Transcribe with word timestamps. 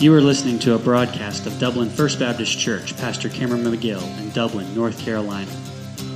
You 0.00 0.14
are 0.14 0.20
listening 0.20 0.60
to 0.60 0.76
a 0.76 0.78
broadcast 0.78 1.46
of 1.46 1.58
Dublin 1.58 1.90
First 1.90 2.20
Baptist 2.20 2.56
Church, 2.56 2.96
Pastor 2.98 3.28
Cameron 3.28 3.64
McGill 3.64 4.00
in 4.20 4.30
Dublin, 4.30 4.72
North 4.72 4.96
Carolina. 5.00 5.50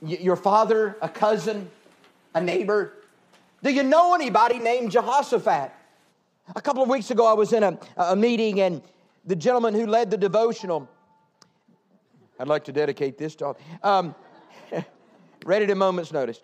y- 0.00 0.18
your 0.20 0.36
father, 0.36 0.96
a 1.02 1.08
cousin, 1.08 1.70
a 2.34 2.40
neighbor. 2.40 2.94
Do 3.62 3.70
you 3.70 3.82
know 3.82 4.14
anybody 4.14 4.58
named 4.58 4.92
Jehoshaphat? 4.92 5.72
A 6.54 6.60
couple 6.60 6.82
of 6.82 6.88
weeks 6.88 7.10
ago, 7.10 7.26
I 7.26 7.34
was 7.34 7.52
in 7.52 7.62
a, 7.62 7.78
a 7.96 8.16
meeting, 8.16 8.60
and 8.60 8.80
the 9.24 9.36
gentleman 9.36 9.74
who 9.74 9.86
led 9.86 10.10
the 10.10 10.16
devotional, 10.16 10.88
I'd 12.38 12.48
like 12.48 12.64
to 12.64 12.72
dedicate 12.72 13.18
this 13.18 13.34
to, 13.36 13.54
um, 13.82 14.14
read 15.44 15.62
it 15.62 15.70
a 15.70 15.74
moment's 15.74 16.12
notice. 16.12 16.40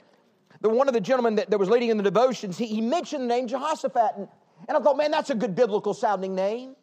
The 0.60 0.68
one 0.68 0.88
of 0.88 0.94
the 0.94 1.00
gentlemen 1.00 1.36
that, 1.36 1.50
that 1.50 1.58
was 1.58 1.68
leading 1.68 1.90
in 1.90 1.96
the 1.96 2.02
devotions, 2.02 2.58
he, 2.58 2.66
he 2.66 2.80
mentioned 2.80 3.24
the 3.24 3.28
name 3.28 3.48
Jehoshaphat, 3.48 4.12
and, 4.16 4.28
and 4.68 4.76
I 4.76 4.80
thought, 4.80 4.96
man, 4.96 5.10
that's 5.10 5.30
a 5.30 5.34
good 5.34 5.54
biblical 5.54 5.94
sounding 5.94 6.34
name. 6.34 6.76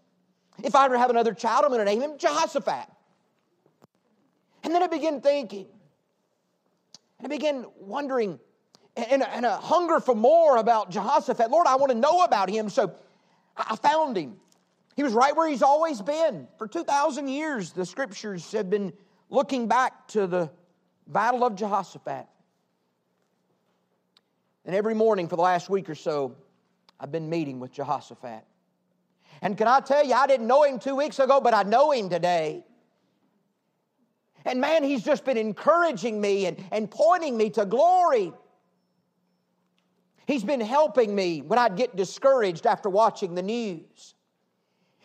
If 0.63 0.75
I 0.75 0.85
ever 0.85 0.97
have 0.97 1.09
another 1.09 1.33
child, 1.33 1.65
I'm 1.65 1.71
going 1.71 1.79
to 1.79 1.85
name 1.85 2.01
him 2.01 2.17
Jehoshaphat. 2.17 2.87
And 4.63 4.73
then 4.73 4.83
I 4.83 4.87
began 4.87 5.21
thinking, 5.21 5.67
and 7.17 7.25
I 7.25 7.29
began 7.29 7.65
wondering, 7.79 8.39
and, 8.95 9.23
and 9.23 9.45
a 9.45 9.57
hunger 9.57 9.99
for 9.99 10.15
more 10.15 10.57
about 10.57 10.91
Jehoshaphat. 10.91 11.49
Lord, 11.49 11.67
I 11.67 11.75
want 11.75 11.91
to 11.91 11.97
know 11.97 12.23
about 12.23 12.49
him. 12.49 12.69
So 12.69 12.93
I 13.55 13.75
found 13.75 14.17
him. 14.17 14.37
He 14.95 15.03
was 15.03 15.13
right 15.13 15.35
where 15.35 15.47
he's 15.47 15.63
always 15.63 16.01
been. 16.01 16.47
For 16.57 16.67
2,000 16.67 17.27
years, 17.27 17.71
the 17.71 17.85
scriptures 17.85 18.51
have 18.51 18.69
been 18.69 18.93
looking 19.29 19.67
back 19.67 20.07
to 20.09 20.27
the 20.27 20.51
battle 21.07 21.43
of 21.45 21.55
Jehoshaphat. 21.55 22.27
And 24.65 24.75
every 24.75 24.93
morning 24.93 25.27
for 25.27 25.37
the 25.37 25.41
last 25.41 25.69
week 25.69 25.89
or 25.89 25.95
so, 25.95 26.35
I've 26.99 27.11
been 27.11 27.29
meeting 27.29 27.59
with 27.59 27.71
Jehoshaphat. 27.71 28.43
And 29.41 29.57
can 29.57 29.67
I 29.67 29.79
tell 29.79 30.05
you, 30.05 30.13
I 30.13 30.27
didn't 30.27 30.45
know 30.45 30.63
him 30.63 30.77
two 30.77 30.95
weeks 30.95 31.17
ago, 31.17 31.41
but 31.41 31.53
I 31.53 31.63
know 31.63 31.91
him 31.91 32.09
today. 32.09 32.63
And 34.45 34.59
man, 34.59 34.83
he's 34.83 35.03
just 35.03 35.23
been 35.25 35.37
encouraging 35.37 36.19
me 36.19 36.45
and, 36.45 36.63
and 36.71 36.91
pointing 36.91 37.37
me 37.37 37.49
to 37.51 37.65
glory. 37.65 38.33
He's 40.27 40.43
been 40.43 40.61
helping 40.61 41.13
me 41.13 41.41
when 41.41 41.59
I'd 41.59 41.75
get 41.75 41.95
discouraged 41.95 42.65
after 42.65 42.89
watching 42.89 43.35
the 43.35 43.41
news. 43.41 44.15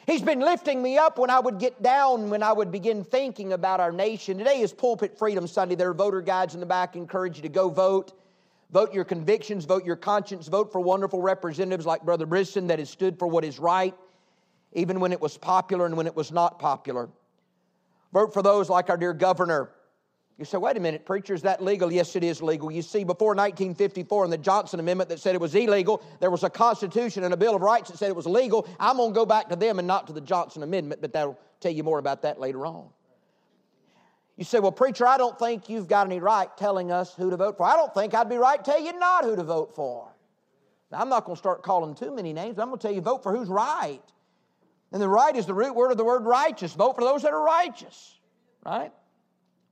He's 0.07 0.23
been 0.23 0.41
lifting 0.41 0.81
me 0.83 0.99
up 0.99 1.19
when 1.19 1.31
I 1.31 1.41
would 1.41 1.59
get 1.59 1.83
down, 1.83 2.31
when 2.31 2.43
I 2.43 2.53
would 2.53 2.71
begin 2.71 3.03
thinking 3.03 3.53
about 3.53 3.81
our 3.81 3.91
nation. 3.91 4.39
Today 4.39 4.61
is 4.61 4.73
Pulpit 4.73 5.19
Freedom 5.19 5.49
Sunday. 5.49 5.75
There 5.75 5.91
are 5.91 5.95
voter 5.95 6.21
guides 6.21 6.55
in 6.55 6.61
the 6.61 6.67
back. 6.67 6.95
Encourage 6.95 7.37
you 7.37 7.43
to 7.43 7.49
go 7.49 7.69
vote. 7.69 8.13
Vote 8.71 8.93
your 8.93 9.05
convictions, 9.05 9.65
vote 9.65 9.85
your 9.85 9.97
conscience, 9.97 10.49
vote 10.49 10.73
for 10.73 10.81
wonderful 10.81 11.23
representatives 11.23 11.87
like 11.87 12.03
Brother 12.03 12.27
Brisson 12.27 12.67
that 12.67 12.79
has 12.81 12.91
stood 12.91 13.19
for 13.19 13.29
what 13.29 13.45
is 13.45 13.59
right, 13.59 13.95
even 14.73 14.99
when 14.99 15.13
it 15.13 15.21
was 15.21 15.39
popular 15.39 15.87
and 15.87 15.97
when 15.97 16.07
it 16.07 16.17
was 16.17 16.33
not 16.33 16.59
popular. 16.59 17.09
Vote 18.13 18.35
for 18.35 18.43
those 18.43 18.69
like 18.69 18.91
our 18.91 18.97
dear 18.97 19.13
governor. 19.13 19.71
You 20.39 20.45
say, 20.45 20.59
wait 20.59 20.77
a 20.77 20.81
minute, 20.81 21.07
preacher, 21.07 21.33
is 21.33 21.43
that 21.43 21.63
legal? 21.63 21.91
Yes, 21.91 22.15
it 22.15 22.23
is 22.23 22.43
legal. 22.43 22.71
You 22.71 22.83
see, 22.83 23.05
before 23.05 23.29
1954 23.29 24.27
in 24.27 24.31
the 24.31 24.37
Johnson 24.37 24.81
Amendment 24.81 25.09
that 25.09 25.19
said 25.19 25.35
it 25.35 25.41
was 25.41 25.55
illegal, 25.55 26.03
there 26.21 26.31
was 26.31 26.45
a 26.45 26.51
Constitution 26.51 27.25
and 27.25 27.33
a 27.33 27.39
Bill 27.39 27.55
of 27.55 27.63
Rights 27.63 27.91
that 27.91 27.97
said 27.97 28.11
it 28.11 28.17
was 28.17 28.27
legal. 28.27 28.69
I'm 28.79 28.99
going 28.99 29.13
to 29.13 29.15
go 29.15 29.25
back 29.25 29.49
to 29.49 29.57
them 29.57 29.79
and 29.79 29.89
not 29.89 30.07
to 30.09 30.13
the 30.13 30.21
Johnson 30.21 30.63
Amendment, 30.63 31.01
but 31.01 31.15
that'll 31.15 31.39
tell 31.61 31.73
you 31.73 31.83
more 31.83 31.99
about 31.99 32.21
that 32.23 32.39
later 32.39 32.67
on. 32.67 32.89
You 34.37 34.45
say, 34.45 34.59
well, 34.61 34.73
preacher, 34.73 35.07
I 35.07 35.17
don't 35.17 35.39
think 35.39 35.71
you've 35.71 35.89
got 35.89 36.07
any 36.07 36.21
right 36.21 36.55
telling 36.59 36.93
us 36.93 37.15
who 37.15 37.31
to 37.31 37.39
vote 37.39 37.57
for. 37.57 37.65
I 37.65 37.77
don't 37.77 37.95
think 37.95 38.13
I'd 38.13 38.29
be 38.29 38.37
right 38.37 38.63
to 38.63 38.71
tell 38.71 38.81
you 38.81 38.93
not 38.99 39.25
who 39.25 39.37
to 39.37 39.43
vote 39.43 39.75
for. 39.75 40.13
Now, 40.93 41.01
I'm 41.01 41.09
not 41.09 41.25
going 41.25 41.37
to 41.37 41.39
start 41.39 41.63
calling 41.63 41.95
too 41.95 42.15
many 42.15 42.35
names. 42.35 42.59
I'm 42.59 42.69
going 42.69 42.79
to 42.79 42.87
tell 42.87 42.95
you 42.95 43.01
vote 43.01 43.23
for 43.23 43.35
who's 43.35 43.49
right. 43.49 44.03
And 44.93 45.01
the 45.01 45.09
right 45.09 45.35
is 45.35 45.47
the 45.47 45.55
root 45.55 45.75
word 45.75 45.91
of 45.91 45.97
the 45.97 46.05
word 46.05 46.27
righteous. 46.27 46.75
Vote 46.75 46.95
for 46.95 47.01
those 47.01 47.23
that 47.23 47.33
are 47.33 47.43
righteous, 47.43 48.19
right? 48.65 48.93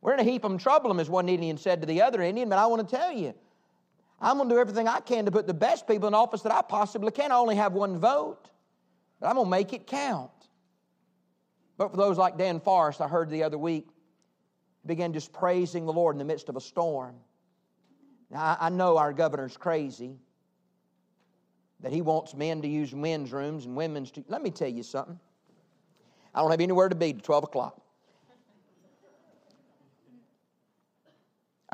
We're 0.05 0.13
in 0.13 0.21
a 0.21 0.25
heap 0.25 0.45
of 0.45 0.63
trouble, 0.63 1.01
as 1.01 1.09
one 1.09 1.31
Indian 1.31 1.57
said 1.57 1.81
to 1.81 1.87
the 1.87 2.03
other 2.03 2.21
Indian, 2.21 2.51
but 2.51 2.59
I 2.59 2.67
want 2.67 2.87
to 2.87 2.95
tell 2.95 3.11
you, 3.11 3.33
I'm 4.21 4.37
going 4.37 4.51
to 4.51 4.55
do 4.55 4.61
everything 4.61 4.87
I 4.87 5.01
can 5.01 5.25
to 5.25 5.31
put 5.31 5.47
the 5.47 5.55
best 5.55 5.89
people 5.89 6.07
in 6.07 6.13
office 6.13 6.43
that 6.43 6.53
I 6.53 6.61
possibly 6.61 7.11
can. 7.11 7.33
I 7.33 7.37
only 7.37 7.57
have 7.57 7.73
one 7.73 7.99
vote, 7.99 8.51
but 9.19 9.29
I'm 9.29 9.37
going 9.37 9.47
to 9.47 9.51
make 9.51 9.73
it 9.73 9.87
count. 9.87 10.31
But 11.79 11.91
for 11.91 11.97
those 11.97 12.19
like 12.19 12.37
Dan 12.37 12.61
Forest, 12.61 13.01
I 13.01 13.09
heard 13.09 13.31
the 13.31 13.45
other 13.45 13.57
week, 13.57 13.89
began 14.85 15.15
just 15.15 15.33
praising 15.33 15.87
the 15.87 15.93
Lord 15.95 16.15
in 16.15 16.19
the 16.19 16.27
midst 16.27 16.51
of 16.51 16.57
a 16.57 16.61
storm. 16.61 17.15
Now, 18.31 18.59
I, 18.61 18.69
know 18.69 18.99
our 18.99 19.15
governor's 19.15 19.57
crazy, 19.57 20.19
that 21.81 21.95
he 21.95 22.03
wants 22.03 22.35
men 22.35 22.61
to 22.61 22.69
use 22.69 22.95
men's 22.95 23.33
rooms 23.33 23.65
and 23.65 23.75
women's 23.75 24.11
to. 24.11 24.25
Let 24.29 24.43
me 24.43 24.51
tell 24.51 24.69
you 24.69 24.83
something. 24.83 25.19
I 26.35 26.43
don't 26.43 26.51
have 26.51 26.61
anywhere 26.61 26.91
to 26.91 26.95
be 26.95 27.15
to 27.15 27.21
12 27.23 27.45
o'clock. 27.45 27.81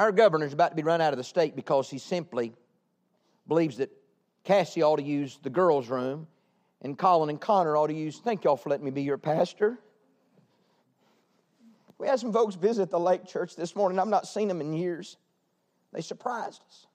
Our 0.01 0.13
governor 0.13 0.47
is 0.47 0.55
about 0.55 0.71
to 0.71 0.77
be 0.77 0.83
run 0.83 1.03
out 1.03 1.13
of 1.13 1.19
the 1.19 1.25
state 1.25 1.55
because 1.55 1.91
he 1.91 1.99
simply 1.99 2.55
believes 3.47 3.77
that 3.77 3.91
Cassie 4.45 4.83
ought 4.83 4.97
to 4.97 5.03
use 5.03 5.39
the 5.43 5.51
girls' 5.51 5.91
room 5.91 6.27
and 6.81 6.97
Colin 6.97 7.29
and 7.29 7.39
Connor 7.39 7.77
ought 7.77 7.89
to 7.89 7.95
use. 7.95 8.17
Thank 8.17 8.45
y'all 8.45 8.57
for 8.57 8.71
letting 8.71 8.87
me 8.87 8.93
be 8.93 9.03
your 9.03 9.19
pastor. 9.19 9.79
We 11.99 12.07
had 12.07 12.19
some 12.19 12.33
folks 12.33 12.55
visit 12.55 12.89
the 12.89 12.99
Lake 12.99 13.27
Church 13.27 13.57
this 13.57 13.77
morning. 13.77 13.99
I've 13.99 14.09
not 14.09 14.27
seen 14.27 14.49
them 14.49 14.63
in 14.63 14.73
years. 14.73 15.19
They 15.93 16.01
surprised 16.01 16.63
us. 16.67 16.87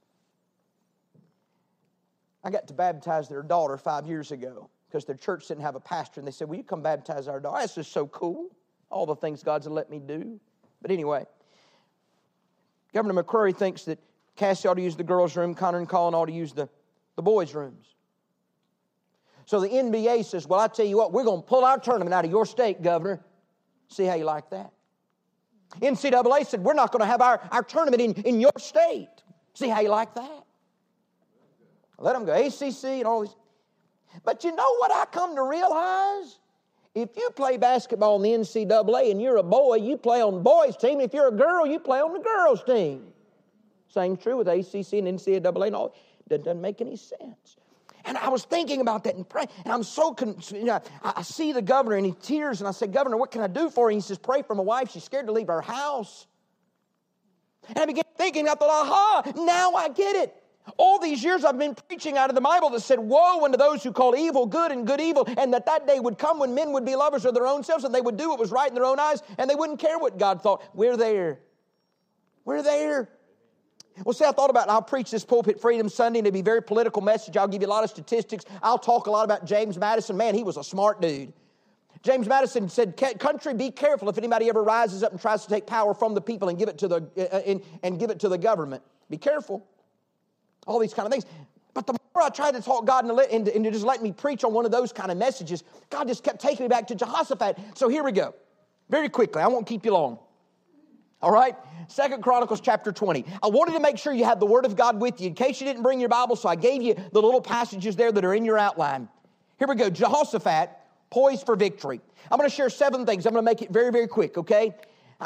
I 2.43 2.49
got 2.49 2.67
to 2.69 2.73
baptize 2.73 3.29
their 3.29 3.43
daughter 3.43 3.77
five 3.77 4.07
years 4.07 4.31
ago 4.31 4.67
because 4.87 5.05
their 5.05 5.15
church 5.15 5.47
didn't 5.49 5.61
have 5.61 5.75
a 5.75 5.79
pastor, 5.79 6.21
and 6.21 6.27
they 6.27 6.31
said, 6.31 6.49
Will 6.49 6.57
you 6.57 6.63
come 6.63 6.81
baptize 6.81 7.27
our 7.27 7.39
daughter? 7.39 7.59
That's 7.59 7.75
just 7.75 7.91
so 7.91 8.07
cool. 8.07 8.47
All 8.89 9.05
the 9.05 9.15
things 9.15 9.43
God's 9.43 9.67
let 9.67 9.91
me 9.91 9.99
do. 9.99 10.39
But 10.81 10.89
anyway, 10.89 11.25
Governor 12.95 13.21
McCrory 13.21 13.53
thinks 13.55 13.83
that 13.83 13.99
Cassie 14.37 14.69
ought 14.69 14.75
to 14.75 14.81
use 14.81 14.95
the 14.95 15.03
girls' 15.03 15.35
room, 15.35 15.53
Connor 15.53 15.79
and 15.79 15.89
Colin 15.89 16.15
ought 16.15 16.27
to 16.27 16.31
use 16.31 16.53
the, 16.53 16.69
the 17.17 17.21
boys' 17.21 17.53
rooms. 17.53 17.93
So 19.45 19.59
the 19.59 19.67
NBA 19.67 20.23
says, 20.23 20.47
Well, 20.47 20.61
I 20.61 20.67
tell 20.69 20.85
you 20.85 20.95
what, 20.95 21.11
we're 21.11 21.25
going 21.25 21.41
to 21.41 21.47
pull 21.47 21.65
our 21.65 21.77
tournament 21.77 22.13
out 22.13 22.23
of 22.23 22.31
your 22.31 22.45
state, 22.45 22.81
Governor. 22.81 23.19
See 23.89 24.05
how 24.05 24.15
you 24.15 24.23
like 24.23 24.49
that? 24.51 24.71
NCAA 25.81 26.45
said, 26.45 26.63
We're 26.63 26.73
not 26.73 26.93
going 26.93 27.01
to 27.01 27.05
have 27.05 27.21
our, 27.21 27.41
our 27.51 27.63
tournament 27.63 28.01
in, 28.01 28.13
in 28.23 28.39
your 28.39 28.53
state. 28.57 29.09
See 29.53 29.67
how 29.67 29.81
you 29.81 29.89
like 29.89 30.15
that? 30.15 30.45
Let 31.97 32.13
them 32.13 32.25
go. 32.25 32.33
ACC 32.33 32.85
and 32.85 33.05
all 33.05 33.21
these. 33.21 33.35
But 34.23 34.45
you 34.45 34.55
know 34.55 34.75
what 34.77 34.91
I 34.93 35.03
come 35.11 35.35
to 35.35 35.43
realize? 35.43 36.39
If 36.95 37.17
you 37.17 37.29
play 37.31 37.57
basketball 37.57 38.15
in 38.15 38.21
the 38.21 38.45
NCAA 38.45 39.11
and 39.11 39.21
you're 39.21 39.35
a 39.35 39.43
boy, 39.43 39.75
you 39.75 39.97
play 39.97 40.21
on 40.21 40.35
the 40.35 40.39
boys' 40.39 40.77
team. 40.77 41.01
If 41.01 41.13
you're 41.13 41.27
a 41.27 41.31
girl, 41.31 41.67
you 41.67 41.77
play 41.77 41.99
on 41.99 42.13
the 42.13 42.19
girls' 42.19 42.63
team. 42.63 43.07
Same 43.89 44.15
true 44.15 44.37
with 44.37 44.47
ACC 44.47 44.93
and 44.93 45.19
NCAA 45.19 45.67
and 45.67 45.75
all. 45.75 45.93
That 46.27 46.35
It 46.35 46.43
doesn't 46.45 46.61
make 46.61 46.79
any 46.79 46.95
sense. 46.95 47.57
And 48.05 48.17
I 48.17 48.29
was 48.29 48.45
thinking 48.45 48.81
about 48.81 49.03
that 49.03 49.15
and 49.15 49.27
praying. 49.27 49.49
And 49.65 49.73
I'm 49.73 49.83
so, 49.83 50.13
con- 50.13 50.37
you 50.51 50.63
know, 50.63 50.81
I, 51.03 51.13
I 51.17 51.21
see 51.23 51.51
the 51.51 51.61
governor 51.61 51.97
and 51.97 52.05
he 52.05 52.13
tears. 52.13 52.61
And 52.61 52.67
I 52.67 52.71
said, 52.71 52.93
Governor, 52.93 53.17
what 53.17 53.31
can 53.31 53.41
I 53.41 53.47
do 53.47 53.69
for 53.69 53.91
you? 53.91 53.97
He 53.97 54.01
says, 54.01 54.17
Pray 54.17 54.41
for 54.41 54.55
my 54.55 54.63
wife. 54.63 54.91
She's 54.91 55.03
scared 55.03 55.25
to 55.25 55.33
leave 55.33 55.47
her 55.47 55.61
house. 55.61 56.27
And 57.67 57.79
I 57.79 57.85
began 57.85 58.03
thinking, 58.15 58.47
I 58.47 58.53
thought, 58.53 58.69
aha, 58.69 59.33
now 59.43 59.73
I 59.73 59.89
get 59.89 60.15
it. 60.15 60.35
All 60.77 60.99
these 60.99 61.23
years 61.23 61.45
I've 61.45 61.57
been 61.57 61.75
preaching 61.75 62.17
out 62.17 62.29
of 62.29 62.35
the 62.35 62.41
Bible 62.41 62.69
that 62.71 62.81
said, 62.81 62.99
Woe 62.99 63.45
unto 63.45 63.57
those 63.57 63.83
who 63.83 63.91
call 63.91 64.15
evil 64.15 64.45
good 64.45 64.71
and 64.71 64.85
good 64.85 64.99
evil, 64.99 65.27
and 65.37 65.53
that 65.53 65.65
that 65.67 65.87
day 65.87 65.99
would 65.99 66.17
come 66.17 66.39
when 66.39 66.55
men 66.55 66.71
would 66.71 66.85
be 66.85 66.95
lovers 66.95 67.25
of 67.25 67.33
their 67.33 67.47
own 67.47 67.63
selves 67.63 67.83
and 67.83 67.93
they 67.93 68.01
would 68.01 68.17
do 68.17 68.29
what 68.29 68.39
was 68.39 68.51
right 68.51 68.67
in 68.67 68.75
their 68.75 68.85
own 68.85 68.99
eyes 68.99 69.21
and 69.37 69.49
they 69.49 69.55
wouldn't 69.55 69.79
care 69.79 69.99
what 69.99 70.17
God 70.17 70.41
thought. 70.41 70.63
We're 70.73 70.97
there. 70.97 71.39
We're 72.43 72.63
there. 72.63 73.09
Well, 74.03 74.13
see, 74.13 74.25
I 74.25 74.31
thought 74.31 74.49
about 74.49 74.67
it. 74.67 74.71
I'll 74.71 74.81
preach 74.81 75.09
this 75.09 75.23
Pulpit 75.23 75.59
Freedom 75.61 75.87
Sunday, 75.87 76.19
and 76.19 76.27
it'll 76.27 76.33
be 76.33 76.41
a 76.41 76.43
very 76.43 76.61
political 76.61 77.01
message. 77.01 77.37
I'll 77.37 77.47
give 77.47 77.61
you 77.61 77.67
a 77.67 77.69
lot 77.69 77.83
of 77.83 77.89
statistics. 77.89 78.43
I'll 78.61 78.77
talk 78.77 79.07
a 79.07 79.11
lot 79.11 79.23
about 79.23 79.45
James 79.45 79.77
Madison. 79.77 80.17
Man, 80.17 80.35
he 80.35 80.43
was 80.43 80.57
a 80.57 80.63
smart 80.63 81.01
dude. 81.01 81.31
James 82.01 82.27
Madison 82.27 82.67
said, 82.67 82.97
"Country, 83.19 83.53
be 83.53 83.71
careful 83.71 84.09
if 84.09 84.17
anybody 84.17 84.49
ever 84.49 84.61
rises 84.61 85.01
up 85.01 85.11
and 85.11 85.19
tries 85.19 85.43
to 85.43 85.49
take 85.49 85.65
power 85.65 85.93
from 85.93 86.13
the 86.13 86.21
people 86.21 86.49
and 86.49 86.59
give 86.59 86.67
it 86.67 86.77
to 86.79 86.87
the 86.87 86.97
uh, 87.17 87.37
and, 87.37 87.61
and 87.83 87.97
give 87.97 88.09
it 88.09 88.19
to 88.19 88.29
the 88.29 88.37
government. 88.37 88.83
Be 89.09 89.17
careful." 89.17 89.65
All 90.65 90.79
these 90.79 90.93
kind 90.93 91.05
of 91.05 91.11
things. 91.11 91.25
But 91.73 91.87
the 91.87 91.93
more 91.93 92.23
I 92.23 92.29
tried 92.29 92.53
to 92.53 92.61
talk 92.61 92.85
God 92.85 93.07
into, 93.07 93.35
into, 93.35 93.55
into 93.55 93.71
just 93.71 93.85
letting 93.85 94.03
me 94.03 94.11
preach 94.11 94.43
on 94.43 94.53
one 94.53 94.65
of 94.65 94.71
those 94.71 94.93
kind 94.93 95.11
of 95.11 95.17
messages, 95.17 95.63
God 95.89 96.07
just 96.07 96.23
kept 96.23 96.39
taking 96.39 96.63
me 96.63 96.67
back 96.69 96.87
to 96.87 96.95
Jehoshaphat. 96.95 97.57
So 97.75 97.89
here 97.89 98.03
we 98.03 98.11
go, 98.11 98.33
very 98.89 99.09
quickly. 99.09 99.41
I 99.41 99.47
won't 99.47 99.67
keep 99.67 99.85
you 99.85 99.93
long. 99.93 100.19
All 101.21 101.31
right? 101.31 101.55
Second 101.87 102.23
Chronicles 102.23 102.61
chapter 102.61 102.91
20. 102.91 103.25
I 103.43 103.47
wanted 103.47 103.73
to 103.73 103.79
make 103.79 103.97
sure 103.97 104.13
you 104.13 104.25
had 104.25 104.39
the 104.39 104.45
Word 104.45 104.65
of 104.65 104.75
God 104.75 104.99
with 105.01 105.19
you 105.19 105.27
in 105.27 105.33
case 105.33 105.59
you 105.59 105.67
didn't 105.67 105.83
bring 105.83 105.99
your 105.99 106.09
Bible, 106.09 106.35
so 106.35 106.47
I 106.47 106.55
gave 106.55 106.81
you 106.81 106.95
the 107.11 107.21
little 107.21 107.41
passages 107.41 107.95
there 107.95 108.11
that 108.11 108.23
are 108.23 108.33
in 108.33 108.45
your 108.45 108.57
outline. 108.57 109.09
Here 109.57 109.67
we 109.67 109.75
go. 109.75 109.89
Jehoshaphat, 109.89 110.69
poised 111.09 111.45
for 111.45 111.55
victory. 111.55 112.01
I'm 112.31 112.37
going 112.37 112.49
to 112.49 112.55
share 112.55 112.69
seven 112.69 113.05
things. 113.05 113.25
I'm 113.25 113.33
going 113.33 113.43
to 113.43 113.49
make 113.49 113.61
it 113.61 113.71
very, 113.71 113.91
very 113.91 114.07
quick, 114.07 114.37
okay? 114.37 114.75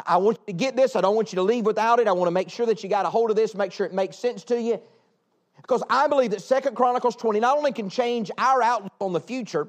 I 0.06 0.16
want 0.18 0.38
you 0.46 0.52
to 0.52 0.58
get 0.58 0.76
this. 0.76 0.96
I 0.96 1.00
don't 1.00 1.16
want 1.16 1.32
you 1.32 1.36
to 1.36 1.42
leave 1.42 1.66
without 1.66 1.98
it. 1.98 2.08
I 2.08 2.12
want 2.12 2.28
to 2.28 2.32
make 2.32 2.48
sure 2.48 2.66
that 2.66 2.82
you 2.82 2.88
got 2.88 3.06
a 3.06 3.10
hold 3.10 3.30
of 3.30 3.36
this, 3.36 3.54
make 3.54 3.72
sure 3.72 3.86
it 3.86 3.92
makes 3.92 4.16
sense 4.16 4.44
to 4.44 4.60
you. 4.60 4.80
Because 5.62 5.82
I 5.90 6.08
believe 6.08 6.30
that 6.32 6.42
Second 6.42 6.76
Chronicles 6.76 7.16
20 7.16 7.40
not 7.40 7.56
only 7.56 7.72
can 7.72 7.88
change 7.88 8.30
our 8.38 8.62
outlook 8.62 8.92
on 9.00 9.12
the 9.12 9.20
future, 9.20 9.68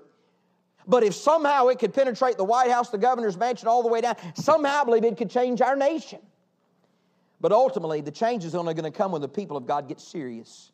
but 0.87 1.03
if 1.03 1.13
somehow 1.13 1.67
it 1.67 1.79
could 1.79 1.93
penetrate 1.93 2.37
the 2.37 2.43
White 2.43 2.71
House, 2.71 2.89
the 2.89 2.97
governor's 2.97 3.37
mansion, 3.37 3.67
all 3.67 3.83
the 3.83 3.89
way 3.89 4.01
down, 4.01 4.15
somehow 4.35 4.81
I 4.81 4.83
believe 4.85 5.03
it 5.03 5.17
could 5.17 5.29
change 5.29 5.61
our 5.61 5.75
nation. 5.75 6.19
But 7.39 7.51
ultimately, 7.51 8.01
the 8.01 8.11
change 8.11 8.45
is 8.45 8.55
only 8.55 8.73
going 8.73 8.91
to 8.91 8.95
come 8.95 9.11
when 9.11 9.21
the 9.21 9.27
people 9.27 9.57
of 9.57 9.65
God 9.65 9.87
get 9.87 9.99
serious 9.99 10.71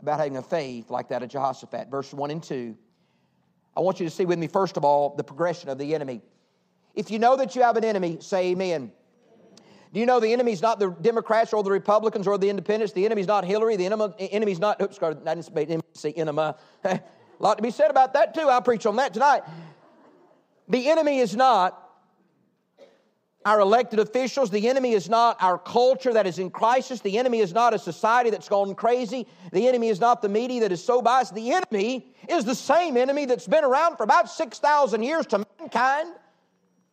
about 0.00 0.18
having 0.18 0.36
a 0.36 0.42
faith 0.42 0.90
like 0.90 1.08
that 1.08 1.22
of 1.22 1.28
Jehoshaphat. 1.28 1.88
Verse 1.88 2.12
1 2.12 2.30
and 2.30 2.42
2. 2.42 2.76
I 3.76 3.80
want 3.80 4.00
you 4.00 4.06
to 4.06 4.10
see 4.10 4.24
with 4.24 4.38
me, 4.38 4.48
first 4.48 4.76
of 4.76 4.84
all, 4.84 5.14
the 5.16 5.24
progression 5.24 5.68
of 5.68 5.78
the 5.78 5.94
enemy. 5.94 6.20
If 6.94 7.10
you 7.10 7.18
know 7.18 7.36
that 7.36 7.54
you 7.56 7.62
have 7.62 7.76
an 7.76 7.84
enemy, 7.84 8.18
say 8.20 8.50
amen. 8.50 8.92
Do 9.92 10.00
you 10.00 10.06
know 10.06 10.20
the 10.20 10.32
enemy's 10.32 10.62
not 10.62 10.78
the 10.78 10.90
Democrats 10.90 11.52
or 11.52 11.62
the 11.62 11.70
Republicans 11.70 12.26
or 12.26 12.38
the 12.38 12.48
independents? 12.48 12.94
The 12.94 13.04
enemy's 13.04 13.26
not 13.26 13.44
Hillary. 13.44 13.76
The 13.76 13.86
enemy, 13.86 14.14
enemy's 14.18 14.58
not, 14.58 14.80
oops, 14.80 14.98
I 15.02 15.12
didn't 15.12 15.84
say 15.94 16.12
enema. 16.12 16.56
A 16.84 17.00
lot 17.38 17.58
to 17.58 17.62
be 17.62 17.70
said 17.70 17.90
about 17.90 18.14
that 18.14 18.34
too. 18.34 18.48
I'll 18.48 18.62
preach 18.62 18.86
on 18.86 18.96
that 18.96 19.12
tonight. 19.12 19.42
The 20.68 20.88
enemy 20.88 21.18
is 21.18 21.36
not 21.36 21.78
our 23.44 23.60
elected 23.60 23.98
officials. 23.98 24.50
The 24.50 24.68
enemy 24.68 24.92
is 24.92 25.10
not 25.10 25.36
our 25.42 25.58
culture 25.58 26.12
that 26.14 26.26
is 26.26 26.38
in 26.38 26.50
crisis. 26.50 27.00
The 27.00 27.18
enemy 27.18 27.40
is 27.40 27.52
not 27.52 27.74
a 27.74 27.78
society 27.78 28.30
that's 28.30 28.48
gone 28.48 28.74
crazy. 28.74 29.26
The 29.52 29.68
enemy 29.68 29.88
is 29.88 30.00
not 30.00 30.22
the 30.22 30.28
media 30.28 30.60
that 30.60 30.72
is 30.72 30.82
so 30.82 31.02
biased. 31.02 31.34
The 31.34 31.52
enemy 31.52 32.06
is 32.28 32.44
the 32.44 32.54
same 32.54 32.96
enemy 32.96 33.26
that's 33.26 33.48
been 33.48 33.64
around 33.64 33.96
for 33.96 34.04
about 34.04 34.30
6,000 34.30 35.02
years 35.02 35.26
to 35.26 35.44
mankind, 35.58 36.14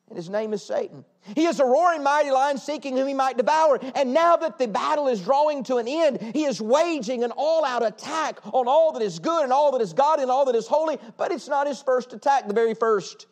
and 0.09 0.17
his 0.17 0.29
name 0.29 0.53
is 0.53 0.63
Satan. 0.63 1.05
He 1.35 1.45
is 1.45 1.59
a 1.59 1.65
roaring 1.65 2.01
mighty 2.01 2.31
lion 2.31 2.57
seeking 2.57 2.97
whom 2.97 3.07
he 3.07 3.13
might 3.13 3.37
devour. 3.37 3.79
And 3.93 4.13
now 4.13 4.35
that 4.37 4.57
the 4.57 4.67
battle 4.67 5.07
is 5.07 5.21
drawing 5.21 5.63
to 5.65 5.77
an 5.77 5.87
end, 5.87 6.19
he 6.33 6.45
is 6.45 6.59
waging 6.59 7.23
an 7.23 7.31
all 7.37 7.63
out 7.63 7.85
attack 7.85 8.39
on 8.45 8.67
all 8.67 8.91
that 8.93 9.03
is 9.03 9.19
good 9.19 9.43
and 9.43 9.53
all 9.53 9.71
that 9.73 9.81
is 9.81 9.93
God 9.93 10.19
and 10.19 10.31
all 10.31 10.45
that 10.45 10.55
is 10.55 10.67
holy. 10.67 10.97
But 11.17 11.31
it's 11.31 11.47
not 11.47 11.67
his 11.67 11.81
first 11.81 12.13
attack, 12.13 12.47
the 12.47 12.53
very 12.53 12.73
first. 12.73 13.27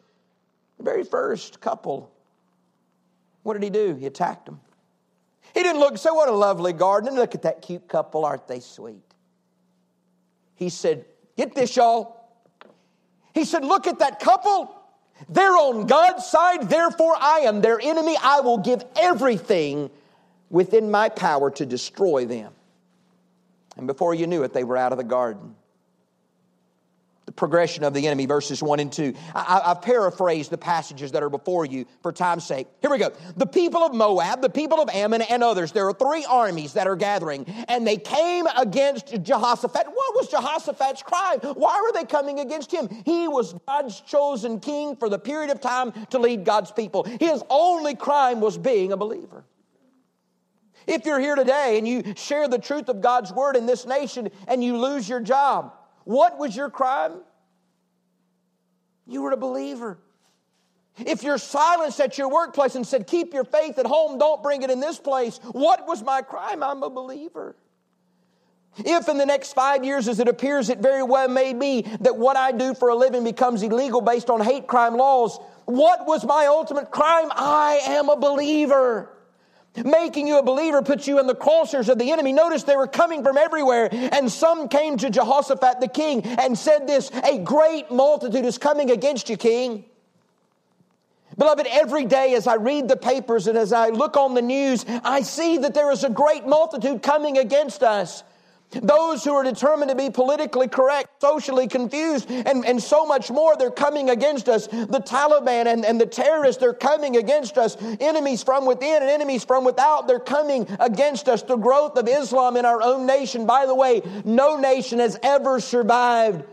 The 0.78 0.84
very 0.84 1.04
first 1.04 1.60
couple. 1.60 2.12
What 3.42 3.54
did 3.54 3.64
he 3.64 3.72
do? 3.72 3.96
He 3.96 4.06
attacked 4.06 4.46
them. 4.46 4.60
He 5.56 5.64
didn't 5.64 5.80
look 5.80 5.92
and 5.92 6.00
say, 6.00 6.12
What 6.12 6.30
a 6.30 6.34
lovely 6.34 6.74
garden. 6.74 7.08
And 7.08 7.18
look 7.18 7.34
at 7.34 7.42
that 7.42 7.64
cute 7.64 7.88
couple. 7.88 8.26
Aren't 8.26 8.48
they 8.48 8.60
sweet? 8.60 9.02
He 10.54 10.70
said, 10.70 11.06
Get 11.36 11.56
this, 11.56 11.76
y'all. 11.76 12.30
He 13.34 13.46
said, 13.46 13.66
Look 13.66 13.88
at 13.88 13.98
that 14.00 14.20
couple. 14.20 14.77
They're 15.28 15.58
on 15.58 15.88
God's 15.88 16.26
side, 16.26 16.70
therefore 16.70 17.16
I 17.20 17.40
am 17.40 17.62
their 17.62 17.80
enemy. 17.80 18.16
I 18.22 18.40
will 18.40 18.60
give 18.60 18.84
everything 18.96 19.90
within 20.50 20.90
my 20.90 21.10
power 21.10 21.52
to 21.52 21.66
destroy 21.66 22.26
them. 22.26 22.54
And 23.76 23.88
before 23.88 24.16
you 24.16 24.26
knew 24.26 24.44
it, 24.44 24.54
they 24.54 24.64
were 24.64 24.78
out 24.78 24.92
of 24.92 24.98
the 24.98 25.04
garden 25.04 25.56
progression 27.38 27.84
of 27.84 27.94
the 27.94 28.06
enemy, 28.08 28.26
verses 28.26 28.62
1 28.62 28.80
and 28.80 28.92
2. 28.92 29.14
I, 29.34 29.62
have 29.68 29.82
paraphrased 29.82 30.50
the 30.50 30.58
passages 30.58 31.14
that 31.14 31.24
are 31.24 31.30
before 31.30 31.66
you 31.66 31.86
for 32.02 32.12
time's 32.12 32.46
sake. 32.46 32.68
Here 32.82 32.90
we 32.90 32.98
go. 32.98 33.12
The 33.38 33.46
people 33.46 33.82
of 33.84 33.94
Moab, 33.94 34.42
the 34.42 34.50
people 34.50 34.82
of 34.82 34.90
Ammon, 34.90 35.22
and 35.22 35.44
others, 35.44 35.72
there 35.72 35.88
are 35.88 35.94
three 35.94 36.26
armies 36.26 36.74
that 36.74 36.88
are 36.88 36.96
gathering, 36.96 37.46
and 37.70 37.88
they 37.88 37.98
came 37.98 38.48
against 38.58 39.22
Jehoshaphat. 39.24 39.86
What 39.86 40.16
was 40.16 40.28
Jehoshaphat's 40.28 41.04
crime? 41.04 41.40
Why 41.40 41.82
were 41.82 41.94
they 41.94 42.06
coming 42.06 42.40
against 42.40 42.72
him? 42.72 42.90
He 43.06 43.28
was 43.28 43.54
God's 43.68 44.02
chosen 44.02 44.60
king 44.60 44.96
for 44.96 45.08
the 45.08 45.20
period 45.20 45.52
of 45.52 45.62
time 45.62 45.94
to 46.08 46.20
lead 46.20 46.44
God's 46.44 46.72
people. 46.72 47.04
His 47.04 47.44
only 47.50 47.96
crime 47.96 48.42
was 48.42 48.58
being 48.58 48.92
a 48.92 48.98
believer. 48.98 49.46
If 50.88 51.06
you're 51.06 51.20
here 51.20 51.36
today 51.36 51.78
and 51.78 51.88
you 51.88 52.14
share 52.16 52.48
the 52.48 52.58
truth 52.58 52.88
of 52.88 53.02
God's 53.02 53.32
word 53.32 53.58
in 53.58 53.66
this 53.66 53.86
nation 53.86 54.30
and 54.48 54.64
you 54.64 54.78
lose 54.78 55.08
your 55.08 55.20
job, 55.20 55.74
what 56.06 56.38
was 56.40 56.56
your 56.56 56.70
crime? 56.70 57.22
You 59.08 59.22
were 59.22 59.32
a 59.32 59.38
believer. 59.38 59.98
If 60.98 61.24
you're 61.24 61.38
silenced 61.38 62.00
at 62.00 62.18
your 62.18 62.30
workplace 62.30 62.76
and 62.76 62.86
said, 62.86 63.08
Keep 63.08 63.34
your 63.34 63.44
faith 63.44 63.78
at 63.78 63.86
home, 63.86 64.18
don't 64.18 64.42
bring 64.42 64.64
it 64.64 64.70
in 64.70 64.80
this 64.80 65.00
place, 65.00 65.40
what 65.52 65.88
was 65.88 66.04
my 66.04 66.22
crime? 66.22 66.64
I'm 66.64 66.84
a 66.84 66.90
believer. 66.90 67.56
If 68.80 69.10
in 69.10 69.18
the 69.18 69.26
next 69.26 69.54
five 69.54 69.84
years, 69.84 70.08
as 70.08 70.20
it 70.20 70.28
appears 70.28 70.70
it 70.70 70.80
very 70.80 71.02
well 71.02 71.28
may 71.28 71.54
be, 71.54 71.82
that 72.02 72.16
what 72.16 72.38
I 72.38 72.52
do 72.52 72.76
for 72.76 72.90
a 72.90 72.96
living 72.96 73.24
becomes 73.24 73.64
illegal 73.64 74.02
based 74.02 74.30
on 74.30 74.40
hate 74.40 74.68
crime 74.68 74.96
laws, 74.96 75.40
what 75.66 76.06
was 76.06 76.24
my 76.24 76.46
ultimate 76.46 76.92
crime? 76.92 77.30
I 77.32 77.80
am 77.84 78.10
a 78.10 78.16
believer. 78.16 79.17
Making 79.84 80.28
you 80.28 80.40
a 80.40 80.44
believer 80.44 80.82
puts 80.82 81.08
you 81.08 81.20
in 81.20 81.28
the 81.28 81.36
crosshairs 81.36 81.90
of 81.90 81.98
the 81.98 82.12
enemy. 82.12 82.34
Notice 82.34 82.64
they 82.64 82.76
were 82.76 82.88
coming 82.88 83.24
from 83.24 83.38
everywhere, 83.38 83.90
and 83.92 84.32
some 84.32 84.68
came 84.68 84.98
to 84.98 85.10
Jehoshaphat 85.10 85.80
the 85.80 85.88
king 85.88 86.24
and 86.24 86.58
said 86.58 86.88
this 86.88 87.12
A 87.24 87.40
great 87.40 87.92
multitude 87.92 88.46
is 88.46 88.58
coming 88.58 88.92
against 88.92 89.30
you, 89.30 89.38
king. 89.38 89.86
Beloved, 91.38 91.68
every 91.70 92.06
day 92.06 92.34
as 92.34 92.48
I 92.48 92.56
read 92.56 92.88
the 92.88 92.98
papers 92.98 93.48
and 93.48 93.58
as 93.58 93.72
I 93.72 93.90
look 93.90 94.18
on 94.18 94.34
the 94.34 94.42
news, 94.42 94.86
I 94.88 95.22
see 95.22 95.60
that 95.60 95.76
there 95.76 95.92
is 95.92 96.04
a 96.04 96.10
great 96.10 96.48
multitude 96.48 97.04
coming 97.04 97.38
against 97.38 97.84
us. 97.84 98.24
Those 98.72 99.24
who 99.24 99.34
are 99.34 99.46
determined 99.46 99.90
to 99.92 99.96
be 99.96 100.10
politically 100.10 100.68
correct, 100.68 101.22
socially 101.22 101.70
confused, 101.70 102.30
and, 102.30 102.66
and 102.66 102.84
so 102.84 103.06
much 103.06 103.32
more, 103.32 103.56
they're 103.56 103.72
coming 103.72 104.10
against 104.10 104.50
us. 104.50 104.68
The 104.68 105.02
Taliban 105.06 105.68
and, 105.68 105.86
and 105.86 106.02
the 106.02 106.06
terrorists, 106.06 106.60
they're 106.60 106.74
coming 106.74 107.16
against 107.16 107.58
us. 107.58 107.78
Enemies 108.02 108.44
from 108.44 108.66
within 108.66 109.02
and 109.02 109.10
enemies 109.10 109.46
from 109.46 109.64
without, 109.64 110.06
they're 110.06 110.20
coming 110.20 110.68
against 110.82 111.30
us. 111.30 111.44
The 111.44 111.56
growth 111.56 111.98
of 111.98 112.10
Islam 112.10 112.58
in 112.58 112.66
our 112.66 112.82
own 112.82 113.06
nation, 113.06 113.46
by 113.46 113.66
the 113.66 113.76
way, 113.76 114.02
no 114.26 114.58
nation 114.58 115.00
has 115.00 115.18
ever 115.24 115.62
survived 115.62 116.44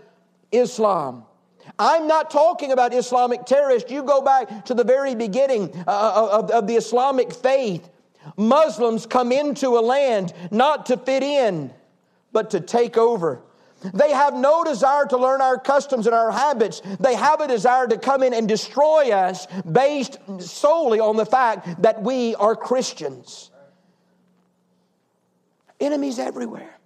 Islam. 0.53 1.25
I'm 1.81 2.07
not 2.07 2.31
talking 2.31 2.71
about 2.71 2.95
Islamic 2.95 3.45
terrorists. 3.45 3.91
You 3.91 4.05
go 4.05 4.23
back 4.23 4.67
to 4.67 4.75
the 4.75 4.85
very 4.85 5.17
beginning 5.17 5.75
uh, 5.89 6.29
of, 6.31 6.51
of 6.53 6.67
the 6.69 6.77
Islamic 6.77 7.33
faith. 7.33 7.89
Muslims 8.37 9.05
come 9.05 9.33
into 9.33 9.77
a 9.77 9.81
land 9.81 10.33
not 10.53 10.87
to 10.87 10.97
fit 10.97 11.25
in 11.25 11.73
but 12.35 12.51
to 12.51 12.61
take 12.61 12.99
over. 12.99 13.41
They 13.93 14.13
have 14.13 14.35
no 14.35 14.65
desire 14.65 15.07
to 15.07 15.17
learn 15.17 15.41
our 15.41 15.59
customs 15.59 16.07
and 16.07 16.15
our 16.15 16.31
habits. 16.31 16.83
They 17.01 17.15
have 17.15 17.41
a 17.41 17.49
desire 17.49 17.87
to 17.87 17.99
come 17.99 18.23
in 18.23 18.35
and 18.35 18.49
destroy 18.49 19.13
us 19.13 19.47
based 19.71 20.19
solely 20.39 21.01
on 21.01 21.17
the 21.17 21.27
fact 21.27 21.83
that 21.83 22.03
we 22.03 22.35
are 22.35 22.57
Christians. 22.57 23.51
Enemies 25.81 26.19
everywhere. 26.19 26.79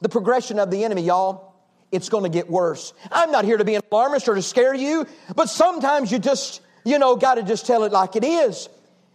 The 0.00 0.08
progression 0.08 0.58
of 0.58 0.70
the 0.70 0.84
enemy, 0.84 1.02
y'all, 1.02 1.54
it's 1.90 2.08
going 2.08 2.24
to 2.24 2.30
get 2.30 2.48
worse. 2.48 2.92
I'm 3.10 3.30
not 3.30 3.44
here 3.44 3.56
to 3.56 3.64
be 3.64 3.74
an 3.74 3.82
alarmist 3.90 4.28
or 4.28 4.34
to 4.34 4.42
scare 4.42 4.74
you, 4.74 5.06
but 5.34 5.48
sometimes 5.48 6.10
you 6.10 6.18
just, 6.18 6.60
you 6.84 6.98
know, 6.98 7.16
got 7.16 7.34
to 7.34 7.42
just 7.42 7.66
tell 7.66 7.84
it 7.84 7.92
like 7.92 8.16
it 8.16 8.24
is. 8.24 8.68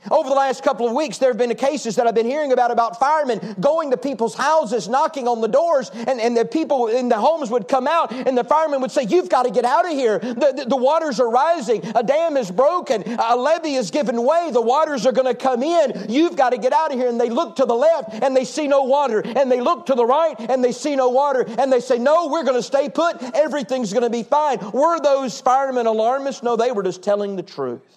Over 0.09 0.29
the 0.29 0.35
last 0.35 0.63
couple 0.63 0.87
of 0.87 0.93
weeks, 0.93 1.17
there 1.17 1.29
have 1.29 1.37
been 1.37 1.53
cases 1.55 1.95
that 1.95 2.07
I've 2.07 2.15
been 2.15 2.25
hearing 2.25 2.53
about 2.53 2.71
about 2.71 2.99
firemen 2.99 3.55
going 3.59 3.91
to 3.91 3.97
people's 3.97 4.35
houses, 4.35 4.87
knocking 4.87 5.27
on 5.27 5.41
the 5.41 5.47
doors, 5.47 5.89
and, 5.93 6.21
and 6.21 6.37
the 6.37 6.45
people 6.45 6.87
in 6.87 7.09
the 7.09 7.19
homes 7.19 7.49
would 7.49 7.67
come 7.67 7.87
out, 7.87 8.13
and 8.13 8.37
the 8.37 8.43
firemen 8.43 8.79
would 8.81 8.91
say, 8.91 9.03
You've 9.03 9.27
got 9.27 9.43
to 9.43 9.51
get 9.51 9.65
out 9.65 9.85
of 9.85 9.91
here. 9.91 10.19
The, 10.19 10.53
the, 10.55 10.65
the 10.69 10.77
waters 10.77 11.19
are 11.19 11.29
rising. 11.29 11.81
A 11.95 12.03
dam 12.03 12.37
is 12.37 12.51
broken. 12.51 13.03
A 13.19 13.35
levee 13.35 13.75
is 13.75 13.91
given 13.91 14.23
way. 14.23 14.49
The 14.51 14.61
waters 14.61 15.05
are 15.05 15.11
going 15.11 15.27
to 15.27 15.35
come 15.35 15.63
in. 15.63 16.05
You've 16.09 16.35
got 16.35 16.51
to 16.51 16.57
get 16.57 16.73
out 16.73 16.91
of 16.93 16.99
here. 16.99 17.09
And 17.09 17.19
they 17.19 17.29
look 17.29 17.55
to 17.57 17.65
the 17.65 17.75
left, 17.75 18.13
and 18.13 18.35
they 18.35 18.45
see 18.45 18.67
no 18.67 18.83
water. 18.83 19.21
And 19.25 19.51
they 19.51 19.59
look 19.59 19.87
to 19.87 19.95
the 19.95 20.05
right, 20.05 20.39
and 20.39 20.63
they 20.63 20.71
see 20.71 20.95
no 20.95 21.09
water. 21.09 21.45
And 21.57 21.71
they 21.71 21.79
say, 21.79 21.97
No, 21.97 22.27
we're 22.27 22.43
going 22.43 22.55
to 22.55 22.63
stay 22.63 22.87
put. 22.87 23.21
Everything's 23.35 23.91
going 23.91 24.03
to 24.03 24.09
be 24.09 24.23
fine. 24.23 24.59
Were 24.71 24.99
those 24.99 25.41
firemen 25.41 25.85
alarmists? 25.85 26.43
No, 26.43 26.55
they 26.55 26.71
were 26.71 26.83
just 26.83 27.01
telling 27.03 27.35
the 27.35 27.43
truth. 27.43 27.96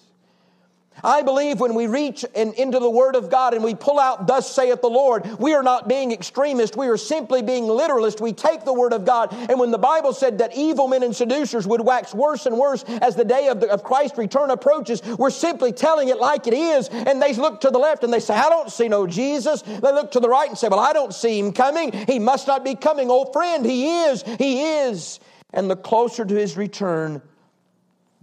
I 1.03 1.21
believe 1.21 1.59
when 1.59 1.75
we 1.75 1.87
reach 1.87 2.23
in, 2.35 2.53
into 2.53 2.79
the 2.79 2.89
Word 2.89 3.15
of 3.15 3.29
God 3.29 3.53
and 3.53 3.63
we 3.63 3.75
pull 3.75 3.99
out, 3.99 4.27
Thus 4.27 4.53
saith 4.53 4.81
the 4.81 4.89
Lord, 4.89 5.25
we 5.39 5.53
are 5.53 5.63
not 5.63 5.87
being 5.87 6.11
extremist. 6.11 6.75
We 6.75 6.87
are 6.87 6.97
simply 6.97 7.41
being 7.41 7.67
literalist. 7.67 8.21
We 8.21 8.33
take 8.33 8.65
the 8.65 8.73
Word 8.73 8.93
of 8.93 9.05
God. 9.05 9.33
And 9.33 9.59
when 9.59 9.71
the 9.71 9.77
Bible 9.77 10.13
said 10.13 10.37
that 10.39 10.55
evil 10.55 10.87
men 10.87 11.03
and 11.03 11.15
seducers 11.15 11.67
would 11.67 11.81
wax 11.81 12.13
worse 12.13 12.45
and 12.45 12.57
worse 12.57 12.83
as 12.83 13.15
the 13.15 13.25
day 13.25 13.47
of, 13.47 13.59
the, 13.59 13.69
of 13.69 13.83
Christ's 13.83 14.17
return 14.17 14.51
approaches, 14.51 15.01
we're 15.17 15.29
simply 15.29 15.71
telling 15.71 16.09
it 16.09 16.17
like 16.17 16.47
it 16.47 16.53
is. 16.53 16.89
And 16.89 17.21
they 17.21 17.33
look 17.33 17.61
to 17.61 17.69
the 17.69 17.79
left 17.79 18.03
and 18.03 18.13
they 18.13 18.19
say, 18.19 18.35
I 18.35 18.49
don't 18.49 18.71
see 18.71 18.87
no 18.87 19.07
Jesus. 19.07 19.61
They 19.61 19.79
look 19.79 20.11
to 20.11 20.19
the 20.19 20.29
right 20.29 20.49
and 20.49 20.57
say, 20.57 20.67
Well, 20.67 20.79
I 20.79 20.93
don't 20.93 21.13
see 21.13 21.39
him 21.39 21.53
coming. 21.53 21.91
He 21.91 22.19
must 22.19 22.47
not 22.47 22.63
be 22.63 22.75
coming. 22.75 23.09
Old 23.09 23.33
friend, 23.33 23.65
he 23.65 24.03
is. 24.03 24.23
He 24.37 24.63
is. 24.63 25.19
And 25.53 25.69
the 25.69 25.75
closer 25.75 26.23
to 26.25 26.35
his 26.35 26.55
return, 26.55 27.21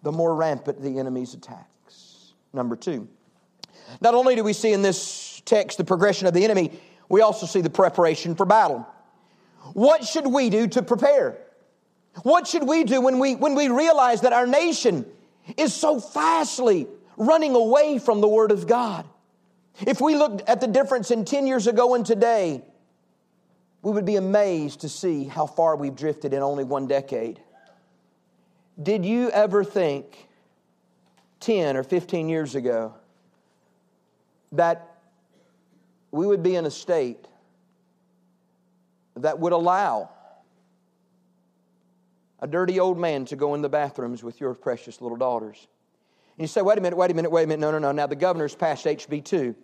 the 0.02 0.12
more 0.12 0.34
rampant 0.34 0.80
the 0.80 0.98
enemy's 0.98 1.34
attack. 1.34 1.68
Number 2.58 2.74
two. 2.74 3.06
Not 4.00 4.14
only 4.14 4.34
do 4.34 4.42
we 4.42 4.52
see 4.52 4.72
in 4.72 4.82
this 4.82 5.40
text 5.44 5.78
the 5.78 5.84
progression 5.84 6.26
of 6.26 6.34
the 6.34 6.42
enemy, 6.42 6.72
we 7.08 7.20
also 7.20 7.46
see 7.46 7.60
the 7.60 7.70
preparation 7.70 8.34
for 8.34 8.44
battle. 8.44 8.84
What 9.74 10.04
should 10.04 10.26
we 10.26 10.50
do 10.50 10.66
to 10.66 10.82
prepare? 10.82 11.38
What 12.24 12.48
should 12.48 12.66
we 12.66 12.82
do 12.82 13.00
when 13.00 13.20
we, 13.20 13.36
when 13.36 13.54
we 13.54 13.68
realize 13.68 14.22
that 14.22 14.32
our 14.32 14.44
nation 14.44 15.06
is 15.56 15.72
so 15.72 16.00
fastly 16.00 16.88
running 17.16 17.54
away 17.54 18.00
from 18.00 18.20
the 18.20 18.28
Word 18.28 18.50
of 18.50 18.66
God? 18.66 19.06
If 19.86 20.00
we 20.00 20.16
looked 20.16 20.42
at 20.48 20.60
the 20.60 20.66
difference 20.66 21.12
in 21.12 21.24
10 21.24 21.46
years 21.46 21.68
ago 21.68 21.94
and 21.94 22.04
today, 22.04 22.64
we 23.82 23.92
would 23.92 24.04
be 24.04 24.16
amazed 24.16 24.80
to 24.80 24.88
see 24.88 25.24
how 25.24 25.46
far 25.46 25.76
we've 25.76 25.94
drifted 25.94 26.34
in 26.34 26.42
only 26.42 26.64
one 26.64 26.88
decade. 26.88 27.40
Did 28.82 29.04
you 29.04 29.30
ever 29.30 29.62
think 29.62 30.27
10 31.40 31.76
or 31.76 31.82
15 31.82 32.28
years 32.28 32.54
ago 32.54 32.94
that 34.52 34.96
we 36.10 36.26
would 36.26 36.42
be 36.42 36.56
in 36.56 36.64
a 36.64 36.70
state 36.70 37.26
that 39.16 39.38
would 39.38 39.52
allow 39.52 40.10
a 42.40 42.46
dirty 42.46 42.78
old 42.78 42.98
man 42.98 43.24
to 43.26 43.36
go 43.36 43.54
in 43.54 43.62
the 43.62 43.68
bathrooms 43.68 44.22
with 44.22 44.40
your 44.40 44.54
precious 44.54 45.00
little 45.00 45.16
daughters. 45.16 45.66
And 46.36 46.44
you 46.44 46.46
say, 46.46 46.62
wait 46.62 46.78
a 46.78 46.80
minute, 46.80 46.96
wait 46.96 47.10
a 47.10 47.14
minute, 47.14 47.30
wait 47.30 47.44
a 47.44 47.46
minute. 47.46 47.60
No, 47.60 47.72
no, 47.72 47.78
no. 47.78 47.92
Now 47.92 48.06
the 48.06 48.16
governor's 48.16 48.54
passed 48.54 48.86
HB2, 48.86 49.54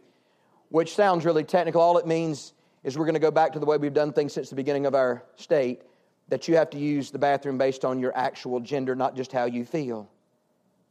which 0.71 0.95
sounds 0.95 1.25
really 1.25 1.45
technical. 1.45 1.81
All 1.81 1.99
it 1.99 2.07
means 2.07 2.53
is 2.83 2.99
we're 2.99 3.05
going 3.05 3.15
to 3.15 3.21
go 3.21 3.31
back 3.31 3.53
to 3.53 3.61
the 3.61 3.67
way 3.67 3.77
we've 3.77 3.95
done 3.95 4.13
things 4.13 4.33
since 4.33 4.51
the 4.51 4.57
beginning 4.57 4.87
of 4.87 4.95
our 4.95 5.23
state, 5.37 5.83
that 6.29 6.49
you 6.49 6.57
have 6.57 6.71
to 6.71 6.79
use 6.79 7.11
the 7.11 7.19
bathroom 7.19 7.59
based 7.59 7.85
on 7.85 8.01
your 8.01 8.17
actual 8.17 8.59
gender, 8.59 8.97
not 8.97 9.15
just 9.15 9.31
how 9.31 9.45
you 9.45 9.65
feel. 9.65 10.11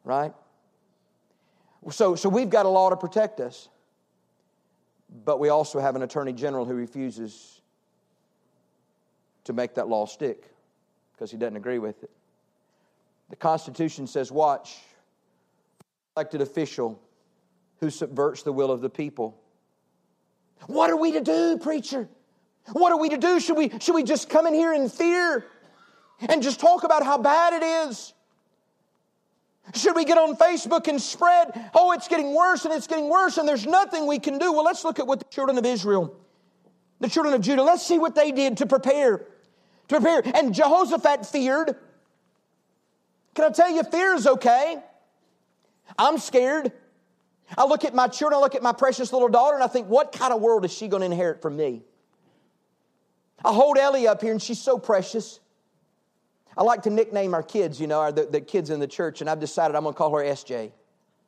Right? 0.05 0.33
So, 1.91 2.15
so 2.15 2.29
we've 2.29 2.49
got 2.49 2.65
a 2.65 2.69
law 2.69 2.89
to 2.89 2.95
protect 2.95 3.39
us, 3.39 3.69
but 5.25 5.39
we 5.39 5.49
also 5.49 5.79
have 5.79 5.95
an 5.95 6.01
attorney 6.01 6.33
general 6.33 6.65
who 6.65 6.73
refuses 6.73 7.61
to 9.43 9.53
make 9.53 9.75
that 9.75 9.87
law 9.87 10.05
stick 10.05 10.49
because 11.11 11.29
he 11.31 11.37
doesn't 11.37 11.57
agree 11.57 11.79
with 11.79 12.03
it. 12.03 12.11
The 13.29 13.35
Constitution 13.35 14.07
says, 14.07 14.31
watch, 14.31 14.77
elected 16.15 16.41
official 16.41 16.99
who 17.79 17.89
subverts 17.89 18.43
the 18.43 18.51
will 18.51 18.71
of 18.71 18.81
the 18.81 18.89
people. 18.89 19.37
What 20.67 20.89
are 20.89 20.95
we 20.95 21.11
to 21.13 21.21
do, 21.21 21.57
preacher? 21.57 22.07
What 22.71 22.91
are 22.91 22.99
we 22.99 23.09
to 23.09 23.17
do? 23.17 23.39
Should 23.39 23.57
we, 23.57 23.71
should 23.79 23.95
we 23.95 24.03
just 24.03 24.29
come 24.29 24.47
in 24.47 24.53
here 24.53 24.73
in 24.73 24.87
fear 24.87 25.45
and 26.29 26.41
just 26.41 26.59
talk 26.59 26.83
about 26.83 27.03
how 27.03 27.17
bad 27.17 27.53
it 27.53 27.63
is? 27.89 28.13
Should 29.73 29.95
we 29.95 30.05
get 30.05 30.17
on 30.17 30.35
Facebook 30.35 30.87
and 30.87 31.01
spread, 31.01 31.69
oh, 31.73 31.93
it's 31.93 32.07
getting 32.07 32.35
worse 32.35 32.65
and 32.65 32.73
it's 32.73 32.87
getting 32.87 33.09
worse 33.09 33.37
and 33.37 33.47
there's 33.47 33.65
nothing 33.65 34.05
we 34.07 34.19
can 34.19 34.37
do? 34.37 34.51
Well, 34.51 34.63
let's 34.63 34.83
look 34.83 34.99
at 34.99 35.07
what 35.07 35.19
the 35.19 35.25
children 35.25 35.57
of 35.57 35.65
Israel, 35.65 36.15
the 36.99 37.07
children 37.07 37.33
of 37.33 37.41
Judah, 37.41 37.63
let's 37.63 37.85
see 37.85 37.97
what 37.97 38.13
they 38.13 38.31
did 38.31 38.57
to 38.57 38.65
prepare. 38.65 39.19
To 39.87 39.99
prepare. 39.99 40.21
And 40.35 40.53
Jehoshaphat 40.53 41.25
feared. 41.25 41.75
Can 43.35 43.45
I 43.45 43.49
tell 43.49 43.71
you, 43.71 43.83
fear 43.83 44.13
is 44.13 44.27
okay? 44.27 44.77
I'm 45.97 46.17
scared. 46.17 46.71
I 47.57 47.65
look 47.65 47.85
at 47.85 47.93
my 47.95 48.07
children, 48.07 48.37
I 48.37 48.41
look 48.41 48.55
at 48.55 48.63
my 48.63 48.73
precious 48.73 49.13
little 49.13 49.27
daughter, 49.27 49.55
and 49.55 49.63
I 49.63 49.67
think, 49.67 49.87
what 49.87 50.11
kind 50.11 50.33
of 50.33 50.41
world 50.41 50.65
is 50.65 50.73
she 50.73 50.87
going 50.87 51.01
to 51.01 51.05
inherit 51.05 51.41
from 51.41 51.55
me? 51.55 51.83
I 53.43 53.53
hold 53.53 53.77
Ellie 53.77 54.07
up 54.07 54.21
here, 54.21 54.31
and 54.31 54.41
she's 54.41 54.61
so 54.61 54.77
precious. 54.77 55.39
I 56.57 56.63
like 56.63 56.83
to 56.83 56.89
nickname 56.89 57.33
our 57.33 57.43
kids, 57.43 57.79
you 57.79 57.87
know, 57.87 57.99
our, 57.99 58.11
the, 58.11 58.25
the 58.25 58.41
kids 58.41 58.69
in 58.69 58.79
the 58.79 58.87
church, 58.87 59.21
and 59.21 59.29
I've 59.29 59.39
decided 59.39 59.75
I'm 59.75 59.83
going 59.83 59.93
to 59.93 59.97
call 59.97 60.15
her 60.15 60.23
SJ. 60.23 60.71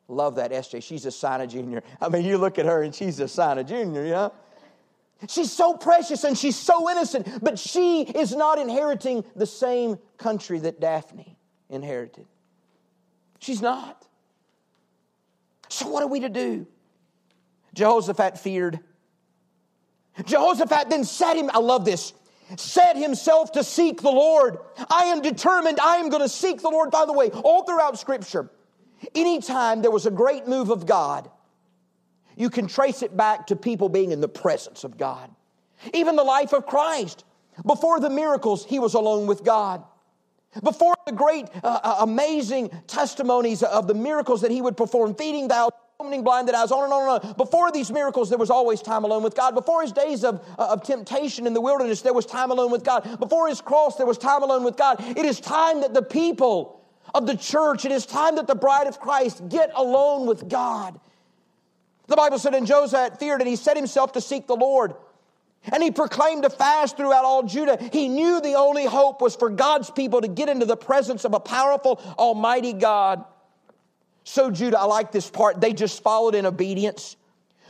Love 0.07 0.35
that 0.35 0.51
SJ. 0.51 0.83
She's 0.83 1.05
a 1.05 1.11
sign 1.11 1.41
of 1.41 1.49
junior. 1.49 1.81
I 1.99 2.09
mean, 2.09 2.23
you 2.25 2.37
look 2.37 2.59
at 2.59 2.65
her 2.65 2.83
and 2.83 2.93
she's 2.93 3.19
a 3.19 3.27
sign 3.27 3.57
of 3.57 3.67
junior, 3.67 4.03
you 4.05 4.11
know? 4.11 4.33
She's 5.27 5.51
so 5.51 5.73
precious 5.73 6.23
and 6.23 6.37
she's 6.37 6.55
so 6.55 6.89
innocent, 6.89 7.41
but 7.41 7.57
she 7.57 8.03
is 8.03 8.35
not 8.35 8.59
inheriting 8.59 9.23
the 9.35 9.45
same 9.45 9.97
country 10.17 10.59
that 10.59 10.79
Daphne 10.79 11.37
inherited. 11.69 12.27
She's 13.39 13.61
not. 13.61 14.05
So, 15.69 15.87
what 15.87 16.03
are 16.03 16.07
we 16.07 16.19
to 16.19 16.29
do? 16.29 16.67
Jehoshaphat 17.73 18.37
feared. 18.37 18.79
Jehoshaphat 20.23 20.89
then 20.89 21.03
set 21.03 21.35
him, 21.35 21.49
I 21.53 21.59
love 21.59 21.85
this, 21.85 22.13
set 22.57 22.95
himself 22.95 23.51
to 23.53 23.63
seek 23.63 24.01
the 24.01 24.11
Lord. 24.11 24.57
I 24.89 25.05
am 25.05 25.21
determined, 25.21 25.79
I 25.79 25.97
am 25.97 26.09
going 26.09 26.21
to 26.21 26.29
seek 26.29 26.61
the 26.61 26.69
Lord. 26.69 26.91
By 26.91 27.05
the 27.05 27.13
way, 27.13 27.29
all 27.29 27.63
throughout 27.63 27.97
Scripture, 27.99 28.49
anytime 29.13 29.81
there 29.81 29.91
was 29.91 30.05
a 30.05 30.11
great 30.11 30.47
move 30.47 30.69
of 30.69 30.85
God, 30.85 31.29
you 32.35 32.49
can 32.49 32.67
trace 32.67 33.01
it 33.01 33.15
back 33.15 33.47
to 33.47 33.55
people 33.55 33.89
being 33.89 34.11
in 34.11 34.21
the 34.21 34.27
presence 34.27 34.83
of 34.83 34.97
God. 34.97 35.29
Even 35.93 36.15
the 36.15 36.23
life 36.23 36.53
of 36.53 36.65
Christ. 36.65 37.23
Before 37.65 37.99
the 37.99 38.09
miracles, 38.09 38.65
he 38.65 38.79
was 38.79 38.93
alone 38.93 39.27
with 39.27 39.43
God. 39.43 39.83
Before 40.63 40.95
the 41.05 41.11
great, 41.11 41.47
uh, 41.63 41.79
uh 41.83 41.97
amazing 42.01 42.69
testimonies 42.87 43.63
of 43.63 43.87
the 43.87 43.93
miracles 43.93 44.41
that 44.41 44.51
he 44.51 44.61
would 44.61 44.77
perform, 44.77 45.15
feeding 45.15 45.47
thou 45.47 45.69
opening 46.01 46.25
blinded 46.25 46.53
eyes, 46.53 46.73
on 46.73 46.83
and 46.83 46.91
on 46.91 47.01
and 47.03 47.23
on. 47.23 47.33
Before 47.37 47.71
these 47.71 47.89
miracles, 47.89 48.27
there 48.27 48.37
was 48.37 48.49
always 48.49 48.81
time 48.81 49.05
alone 49.05 49.23
with 49.23 49.33
God. 49.33 49.55
Before 49.55 49.81
his 49.81 49.93
days 49.93 50.25
of, 50.25 50.45
uh, 50.59 50.67
of 50.71 50.83
temptation 50.83 51.47
in 51.47 51.53
the 51.53 51.61
wilderness, 51.61 52.01
there 52.01 52.13
was 52.13 52.25
time 52.25 52.51
alone 52.51 52.69
with 52.69 52.83
God. 52.83 53.17
Before 53.17 53.47
his 53.47 53.61
cross, 53.61 53.95
there 53.95 54.05
was 54.05 54.17
time 54.17 54.43
alone 54.43 54.65
with 54.65 54.75
God. 54.75 54.97
It 54.99 55.25
is 55.25 55.39
time 55.39 55.79
that 55.81 55.93
the 55.93 56.01
people 56.01 56.81
of 57.13 57.25
the 57.25 57.37
church, 57.37 57.85
it 57.85 57.93
is 57.93 58.05
time 58.05 58.35
that 58.35 58.45
the 58.45 58.55
bride 58.55 58.87
of 58.87 58.99
Christ 58.99 59.47
get 59.47 59.71
alone 59.73 60.27
with 60.27 60.49
God. 60.49 60.99
The 62.07 62.17
Bible 62.17 62.39
said, 62.39 62.53
And 62.53 62.67
Joseph 62.67 63.17
feared, 63.17 63.39
and 63.39 63.49
he 63.49 63.55
set 63.55 63.77
himself 63.77 64.11
to 64.13 64.21
seek 64.21 64.47
the 64.47 64.55
Lord. 64.55 64.95
And 65.71 65.81
he 65.81 65.91
proclaimed 65.91 66.43
a 66.43 66.49
fast 66.49 66.97
throughout 66.97 67.23
all 67.23 67.43
Judah. 67.43 67.77
He 67.93 68.09
knew 68.09 68.41
the 68.41 68.55
only 68.55 68.85
hope 68.85 69.21
was 69.21 69.35
for 69.35 69.49
God's 69.49 69.89
people 69.89 70.19
to 70.19 70.27
get 70.27 70.49
into 70.49 70.65
the 70.65 70.75
presence 70.75 71.23
of 71.23 71.33
a 71.33 71.39
powerful, 71.39 72.01
almighty 72.19 72.73
God. 72.73 73.23
So, 74.25 74.49
Judah, 74.51 74.79
I 74.79 74.85
like 74.85 75.11
this 75.11 75.29
part, 75.29 75.61
they 75.61 75.71
just 75.71 76.01
followed 76.03 76.35
in 76.35 76.45
obedience. 76.45 77.15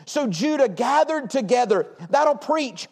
So, 0.05 0.25
Judah 0.25 0.69
gathered 0.69 1.29
together. 1.29 1.87
That'll 2.09 2.37
preach. 2.37 2.87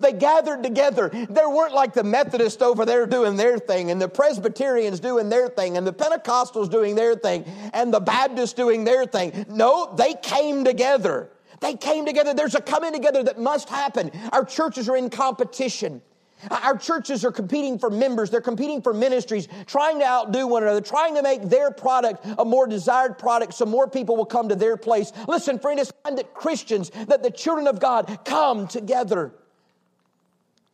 They 0.00 0.12
gathered 0.12 0.62
together. 0.62 1.10
There 1.28 1.50
weren't 1.50 1.74
like 1.74 1.94
the 1.94 2.04
Methodists 2.04 2.62
over 2.62 2.84
there 2.84 3.06
doing 3.06 3.36
their 3.36 3.58
thing, 3.58 3.90
and 3.90 4.00
the 4.00 4.08
Presbyterians 4.08 5.00
doing 5.00 5.28
their 5.28 5.48
thing, 5.48 5.76
and 5.76 5.86
the 5.86 5.92
Pentecostals 5.92 6.70
doing 6.70 6.94
their 6.94 7.16
thing, 7.16 7.44
and 7.72 7.92
the 7.92 8.00
Baptists 8.00 8.52
doing 8.52 8.84
their 8.84 9.04
thing. 9.04 9.46
No, 9.48 9.92
they 9.94 10.14
came 10.14 10.64
together. 10.64 11.30
They 11.60 11.74
came 11.74 12.06
together. 12.06 12.34
There's 12.34 12.54
a 12.54 12.60
coming 12.60 12.92
together 12.92 13.22
that 13.24 13.38
must 13.40 13.68
happen. 13.68 14.12
Our 14.32 14.44
churches 14.44 14.88
are 14.88 14.96
in 14.96 15.10
competition. 15.10 16.02
Our 16.50 16.76
churches 16.76 17.24
are 17.24 17.32
competing 17.32 17.78
for 17.78 17.88
members, 17.88 18.30
they're 18.30 18.40
competing 18.40 18.82
for 18.82 18.92
ministries, 18.92 19.48
trying 19.66 19.98
to 20.00 20.04
outdo 20.04 20.46
one 20.46 20.62
another, 20.62 20.80
trying 20.80 21.14
to 21.14 21.22
make 21.22 21.42
their 21.42 21.70
product 21.70 22.26
a 22.38 22.44
more 22.44 22.66
desired 22.66 23.18
product 23.18 23.54
so 23.54 23.64
more 23.64 23.88
people 23.88 24.16
will 24.16 24.26
come 24.26 24.50
to 24.50 24.54
their 24.54 24.76
place. 24.76 25.12
Listen, 25.26 25.58
friend, 25.58 25.80
it's 25.80 25.92
time 26.04 26.16
that 26.16 26.34
Christians, 26.34 26.90
that 26.90 27.22
the 27.22 27.30
children 27.30 27.66
of 27.66 27.80
God 27.80 28.20
come 28.24 28.68
together. 28.68 29.32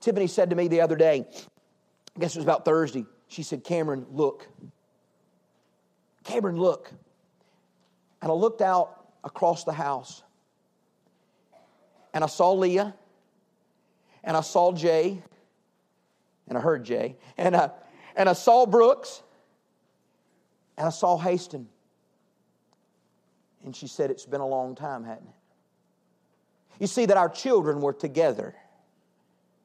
Tiffany 0.01 0.27
said 0.27 0.51
to 0.51 0.57
me 0.57 0.67
the 0.67 0.81
other 0.81 0.97
day, 0.97 1.27
I 2.17 2.21
guess 2.21 2.35
it 2.35 2.39
was 2.39 2.45
about 2.45 2.65
Thursday, 2.65 3.07
she 3.29 3.43
said, 3.43 3.65
Cameron, 3.65 4.05
look. 4.11 4.49
Cameron, 6.25 6.57
look. 6.57 6.93
And 8.21 8.31
I 8.31 8.35
looked 8.35 8.63
out 8.63 9.07
across 9.25 9.65
the 9.65 9.73
house 9.73 10.23
and 12.13 12.23
I 12.23 12.27
saw 12.27 12.53
Leah 12.53 12.95
and 14.25 14.37
I 14.37 14.41
saw 14.41 14.73
Jay 14.73 15.23
and 16.53 16.59
I 16.59 16.61
heard 16.61 16.85
Jay, 16.85 17.17
and 17.39 17.57
I, 17.57 17.71
and 18.15 18.29
I 18.29 18.35
saw 18.35 18.67
Brooks, 18.67 19.23
and 20.77 20.87
I 20.87 20.91
saw 20.91 21.19
Haston. 21.19 21.65
And 23.65 23.75
she 23.75 23.87
said, 23.87 24.11
It's 24.11 24.27
been 24.27 24.43
a 24.43 24.47
long 24.47 24.75
time, 24.75 25.03
hadn't 25.03 25.29
it? 25.29 25.35
You 26.79 26.87
see, 26.87 27.07
that 27.07 27.17
our 27.17 27.31
children 27.31 27.81
were 27.81 27.95
together 27.95 28.55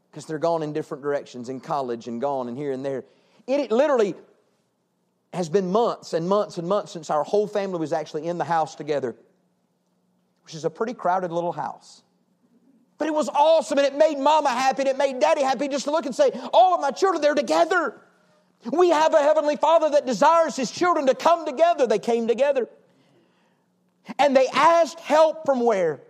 because 0.09 0.25
they're 0.25 0.39
gone 0.39 0.63
in 0.63 0.71
different 0.71 1.03
directions 1.03 1.49
in 1.49 1.59
college 1.59 2.07
and 2.07 2.21
gone 2.21 2.47
and 2.47 2.57
here 2.57 2.71
and 2.71 2.85
there. 2.85 3.03
It, 3.47 3.59
it 3.59 3.71
literally, 3.71 4.15
has 5.33 5.49
been 5.49 5.69
months 5.69 6.13
and 6.13 6.29
months 6.29 6.57
and 6.57 6.69
months 6.69 6.93
since 6.93 7.09
our 7.09 7.25
whole 7.25 7.47
family 7.47 7.79
was 7.79 7.91
actually 7.91 8.27
in 8.27 8.37
the 8.37 8.45
house 8.45 8.75
together, 8.75 9.13
which 10.45 10.55
is 10.55 10.63
a 10.63 10.69
pretty 10.69 10.93
crowded 10.93 11.33
little 11.33 11.51
house. 11.51 12.01
But 12.97 13.07
it 13.07 13.13
was 13.13 13.29
awesome 13.29 13.77
and 13.77 13.85
it 13.85 13.95
made 13.95 14.17
mama 14.17 14.49
happy 14.49 14.81
and 14.81 14.89
it 14.89 14.97
made 14.97 15.19
daddy 15.19 15.43
happy 15.43 15.67
just 15.67 15.85
to 15.85 15.91
look 15.91 16.05
and 16.05 16.15
say, 16.15 16.31
all 16.51 16.73
of 16.73 16.81
my 16.81 16.91
children, 16.91 17.21
they're 17.21 17.35
together. 17.35 18.01
We 18.71 18.89
have 18.89 19.13
a 19.13 19.19
heavenly 19.19 19.55
father 19.55 19.89
that 19.91 20.05
desires 20.05 20.55
his 20.55 20.71
children 20.71 21.05
to 21.07 21.15
come 21.15 21.45
together. 21.45 21.85
They 21.85 21.99
came 21.99 22.27
together. 22.27 22.67
And 24.17 24.35
they 24.35 24.47
asked 24.47 24.99
help 24.99 25.45
from 25.45 25.59
where? 25.59 26.01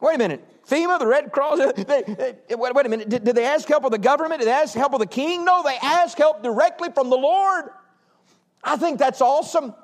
Wait 0.00 0.14
a 0.14 0.18
minute. 0.18 0.46
FEMA, 0.68 0.98
the 0.98 1.06
Red 1.06 1.32
Cross, 1.32 1.58
they, 1.76 2.02
they, 2.02 2.54
wait, 2.54 2.86
a 2.86 2.88
minute. 2.88 3.08
Did, 3.08 3.24
did 3.24 3.34
they 3.34 3.44
ask 3.44 3.66
help 3.66 3.84
of 3.84 3.90
the 3.90 3.98
government? 3.98 4.40
Did 4.40 4.48
they 4.48 4.52
ask 4.52 4.74
help 4.74 4.92
of 4.92 5.00
the 5.00 5.06
king? 5.06 5.44
No, 5.44 5.62
they 5.62 5.76
asked 5.82 6.18
help 6.18 6.42
directly 6.42 6.90
from 6.92 7.10
the 7.10 7.16
Lord. 7.16 7.70
I 8.62 8.76
think 8.76 8.98
that's 8.98 9.20
awesome. 9.20 9.74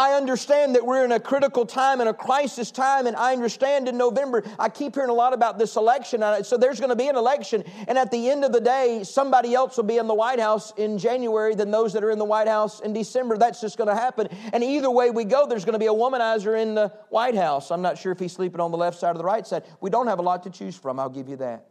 I 0.00 0.14
understand 0.14 0.76
that 0.76 0.86
we're 0.86 1.04
in 1.04 1.12
a 1.12 1.20
critical 1.20 1.66
time 1.66 2.00
and 2.00 2.08
a 2.08 2.14
crisis 2.14 2.70
time, 2.70 3.06
and 3.06 3.14
I 3.14 3.34
understand 3.34 3.86
in 3.86 3.98
November, 3.98 4.42
I 4.58 4.70
keep 4.70 4.94
hearing 4.94 5.10
a 5.10 5.14
lot 5.14 5.34
about 5.34 5.58
this 5.58 5.76
election. 5.76 6.24
So 6.42 6.56
there's 6.56 6.80
going 6.80 6.88
to 6.88 6.96
be 6.96 7.08
an 7.08 7.16
election, 7.16 7.64
and 7.86 7.98
at 7.98 8.10
the 8.10 8.30
end 8.30 8.42
of 8.42 8.50
the 8.50 8.62
day, 8.62 9.04
somebody 9.04 9.54
else 9.54 9.76
will 9.76 9.84
be 9.84 9.98
in 9.98 10.06
the 10.06 10.14
White 10.14 10.40
House 10.40 10.72
in 10.78 10.96
January 10.96 11.54
than 11.54 11.70
those 11.70 11.92
that 11.92 12.02
are 12.02 12.10
in 12.10 12.18
the 12.18 12.24
White 12.24 12.48
House 12.48 12.80
in 12.80 12.94
December. 12.94 13.36
That's 13.36 13.60
just 13.60 13.76
going 13.76 13.88
to 13.88 13.94
happen. 13.94 14.28
And 14.54 14.64
either 14.64 14.90
way 14.90 15.10
we 15.10 15.24
go, 15.24 15.46
there's 15.46 15.66
going 15.66 15.74
to 15.74 15.78
be 15.78 15.88
a 15.88 15.92
womanizer 15.92 16.58
in 16.58 16.74
the 16.74 16.88
White 17.10 17.34
House. 17.34 17.70
I'm 17.70 17.82
not 17.82 17.98
sure 17.98 18.10
if 18.10 18.18
he's 18.18 18.32
sleeping 18.32 18.62
on 18.62 18.70
the 18.70 18.78
left 18.78 18.98
side 18.98 19.16
or 19.16 19.18
the 19.18 19.24
right 19.24 19.46
side. 19.46 19.64
We 19.82 19.90
don't 19.90 20.06
have 20.06 20.18
a 20.18 20.22
lot 20.22 20.44
to 20.44 20.50
choose 20.50 20.76
from, 20.76 20.98
I'll 20.98 21.10
give 21.10 21.28
you 21.28 21.36
that. 21.36 21.66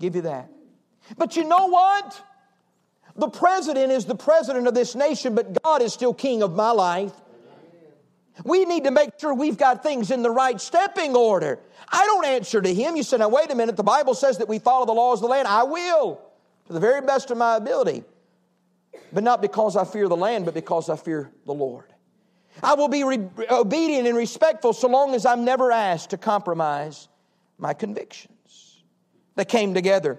Give 0.00 0.16
you 0.16 0.22
that. 0.22 0.50
But 1.16 1.36
you 1.36 1.44
know 1.44 1.68
what? 1.68 2.20
The 3.18 3.28
president 3.28 3.92
is 3.92 4.04
the 4.04 4.14
president 4.14 4.66
of 4.66 4.74
this 4.74 4.94
nation, 4.94 5.34
but 5.34 5.62
God 5.62 5.82
is 5.82 5.92
still 5.92 6.12
king 6.12 6.42
of 6.42 6.54
my 6.54 6.70
life. 6.70 7.12
We 8.44 8.66
need 8.66 8.84
to 8.84 8.90
make 8.90 9.18
sure 9.18 9.32
we've 9.32 9.56
got 9.56 9.82
things 9.82 10.10
in 10.10 10.22
the 10.22 10.30
right 10.30 10.60
stepping 10.60 11.16
order. 11.16 11.58
I 11.88 12.04
don't 12.04 12.26
answer 12.26 12.60
to 12.60 12.74
him. 12.74 12.96
You 12.96 13.02
say, 13.02 13.16
now 13.16 13.30
wait 13.30 13.50
a 13.50 13.54
minute, 13.54 13.76
the 13.76 13.82
Bible 13.82 14.14
says 14.14 14.38
that 14.38 14.48
we 14.48 14.58
follow 14.58 14.84
the 14.84 14.92
laws 14.92 15.18
of 15.18 15.22
the 15.22 15.28
land. 15.28 15.48
I 15.48 15.62
will, 15.62 16.20
to 16.66 16.72
the 16.72 16.80
very 16.80 17.00
best 17.00 17.30
of 17.30 17.38
my 17.38 17.56
ability. 17.56 18.04
But 19.12 19.22
not 19.22 19.40
because 19.40 19.76
I 19.76 19.84
fear 19.84 20.08
the 20.08 20.16
land, 20.16 20.44
but 20.44 20.52
because 20.52 20.90
I 20.90 20.96
fear 20.96 21.30
the 21.46 21.54
Lord. 21.54 21.86
I 22.62 22.74
will 22.74 22.88
be 22.88 23.04
re- 23.04 23.28
obedient 23.50 24.06
and 24.06 24.16
respectful 24.16 24.72
so 24.72 24.88
long 24.88 25.14
as 25.14 25.24
I'm 25.24 25.44
never 25.44 25.72
asked 25.72 26.10
to 26.10 26.18
compromise 26.18 27.08
my 27.58 27.72
convictions. 27.72 28.82
They 29.36 29.44
came 29.44 29.72
together 29.72 30.18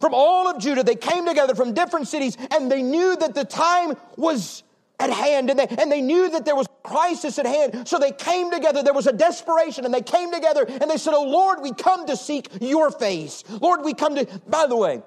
from 0.00 0.12
all 0.14 0.48
of 0.48 0.60
Judah. 0.60 0.82
They 0.82 0.94
came 0.94 1.26
together 1.26 1.54
from 1.54 1.74
different 1.74 2.08
cities 2.08 2.36
and 2.50 2.70
they 2.70 2.82
knew 2.82 3.16
that 3.16 3.34
the 3.34 3.44
time 3.44 3.94
was 4.16 4.62
at 5.00 5.10
hand 5.10 5.50
and 5.50 5.58
they, 5.58 5.66
and 5.66 5.90
they 5.90 6.00
knew 6.00 6.30
that 6.30 6.44
there 6.44 6.56
was 6.56 6.66
crisis 6.82 7.38
at 7.38 7.46
hand. 7.46 7.86
So 7.86 7.98
they 7.98 8.12
came 8.12 8.50
together. 8.50 8.82
There 8.82 8.94
was 8.94 9.06
a 9.06 9.12
desperation 9.12 9.84
and 9.84 9.94
they 9.94 10.02
came 10.02 10.32
together 10.32 10.64
and 10.68 10.90
they 10.90 10.96
said, 10.96 11.14
Oh 11.14 11.24
Lord, 11.24 11.60
we 11.62 11.72
come 11.72 12.06
to 12.06 12.16
seek 12.16 12.48
your 12.60 12.90
face. 12.90 13.44
Lord, 13.60 13.82
we 13.84 13.94
come 13.94 14.16
to, 14.16 14.26
by 14.48 14.66
the 14.66 14.76
way, 14.76 15.02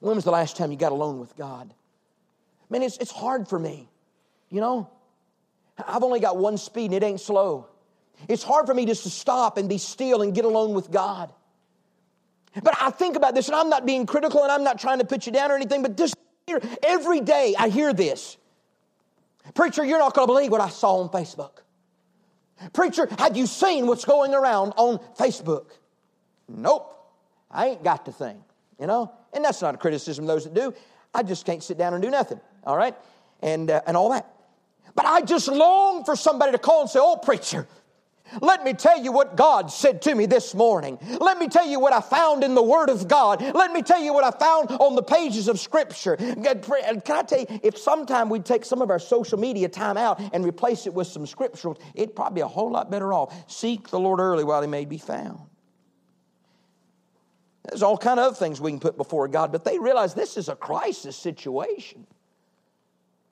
when 0.00 0.16
was 0.16 0.24
the 0.24 0.30
last 0.30 0.56
time 0.56 0.70
you 0.70 0.76
got 0.76 0.92
alone 0.92 1.18
with 1.18 1.36
God? 1.36 1.72
Man, 2.70 2.82
it's, 2.82 2.98
it's 2.98 3.10
hard 3.10 3.48
for 3.48 3.58
me. 3.58 3.88
You 4.50 4.60
know, 4.60 4.90
I've 5.86 6.02
only 6.02 6.20
got 6.20 6.36
one 6.36 6.56
speed 6.56 6.86
and 6.86 6.94
it 6.94 7.02
ain't 7.02 7.20
slow. 7.20 7.66
It's 8.28 8.42
hard 8.42 8.66
for 8.66 8.74
me 8.74 8.86
just 8.86 9.02
to 9.02 9.10
stop 9.10 9.58
and 9.58 9.68
be 9.68 9.78
still 9.78 10.22
and 10.22 10.34
get 10.34 10.44
alone 10.44 10.74
with 10.74 10.90
God. 10.90 11.32
But 12.62 12.74
I 12.80 12.90
think 12.90 13.16
about 13.16 13.34
this, 13.34 13.48
and 13.48 13.56
I'm 13.56 13.68
not 13.68 13.84
being 13.84 14.06
critical 14.06 14.42
and 14.42 14.52
I'm 14.52 14.62
not 14.62 14.78
trying 14.78 14.98
to 15.00 15.04
put 15.04 15.26
you 15.26 15.32
down 15.32 15.50
or 15.50 15.56
anything, 15.56 15.82
but 15.82 15.96
just 15.96 16.14
here, 16.46 16.60
every 16.82 17.20
day 17.20 17.54
I 17.58 17.68
hear 17.68 17.92
this. 17.92 18.36
Preacher, 19.54 19.84
you're 19.84 19.98
not 19.98 20.14
going 20.14 20.26
to 20.26 20.32
believe 20.32 20.50
what 20.50 20.60
I 20.60 20.68
saw 20.68 21.00
on 21.00 21.08
Facebook. 21.08 21.62
Preacher, 22.72 23.08
have 23.18 23.36
you 23.36 23.46
seen 23.46 23.86
what's 23.86 24.04
going 24.04 24.34
around 24.34 24.72
on 24.76 24.98
Facebook? 25.18 25.66
Nope. 26.48 26.90
I 27.50 27.68
ain't 27.68 27.82
got 27.82 28.04
the 28.04 28.12
thing, 28.12 28.42
you 28.80 28.86
know? 28.86 29.12
And 29.32 29.44
that's 29.44 29.60
not 29.60 29.74
a 29.74 29.78
criticism 29.78 30.24
of 30.24 30.28
those 30.28 30.44
that 30.44 30.54
do. 30.54 30.74
I 31.12 31.22
just 31.22 31.44
can't 31.46 31.62
sit 31.62 31.78
down 31.78 31.94
and 31.94 32.02
do 32.02 32.10
nothing, 32.10 32.40
all 32.64 32.76
right? 32.76 32.94
And, 33.42 33.70
uh, 33.70 33.82
and 33.86 33.96
all 33.96 34.10
that. 34.10 34.30
But 34.94 35.06
I 35.06 35.22
just 35.22 35.48
long 35.48 36.04
for 36.04 36.16
somebody 36.16 36.52
to 36.52 36.58
call 36.58 36.82
and 36.82 36.90
say, 36.90 37.00
Oh, 37.02 37.16
preacher, 37.16 37.66
let 38.40 38.64
me 38.64 38.72
tell 38.72 39.02
you 39.02 39.12
what 39.12 39.36
God 39.36 39.70
said 39.70 40.02
to 40.02 40.14
me 40.14 40.26
this 40.26 40.54
morning. 40.54 40.98
Let 41.20 41.38
me 41.38 41.48
tell 41.48 41.66
you 41.66 41.78
what 41.78 41.92
I 41.92 42.00
found 42.00 42.42
in 42.42 42.54
the 42.54 42.62
Word 42.62 42.88
of 42.88 43.06
God. 43.06 43.42
Let 43.42 43.72
me 43.72 43.82
tell 43.82 44.00
you 44.00 44.12
what 44.12 44.24
I 44.24 44.30
found 44.30 44.70
on 44.80 44.94
the 44.94 45.02
pages 45.02 45.46
of 45.48 45.60
Scripture. 45.60 46.16
Uh, 46.18 46.54
can 47.00 47.16
I 47.16 47.22
tell 47.22 47.40
you, 47.40 47.46
if 47.62 47.78
sometime 47.78 48.28
we 48.28 48.40
take 48.40 48.64
some 48.64 48.82
of 48.82 48.90
our 48.90 48.98
social 48.98 49.38
media 49.38 49.68
time 49.68 49.96
out 49.96 50.20
and 50.32 50.44
replace 50.44 50.86
it 50.86 50.94
with 50.94 51.06
some 51.06 51.26
scriptural, 51.26 51.78
it'd 51.94 52.16
probably 52.16 52.36
be 52.36 52.40
a 52.40 52.48
whole 52.48 52.70
lot 52.70 52.90
better 52.90 53.12
off. 53.12 53.34
Seek 53.50 53.88
the 53.88 54.00
Lord 54.00 54.20
early 54.20 54.42
while 54.42 54.62
he 54.62 54.68
may 54.68 54.84
be 54.84 54.98
found. 54.98 55.40
There's 57.68 57.82
all 57.82 57.96
kind 57.96 58.18
of 58.18 58.26
other 58.26 58.36
things 58.36 58.60
we 58.60 58.72
can 58.72 58.80
put 58.80 58.96
before 58.96 59.26
God, 59.28 59.52
but 59.52 59.64
they 59.64 59.78
realize 59.78 60.14
this 60.14 60.36
is 60.36 60.48
a 60.48 60.56
crisis 60.56 61.16
situation. 61.16 62.06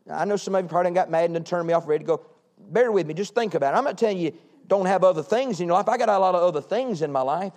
Now, 0.07 0.18
I 0.18 0.24
know 0.24 0.37
some 0.37 0.55
of 0.55 0.64
you 0.64 0.68
probably 0.68 0.92
got 0.92 1.11
mad 1.11 1.31
and 1.31 1.46
turned 1.46 1.66
me 1.66 1.74
off, 1.74 1.87
ready 1.87 2.05
to 2.05 2.07
go. 2.07 2.26
Bear 2.59 2.92
with 2.92 3.07
me, 3.07 3.14
just 3.14 3.35
think 3.35 3.55
about 3.55 3.74
it. 3.74 3.78
I'm 3.78 3.85
not 3.85 3.98
telling 3.98 4.18
you 4.18 4.33
don't 4.66 4.87
have 4.87 5.05
other 5.05 5.22
things 5.22 5.61
in 5.61 5.66
your 5.66 5.77
life. 5.77 5.88
I 5.88 5.96
got 5.96 6.09
a 6.09 6.18
lot 6.18 6.35
of 6.35 6.42
other 6.42 6.61
things 6.61 7.03
in 7.03 7.12
my 7.12 7.22
life. 7.22 7.53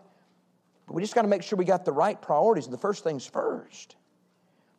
But 0.88 0.94
we 0.94 1.02
just 1.02 1.16
got 1.16 1.24
to 1.24 1.28
make 1.28 1.44
sure 1.44 1.58
we 1.58 1.66
got 1.66 1.86
the 1.86 1.92
right 1.92 2.22
priorities. 2.22 2.66
And 2.66 2.74
The 2.74 2.80
first 2.80 3.04
things 3.04 3.26
first. 3.26 3.96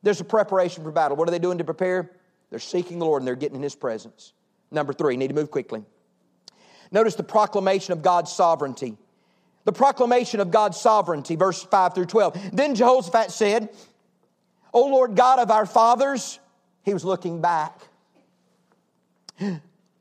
There's 0.03 0.21
a 0.21 0.25
preparation 0.25 0.85
for 0.85 0.93
battle. 0.93 1.17
What 1.17 1.29
are 1.29 1.33
they 1.33 1.39
doing 1.39 1.59
to 1.59 1.65
prepare? 1.65 2.11
They're 2.51 2.59
seeking 2.59 2.99
the 2.99 3.07
Lord 3.07 3.23
and 3.23 3.27
they're 3.27 3.35
getting 3.35 3.57
in 3.57 3.63
His 3.63 3.75
presence. 3.75 4.33
Number 4.71 4.93
three, 4.93 5.17
need 5.17 5.29
to 5.29 5.35
move 5.35 5.51
quickly. 5.51 5.85
Notice 6.93 7.15
the 7.17 7.25
proclamation 7.25 7.93
of 7.93 8.03
God's 8.03 8.31
sovereignty. 8.31 8.97
The 9.65 9.73
proclamation 9.73 10.39
of 10.39 10.53
God's 10.53 10.79
sovereignty, 10.79 11.35
verse 11.35 11.63
5 11.63 11.95
through 11.95 12.07
12. 12.07 12.51
Then 12.53 12.77
Jehoshaphat 12.77 13.33
said, 13.33 13.69
O 14.73 14.87
Lord 14.87 15.17
God 15.17 15.41
of 15.41 15.51
our 15.51 15.67
fathers, 15.67 16.39
he 16.85 16.95
was 16.95 17.05
looking 17.05 17.41
back. 17.41 17.81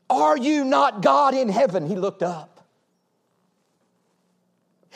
Are 0.08 0.36
you 0.36 0.64
not 0.64 1.02
God 1.02 1.34
in 1.34 1.48
heaven? 1.48 1.86
He 1.86 1.96
looked 1.96 2.22
up. 2.22 2.56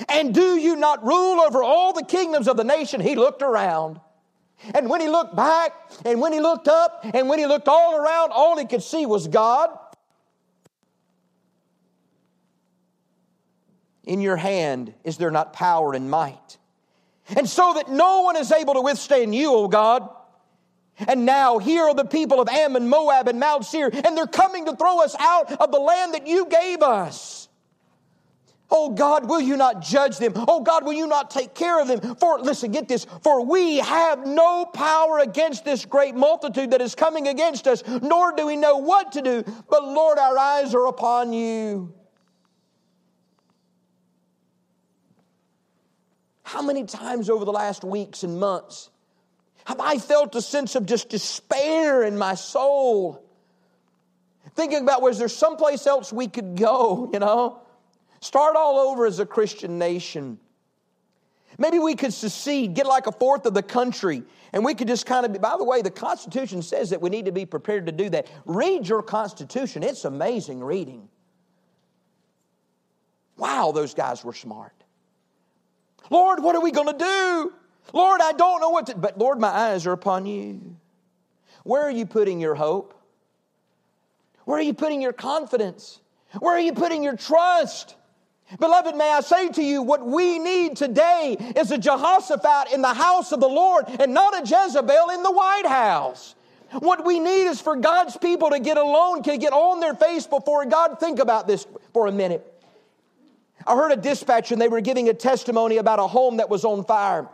And 0.09 0.35
do 0.35 0.57
you 0.57 0.77
not 0.77 1.05
rule 1.05 1.41
over 1.41 1.63
all 1.63 1.93
the 1.93 2.05
kingdoms 2.05 2.49
of 2.49 2.57
the 2.57 2.65
nation? 2.65 3.01
He 3.01 3.17
looked 3.17 3.43
around. 3.43 4.01
And 4.75 4.89
when 4.89 5.01
he 5.01 5.09
looked 5.09 5.35
back, 5.35 5.73
and 6.05 6.21
when 6.21 6.33
he 6.33 6.41
looked 6.41 6.69
up, 6.69 7.05
and 7.15 7.29
when 7.29 7.39
he 7.39 7.47
looked 7.47 7.69
all 7.69 7.97
around, 7.97 8.31
all 8.33 8.59
he 8.59 8.67
could 8.67 8.83
see 8.83 9.07
was 9.07 9.27
God. 9.27 9.71
In 14.05 14.21
your 14.21 14.37
hand 14.37 14.95
is 15.05 15.17
there 15.17 15.31
not 15.31 15.53
power 15.53 15.95
and 15.95 16.11
might? 16.11 16.59
And 17.37 17.49
so 17.49 17.75
that 17.75 17.91
no 17.91 18.23
one 18.23 18.37
is 18.37 18.51
able 18.51 18.75
to 18.75 18.81
withstand 18.81 19.35
you, 19.35 19.53
O 19.53 19.69
God. 19.69 20.09
And 21.09 21.25
now 21.25 21.59
here 21.59 21.85
are 21.85 21.95
the 21.95 22.05
people 22.05 22.41
of 22.41 22.49
Ammon, 22.49 22.89
Moab, 22.89 23.29
and 23.29 23.41
Mount 23.41 23.65
Seir, 23.65 23.91
and 23.93 24.17
they're 24.17 24.27
coming 24.27 24.67
to 24.67 24.77
throw 24.77 25.03
us 25.03 25.15
out 25.19 25.53
of 25.53 25.73
the 25.73 25.79
land 25.79 26.15
that 26.15 26.27
you 26.27 26.47
gave 26.47 26.83
us. 26.83 27.49
Oh 28.73 28.91
God, 28.91 29.29
will 29.29 29.41
you 29.41 29.57
not 29.57 29.83
judge 29.83 30.19
them? 30.19 30.33
Oh 30.37 30.61
God, 30.61 30.85
will 30.85 30.93
you 30.93 31.09
not 31.09 31.31
take 31.31 31.55
care 31.55 31.81
of 31.81 31.89
them? 31.89 32.15
For, 32.17 32.39
listen, 32.39 32.71
get 32.71 32.87
this, 32.87 33.05
for 33.23 33.45
we 33.45 33.79
have 33.79 34.27
no 34.27 34.65
power 34.65 35.19
against 35.19 35.65
this 35.65 35.85
great 35.85 36.15
multitude 36.15 36.71
that 36.71 36.81
is 36.81 36.95
coming 36.95 37.27
against 37.27 37.67
us, 37.67 37.83
nor 38.01 38.33
do 38.37 38.47
we 38.47 38.57
know 38.57 38.77
what 38.77 39.13
to 39.13 39.23
do, 39.23 39.43
but 39.69 39.85
Lord, 39.85 40.19
our 40.19 40.39
eyes 40.39 40.75
are 40.75 40.87
upon 40.87 41.33
you. 41.33 41.93
How 46.45 46.63
many 46.63 46.85
times 46.85 47.31
over 47.31 47.45
the 47.45 47.53
last 47.53 47.85
weeks 47.85 48.23
and 48.23 48.39
months 48.39 48.90
have 49.65 49.81
I 49.81 49.99
felt 49.99 50.35
a 50.35 50.43
sense 50.43 50.75
of 50.75 50.87
just 50.87 51.09
despair 51.09 52.03
in 52.03 52.17
my 52.19 52.35
soul? 52.35 53.25
Thinking 54.55 54.83
about 54.83 55.03
was 55.03 55.19
there 55.19 55.29
someplace 55.29 55.87
else 55.87 56.13
we 56.13 56.29
could 56.29 56.57
go, 56.57 57.11
you 57.13 57.19
know? 57.19 57.61
Start 58.21 58.57
all 58.57 58.79
over 58.79 59.07
as 59.07 59.19
a 59.19 59.27
Christian 59.27 59.79
nation. 59.79 60.39
Maybe 61.59 61.79
we 61.79 61.95
could 61.95 62.13
secede, 62.13 62.75
get 62.75 62.87
like 62.87 63.07
a 63.07 63.13
fourth 63.13 63.47
of 63.47 63.55
the 63.55 63.63
country, 63.63 64.23
and 64.53 64.65
we 64.65 64.75
could 64.75 64.89
just 64.89 65.07
kind 65.07 65.27
of 65.27 65.33
be. 65.33 65.39
By 65.39 65.57
the 65.59 65.65
way, 65.65 65.83
the 65.83 65.91
Constitution 65.91 66.63
says 66.63 66.91
that 66.91 67.01
we 67.01 67.11
need 67.11 67.27
to 67.27 67.33
be 67.33 67.45
prepared 67.45 67.87
to 67.87 67.93
do 67.93 68.09
that. 68.11 68.29
Read 68.47 68.89
your 68.89 69.03
Constitution, 69.03 69.83
it's 69.83 70.05
amazing 70.05 70.63
reading. 70.63 71.09
Wow, 73.37 73.73
those 73.73 73.95
guys 73.95 74.23
were 74.23 74.35
smart. 74.35 74.75
Lord, 76.11 76.43
what 76.43 76.57
are 76.57 76.61
we 76.61 76.73
going 76.73 76.99
to 76.99 77.05
do? 77.05 77.53
Lord, 77.93 78.21
I 78.21 78.33
don't 78.33 78.61
know 78.61 78.71
what 78.71 78.87
to, 78.87 78.97
but 78.97 79.19
Lord, 79.19 79.41
my 79.41 79.49
eyes 79.49 79.87
are 79.87 79.93
upon 79.93 80.27
you. 80.27 80.77
Where 81.65 81.83
are 81.83 81.91
you 81.91 82.07
putting 82.07 82.41
your 82.41 82.55
hope? 82.55 82.95
Where 84.45 84.59
are 84.59 84.63
you 84.63 84.75
putting 84.75 85.01
your 85.01 85.13
confidence? 85.13 86.01
Where 86.39 86.55
are 86.55 86.61
you 86.61 86.73
putting 86.73 87.03
your 87.03 87.17
trust? 87.17 87.97
Beloved, 88.59 88.97
may 88.97 89.11
I 89.11 89.21
say 89.21 89.49
to 89.51 89.63
you, 89.63 89.83
what 89.83 90.05
we 90.05 90.39
need 90.39 90.77
today 90.77 91.37
is 91.57 91.71
a 91.71 91.79
Jehoshaphat 91.79 92.73
in 92.73 92.83
the 92.83 92.95
house 92.95 93.31
of 93.33 93.41
the 93.41 93.49
Lord 93.49 93.85
and 93.89 94.13
not 94.13 94.35
a 94.35 94.41
Jezebel 94.41 95.11
in 95.11 95.23
the 95.23 95.31
White 95.31 95.67
House. 95.67 96.35
What 96.73 97.05
we 97.05 97.21
need 97.21 97.47
is 97.47 97.61
for 97.61 97.77
God's 97.77 98.17
people 98.17 98.51
to 98.51 98.61
get 98.61 98.77
alone, 98.77 99.23
to 99.25 99.37
get 99.37 99.53
on 99.53 99.81
their 99.81 99.95
face 99.95 100.27
before 100.27 100.65
God. 100.67 100.99
Think 100.99 101.19
about 101.19 101.47
this 101.47 101.67
for 101.93 102.07
a 102.07 102.13
minute. 102.13 102.47
I 103.67 103.77
heard 103.77 103.93
a 103.93 103.97
dispatcher 103.97 104.55
and 104.55 104.63
they 104.63 104.69
were 104.69 104.81
giving 104.81 105.09
a 105.09 105.15
testimony 105.15 105.77
about 105.77 105.99
a 105.99 106.07
home 106.07 106.39
that 106.39 106.49
was 106.49 106.65
on 106.65 106.85
fire 106.85 107.29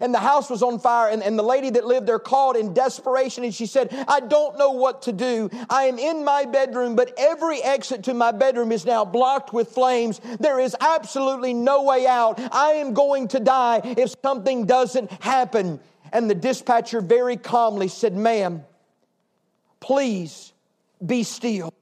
and 0.00 0.12
the 0.12 0.18
house 0.18 0.50
was 0.50 0.62
on 0.62 0.78
fire. 0.78 1.10
And, 1.10 1.22
and 1.22 1.38
the 1.38 1.42
lady 1.42 1.70
that 1.70 1.84
lived 1.84 2.06
there 2.06 2.18
called 2.18 2.56
in 2.56 2.74
desperation 2.74 3.44
and 3.44 3.54
she 3.54 3.66
said, 3.66 3.88
I 4.08 4.20
don't 4.20 4.58
know 4.58 4.70
what 4.70 5.02
to 5.02 5.12
do. 5.12 5.50
I 5.68 5.84
am 5.84 5.98
in 5.98 6.24
my 6.24 6.44
bedroom, 6.44 6.96
but 6.96 7.12
every 7.16 7.62
exit 7.62 8.04
to 8.04 8.14
my 8.14 8.32
bedroom 8.32 8.72
is 8.72 8.84
now 8.84 9.04
blocked 9.04 9.52
with 9.52 9.68
flames. 9.68 10.20
There 10.40 10.60
is 10.60 10.76
absolutely 10.80 11.54
no 11.54 11.82
way 11.84 12.06
out. 12.06 12.40
I 12.52 12.72
am 12.72 12.94
going 12.94 13.28
to 13.28 13.40
die 13.40 13.80
if 13.96 14.14
something 14.22 14.66
doesn't 14.66 15.10
happen. 15.22 15.80
And 16.12 16.28
the 16.28 16.34
dispatcher 16.34 17.00
very 17.00 17.36
calmly 17.36 17.88
said, 17.88 18.14
Ma'am, 18.14 18.64
please 19.80 20.52
be 21.04 21.22
still. 21.22 21.72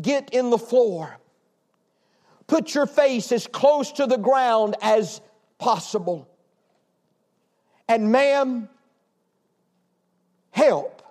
Get 0.00 0.30
in 0.30 0.50
the 0.50 0.58
floor. 0.58 1.18
Put 2.46 2.74
your 2.74 2.86
face 2.86 3.32
as 3.32 3.46
close 3.46 3.92
to 3.92 4.06
the 4.06 4.18
ground 4.18 4.76
as 4.82 5.20
possible. 5.62 6.28
And, 7.88 8.10
ma'am, 8.10 8.68
help 10.50 11.02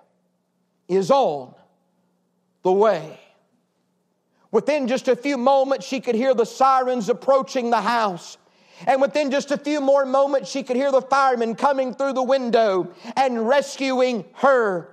is 0.88 1.10
on 1.10 1.54
the 2.62 2.72
way. 2.72 3.18
Within 4.50 4.86
just 4.86 5.08
a 5.08 5.16
few 5.16 5.38
moments, 5.38 5.86
she 5.86 6.00
could 6.00 6.14
hear 6.14 6.34
the 6.34 6.44
sirens 6.44 7.08
approaching 7.08 7.70
the 7.70 7.80
house. 7.80 8.36
And 8.86 9.00
within 9.00 9.30
just 9.30 9.50
a 9.50 9.56
few 9.56 9.80
more 9.80 10.04
moments, 10.04 10.50
she 10.50 10.62
could 10.62 10.76
hear 10.76 10.92
the 10.92 11.00
firemen 11.00 11.54
coming 11.54 11.94
through 11.94 12.12
the 12.12 12.22
window 12.22 12.92
and 13.16 13.48
rescuing 13.48 14.26
her. 14.34 14.91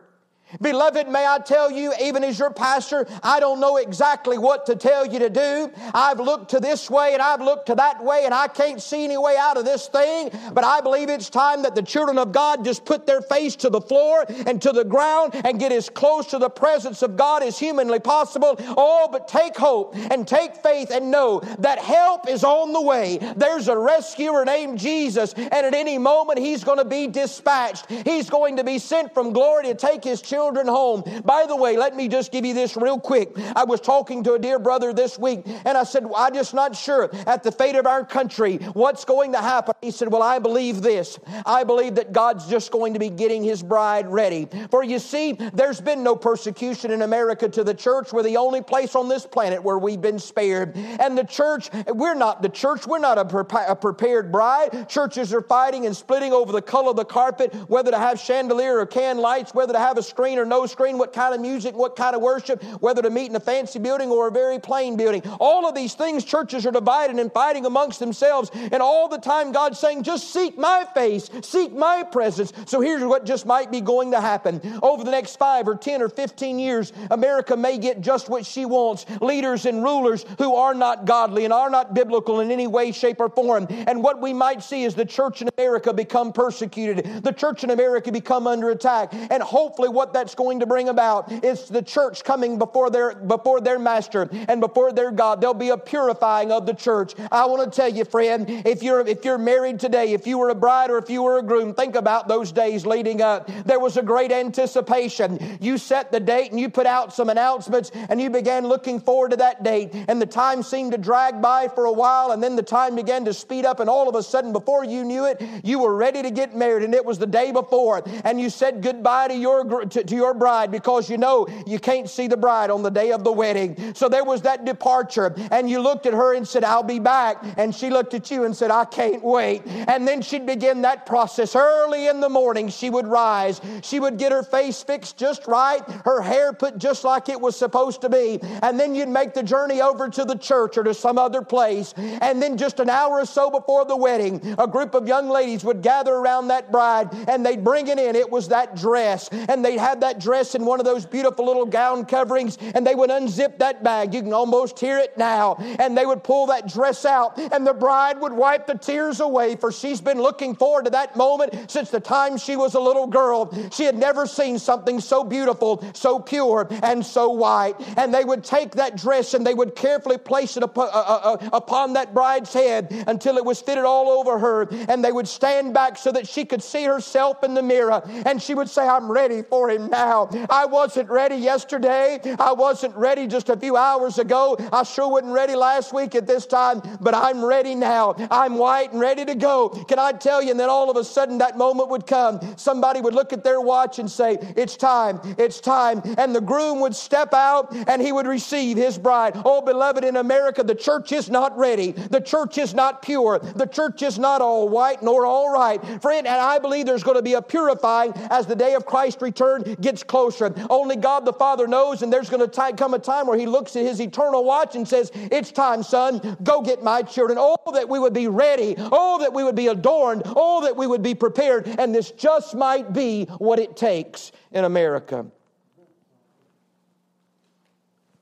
Beloved, 0.62 1.08
may 1.08 1.28
I 1.28 1.38
tell 1.38 1.70
you, 1.70 1.94
even 2.02 2.24
as 2.24 2.40
your 2.40 2.50
pastor, 2.50 3.06
I 3.22 3.40
don't 3.40 3.60
know 3.60 3.78
exactly 3.78 4.40
what 4.40 4.66
to 4.66 4.76
tell 4.76 5.06
you 5.06 5.20
to 5.20 5.30
do. 5.30 5.72
I've 5.94 6.20
looked 6.20 6.50
to 6.52 6.60
this 6.60 6.90
way 6.90 7.14
and 7.14 7.22
I've 7.22 7.42
looked 7.42 7.68
to 7.68 7.76
that 7.76 8.04
way 8.04 8.24
and 8.26 8.34
I 8.34 8.48
can't 8.48 8.82
see 8.82 9.04
any 9.04 9.18
way 9.18 9.38
out 9.38 9.58
of 9.58 9.66
this 9.66 9.88
thing. 9.88 10.32
But 10.54 10.64
I 10.64 10.82
believe 10.82 11.10
it's 11.10 11.30
time 11.30 11.62
that 11.64 11.76
the 11.76 11.84
children 11.84 12.18
of 12.18 12.32
God 12.32 12.66
just 12.66 12.84
put 12.84 13.06
their 13.06 13.22
face 13.22 13.56
to 13.58 13.70
the 13.70 13.80
floor 13.80 14.26
and 14.48 14.60
to 14.64 14.72
the 14.72 14.84
ground 14.84 15.36
and 15.36 15.60
get 15.60 15.72
as 15.72 15.88
close 15.88 16.26
to 16.28 16.40
the 16.40 16.50
presence 16.50 17.04
of 17.04 17.16
God 17.16 17.44
as 17.44 17.60
humanly 17.60 18.00
possible. 18.00 18.56
Oh, 18.60 19.08
but 19.12 19.28
take 19.28 19.56
hope 19.56 19.96
and 19.96 20.28
take 20.28 20.56
faith 20.56 20.90
and 20.90 21.12
know 21.12 21.42
that 21.60 21.78
help 21.78 22.28
is 22.28 22.44
on 22.44 22.74
the 22.74 22.82
way. 22.82 23.20
There's 23.36 23.68
a 23.68 23.78
rescuer 23.78 24.46
named 24.46 24.80
Jesus, 24.80 25.34
and 25.34 25.54
at 25.54 25.76
any 25.76 26.00
moment 26.00 26.40
he's 26.40 26.64
going 26.64 26.80
to 26.80 26.86
be 26.86 27.06
dispatched. 27.06 27.86
He's 27.92 28.32
going 28.32 28.58
to 28.58 28.64
be 28.64 28.80
sent 28.80 29.14
from 29.14 29.32
glory 29.32 29.66
to 29.66 29.76
take 29.76 30.04
his 30.04 30.22
children 30.22 30.39
children 30.40 30.68
home. 30.68 31.04
By 31.26 31.46
the 31.46 31.56
way, 31.58 31.76
let 31.76 31.98
me 31.98 32.08
just 32.08 32.32
give 32.32 32.46
you 32.46 32.54
this 32.54 32.78
real 32.78 32.98
quick. 32.98 33.34
I 33.58 33.66
was 33.66 33.82
talking 33.82 34.24
to 34.24 34.36
a 34.36 34.40
dear 34.40 34.58
brother 34.58 34.94
this 34.94 35.20
week, 35.20 35.42
and 35.46 35.78
I 35.78 35.84
said, 35.84 36.06
I'm 36.16 36.34
just 36.34 36.54
not 36.54 36.78
sure 36.78 37.10
at 37.28 37.44
the 37.44 37.52
fate 37.52 37.76
of 37.76 37.86
our 37.86 38.06
country 38.06 38.56
what's 38.72 39.04
going 39.04 39.34
to 39.34 39.40
happen. 39.40 39.74
He 39.82 39.92
said, 39.92 40.10
Well, 40.10 40.24
I 40.24 40.40
believe 40.40 40.82
this. 40.82 41.20
I 41.46 41.66
believe 41.66 41.96
that 41.96 42.14
God's 42.14 42.48
just 42.48 42.72
going 42.72 42.94
to 42.94 43.00
be 43.00 43.10
getting 43.10 43.44
his 43.44 43.62
bride 43.62 44.08
ready. 44.08 44.48
For 44.72 44.82
you 44.82 45.00
see, 45.00 45.34
there's 45.34 45.82
been 45.82 46.04
no 46.04 46.16
persecution 46.16 46.92
in 46.92 47.02
America 47.02 47.50
to 47.50 47.66
the 47.66 47.74
church. 47.74 48.14
We're 48.14 48.24
the 48.24 48.38
only 48.38 48.62
place 48.62 48.96
on 48.96 49.10
this 49.10 49.26
planet 49.26 49.62
where 49.62 49.78
we've 49.78 50.00
been 50.00 50.20
spared. 50.20 50.78
And 50.78 51.18
the 51.18 51.26
church, 51.26 51.70
we're 51.88 52.16
not 52.16 52.42
the 52.42 52.48
church, 52.48 52.88
we're 52.88 53.00
not 53.00 53.18
a 53.18 53.76
prepared 53.76 54.32
bride. 54.32 54.88
Churches 54.88 55.34
are 55.34 55.42
fighting 55.42 55.86
and 55.86 55.94
splitting 55.94 56.32
over 56.32 56.54
the 56.54 56.62
color 56.62 56.92
of 56.92 56.96
the 56.96 57.04
carpet, 57.04 57.54
whether 57.68 57.92
to 57.92 57.98
have 57.98 58.22
chandelier 58.22 58.80
or 58.80 58.86
can 58.86 59.18
lights, 59.18 59.54
whether 59.54 59.74
to 59.74 59.80
have 59.80 59.98
a 59.98 60.04
screen 60.04 60.29
screen 60.30 60.40
or 60.40 60.46
no 60.46 60.68
screen, 60.68 61.00
what 61.00 61.12
kind 61.12 61.34
of 61.34 61.42
music, 61.42 61.76
what 61.76 61.96
kind 61.96 62.16
of 62.16 62.22
worship, 62.22 62.64
whether 62.82 63.02
to 63.02 63.10
meet 63.10 63.32
in 63.32 63.36
a 63.36 63.40
fancy 63.40 63.80
building 63.80 64.12
or 64.12 64.28
a 64.28 64.32
very 64.32 64.60
plain 64.60 64.96
building. 64.96 65.24
All 65.40 65.68
of 65.68 65.74
these 65.74 65.96
things, 65.96 66.24
churches 66.24 66.68
are 66.68 66.72
divided 66.72 67.16
and 67.16 67.32
fighting 67.32 67.66
amongst 67.66 68.00
themselves. 68.00 68.52
And 68.54 68.76
all 68.76 69.08
the 69.08 69.18
time, 69.18 69.52
God's 69.52 69.80
saying, 69.80 70.04
just 70.04 70.32
seek 70.32 70.56
my 70.56 70.86
face, 70.94 71.32
seek 71.42 71.74
my 71.74 72.04
presence. 72.04 72.54
So 72.68 72.80
here's 72.80 73.04
what 73.04 73.26
just 73.26 73.48
might 73.48 73.72
be 73.72 73.82
going 73.82 74.12
to 74.12 74.22
happen. 74.22 74.62
Over 74.84 75.04
the 75.04 75.10
next 75.10 75.38
five 75.38 75.68
or 75.68 75.76
10 75.76 76.04
or 76.04 76.10
15 76.10 76.60
years, 76.60 76.94
America 77.10 77.58
may 77.58 77.80
get 77.80 78.02
just 78.02 78.30
what 78.30 78.46
she 78.46 78.66
wants 78.66 79.08
leaders 79.22 79.66
and 79.66 79.84
rulers 79.84 80.28
who 80.38 80.54
are 80.54 80.76
not 80.76 81.06
godly 81.06 81.46
and 81.46 81.54
are 81.54 81.72
not 81.72 81.96
biblical 81.96 82.40
in 82.40 82.52
any 82.52 82.68
way, 82.68 82.92
shape, 82.92 83.20
or 83.20 83.30
form. 83.30 83.66
And 83.70 84.04
what 84.04 84.22
we 84.22 84.32
might 84.34 84.62
see 84.62 84.84
is 84.84 84.94
the 84.94 85.06
church 85.06 85.42
in 85.42 85.50
America 85.58 85.92
become 85.92 86.34
persecuted, 86.34 87.24
the 87.24 87.34
church 87.34 87.64
in 87.64 87.72
America 87.72 88.12
become 88.12 88.46
under 88.46 88.70
attack. 88.70 89.12
And 89.12 89.42
hopefully, 89.42 89.90
what 89.90 90.14
that 90.14 90.19
that's 90.20 90.36
going 90.36 90.60
to 90.60 90.66
bring 90.66 90.90
about. 90.90 91.32
It's 91.32 91.70
the 91.70 91.82
church 91.82 92.26
coming 92.26 92.58
before 92.58 92.90
their, 92.90 93.16
before 93.16 93.62
their 93.62 93.80
master 93.80 94.28
and 94.32 94.60
before 94.60 94.92
their 94.92 95.12
God. 95.12 95.40
There'll 95.40 95.54
be 95.54 95.70
a 95.70 95.78
purifying 95.78 96.52
of 96.52 96.66
the 96.66 96.74
church. 96.74 97.14
I 97.32 97.46
want 97.46 97.64
to 97.64 97.74
tell 97.74 97.88
you, 97.88 98.04
friend, 98.04 98.46
if 98.66 98.84
you're, 98.84 99.00
if 99.08 99.24
you're 99.24 99.38
married 99.38 99.80
today, 99.80 100.12
if 100.12 100.28
you 100.28 100.38
were 100.38 100.50
a 100.50 100.56
bride 100.56 100.92
or 100.92 100.98
if 100.98 101.10
you 101.10 101.24
were 101.24 101.38
a 101.38 101.42
groom, 101.42 101.74
think 101.74 101.96
about 101.96 102.28
those 102.28 102.52
days 102.52 102.86
leading 102.86 103.22
up. 103.22 103.50
There 103.64 103.80
was 103.80 103.96
a 103.96 104.04
great 104.04 104.34
anticipation. 104.34 105.58
You 105.62 105.78
set 105.78 106.12
the 106.12 106.20
date 106.20 106.52
and 106.52 106.60
you 106.60 106.70
put 106.70 106.86
out 106.86 107.14
some 107.14 107.30
announcements 107.30 107.92
and 108.10 108.20
you 108.20 108.30
began 108.30 108.68
looking 108.68 109.00
forward 109.00 109.32
to 109.32 109.38
that 109.38 109.64
date. 109.64 109.92
And 110.10 110.22
the 110.22 110.26
time 110.26 110.64
seemed 110.64 110.92
to 110.92 110.98
drag 110.98 111.42
by 111.42 111.70
for 111.70 111.86
a 111.86 111.94
while 111.94 112.32
and 112.32 112.44
then 112.44 112.58
the 112.58 112.64
time 112.64 112.96
began 112.96 113.24
to 113.24 113.34
speed 113.34 113.64
up. 113.64 113.80
And 113.80 113.90
all 113.90 114.10
of 114.10 114.16
a 114.16 114.24
sudden, 114.24 114.52
before 114.52 114.84
you 114.84 115.06
knew 115.06 115.26
it, 115.26 115.42
you 115.64 115.80
were 115.80 115.96
ready 115.96 116.22
to 116.22 116.30
get 116.32 116.54
married 116.54 116.84
and 116.84 116.94
it 116.94 117.06
was 117.06 117.20
the 117.20 117.28
day 117.28 117.54
before. 117.54 118.04
And 118.26 118.42
you 118.42 118.50
said 118.50 118.82
goodbye 118.82 119.30
to 119.30 119.36
your, 119.36 119.86
to, 119.86 120.04
to 120.10 120.16
your 120.16 120.34
bride 120.34 120.72
because 120.72 121.10
you 121.10 121.18
know 121.18 121.48
you 121.66 121.80
can't 121.80 122.10
see 122.10 122.28
the 122.28 122.38
bride 122.38 122.70
on 122.70 122.84
the 122.84 122.90
day 122.90 123.12
of 123.12 123.24
the 123.24 123.32
wedding. 123.32 123.94
So 123.96 124.10
there 124.10 124.24
was 124.24 124.42
that 124.44 124.66
departure, 124.66 125.34
and 125.52 125.70
you 125.70 125.80
looked 125.80 126.06
at 126.06 126.14
her 126.14 126.36
and 126.36 126.48
said, 126.48 126.64
I'll 126.64 126.84
be 126.84 127.00
back. 127.00 127.44
And 127.58 127.74
she 127.74 127.90
looked 127.90 128.14
at 128.14 128.30
you 128.32 128.44
and 128.44 128.56
said, 128.56 128.72
I 128.72 128.86
can't 128.86 129.24
wait. 129.24 129.66
And 129.66 130.08
then 130.08 130.22
she'd 130.22 130.46
begin 130.46 130.82
that 130.82 131.06
process. 131.06 131.56
Early 131.56 132.08
in 132.08 132.20
the 132.20 132.30
morning, 132.30 132.70
she 132.70 132.90
would 132.90 133.08
rise. 133.08 133.62
She 133.82 134.00
would 134.00 134.18
get 134.18 134.32
her 134.32 134.44
face 134.44 134.84
fixed 134.84 135.18
just 135.18 135.48
right, 135.48 135.82
her 136.06 136.22
hair 136.22 136.54
put 136.54 136.78
just 136.78 137.04
like 137.04 137.30
it 137.30 137.40
was 137.40 137.56
supposed 137.56 138.02
to 138.02 138.10
be. 138.10 138.40
And 138.64 138.80
then 138.80 138.96
you'd 138.96 139.10
make 139.10 139.34
the 139.34 139.44
journey 139.44 139.82
over 139.82 140.10
to 140.10 140.26
the 140.26 140.38
church 140.38 140.78
or 140.78 140.84
to 140.84 140.94
some 140.94 141.18
other 141.18 141.42
place. 141.42 141.94
And 141.98 142.42
then 142.42 142.58
just 142.58 142.80
an 142.80 142.90
hour 142.90 143.20
or 143.20 143.26
so 143.26 143.50
before 143.50 143.86
the 143.86 143.98
wedding, 143.98 144.56
a 144.58 144.68
group 144.68 144.94
of 144.94 145.08
young 145.08 145.30
ladies 145.30 145.64
would 145.64 145.82
gather 145.82 146.14
around 146.14 146.48
that 146.48 146.72
bride 146.72 147.10
and 147.28 147.46
they'd 147.46 147.64
bring 147.64 147.88
it 147.88 148.00
in. 148.00 148.16
It 148.16 148.30
was 148.30 148.48
that 148.50 148.76
dress. 148.76 149.30
And 149.30 149.64
they'd 149.64 149.80
have 149.80 149.99
that 150.02 150.20
dress 150.20 150.56
in 150.56 150.66
one 150.66 150.80
of 150.80 150.86
those 150.86 151.06
beautiful 151.06 151.46
little 151.46 151.66
gown 151.66 152.06
coverings 152.06 152.58
and 152.76 152.86
they 152.86 152.96
would 152.96 153.10
unzip 153.10 153.58
that 153.60 153.84
bag. 153.84 154.14
You 154.14 154.22
can 154.22 154.34
almost 154.34 154.80
hear 154.80 154.98
it 154.98 155.18
now. 155.18 155.56
And 155.80 155.98
they 155.98 156.06
would 156.06 156.24
pull 156.24 156.48
that 156.48 156.68
dress 156.68 157.06
out 157.06 157.38
and 157.38 157.66
the 157.66 157.74
bride 157.74 158.20
would 158.20 158.34
wipe 158.34 158.68
the 158.68 158.78
tears 158.78 159.20
away 159.20 159.56
for 159.56 159.72
she's 159.72 160.02
been 160.02 160.22
looking 160.22 160.56
forward 160.56 160.86
to 160.86 160.92
that 160.92 161.16
moment 161.16 161.72
since 161.72 161.90
the 161.90 162.00
time 162.00 162.38
she 162.38 162.56
was 162.56 162.76
a 162.76 162.80
little 162.80 163.08
girl. 163.08 163.54
She 163.72 163.84
had 163.84 163.98
never 163.98 164.26
seen 164.26 164.60
something 164.60 165.00
so 165.00 165.24
beautiful, 165.24 165.84
so 165.94 166.20
pure, 166.20 166.68
and 166.84 167.06
so 167.06 167.30
white. 167.30 167.76
And 167.98 168.14
they 168.14 168.24
would 168.24 168.44
take 168.44 168.72
that 168.72 168.98
dress 168.98 169.34
and 169.34 169.46
they 169.46 169.54
would 169.54 169.76
carefully 169.76 170.18
place 170.18 170.58
it 170.58 170.64
upon, 170.64 170.88
uh, 170.88 170.92
uh, 170.92 171.38
uh, 171.42 171.50
upon 171.54 171.94
that 171.94 172.14
bride's 172.14 172.54
head 172.54 173.04
until 173.08 173.38
it 173.38 173.46
was 173.46 173.62
fitted 173.62 173.86
all 173.86 174.10
over 174.10 174.38
her. 174.40 174.68
And 174.90 175.04
they 175.04 175.12
would 175.12 175.28
stand 175.28 175.74
back 175.74 175.98
so 175.98 176.12
that 176.12 176.28
she 176.28 176.46
could 176.46 176.62
see 176.64 176.84
herself 176.84 177.44
in 177.44 177.54
the 177.54 177.64
mirror. 177.64 178.02
And 178.26 178.42
she 178.42 178.54
would 178.54 178.70
say, 178.70 178.88
I'm 178.88 179.12
ready 179.12 179.42
for 179.42 179.70
him 179.70 179.79
now. 179.88 180.30
I 180.50 180.66
wasn't 180.66 181.10
ready 181.10 181.36
yesterday. 181.36 182.20
I 182.40 182.52
wasn't 182.54 182.96
ready 182.96 183.28
just 183.28 183.50
a 183.50 183.58
few 183.58 183.76
hours 183.76 184.20
ago. 184.20 184.58
I 184.74 184.84
sure 184.84 185.10
wasn't 185.10 185.34
ready 185.34 185.56
last 185.56 185.94
week 185.94 186.16
at 186.16 186.28
this 186.28 186.46
time, 186.46 186.82
but 187.00 187.14
I'm 187.14 187.44
ready 187.44 187.76
now. 187.76 188.16
I'm 188.32 188.56
white 188.58 188.92
and 188.92 189.00
ready 189.00 189.26
to 189.26 189.36
go. 189.36 189.70
Can 189.70 190.00
I 190.00 190.12
tell 190.12 190.42
you? 190.42 190.52
And 190.52 190.60
then 190.60 190.70
all 190.70 190.90
of 190.90 190.98
a 190.98 191.04
sudden 191.04 191.38
that 191.40 191.58
moment 191.58 191.90
would 191.90 192.06
come. 192.06 192.40
Somebody 192.58 193.02
would 193.02 193.14
look 193.14 193.34
at 193.34 193.44
their 193.44 193.62
watch 193.62 194.00
and 194.00 194.10
say, 194.10 194.38
It's 194.56 194.76
time, 194.76 195.20
it's 195.38 195.60
time. 195.60 196.02
And 196.18 196.36
the 196.36 196.42
groom 196.42 196.80
would 196.82 196.96
step 196.96 197.34
out 197.34 197.74
and 197.88 198.02
he 198.02 198.12
would 198.12 198.28
receive 198.28 198.78
his 198.78 198.98
bride. 198.98 199.34
Oh, 199.46 199.62
beloved, 199.62 200.04
in 200.04 200.16
America, 200.16 200.64
the 200.64 200.76
church 200.76 201.12
is 201.12 201.30
not 201.30 201.58
ready. 201.58 201.92
The 201.92 202.22
church 202.22 202.58
is 202.58 202.74
not 202.74 203.02
pure. 203.02 203.40
The 203.40 203.66
church 203.68 204.02
is 204.02 204.20
not 204.20 204.42
all 204.42 204.70
white 204.70 205.02
nor 205.02 205.26
all 205.26 205.52
right. 205.52 205.80
Friend, 206.02 206.26
and 206.26 206.42
I 206.42 206.60
believe 206.60 206.86
there's 206.86 207.04
going 207.04 207.18
to 207.18 207.22
be 207.22 207.34
a 207.34 207.42
purifying 207.42 208.14
as 208.30 208.46
the 208.46 208.56
day 208.56 208.76
of 208.76 208.86
Christ's 208.86 209.22
return 209.22 209.69
gets 209.82 210.04
closer. 210.04 210.54
Only 210.70 210.96
God 210.96 211.26
the 211.26 211.34
Father 211.34 211.68
knows, 211.68 212.02
and 212.02 212.12
there's 212.12 212.30
going 212.30 212.50
to 212.50 212.74
come 212.76 212.94
a 212.94 213.00
time 213.00 213.28
where 213.28 213.38
He 213.38 213.46
looks 213.46 213.76
at 213.76 213.84
His 213.84 214.00
eternal 214.00 214.44
watch 214.44 214.76
and 214.76 214.88
says, 214.88 215.12
It's 215.14 215.52
time, 215.52 215.84
son, 215.84 216.38
go 216.44 216.62
get 216.62 216.84
my 216.84 217.02
children. 217.02 217.38
Oh, 217.40 217.58
that 217.74 217.90
we 217.90 218.00
would 218.00 218.14
be 218.14 218.28
ready. 218.28 218.76
Oh, 218.78 219.20
that 219.20 219.34
we 219.34 219.44
would 219.44 219.56
be 219.56 219.68
adorned. 219.68 220.24
Oh, 220.26 220.62
that 220.62 220.76
we 220.76 220.88
would 220.88 221.04
be 221.04 221.16
prepared. 221.16 221.68
And 221.68 221.94
this 221.94 222.12
just 222.12 222.56
might 222.56 222.94
be 222.94 223.26
what 223.26 223.60
it 223.60 223.76
takes 223.76 224.32
in 224.52 224.66
America. 224.66 225.26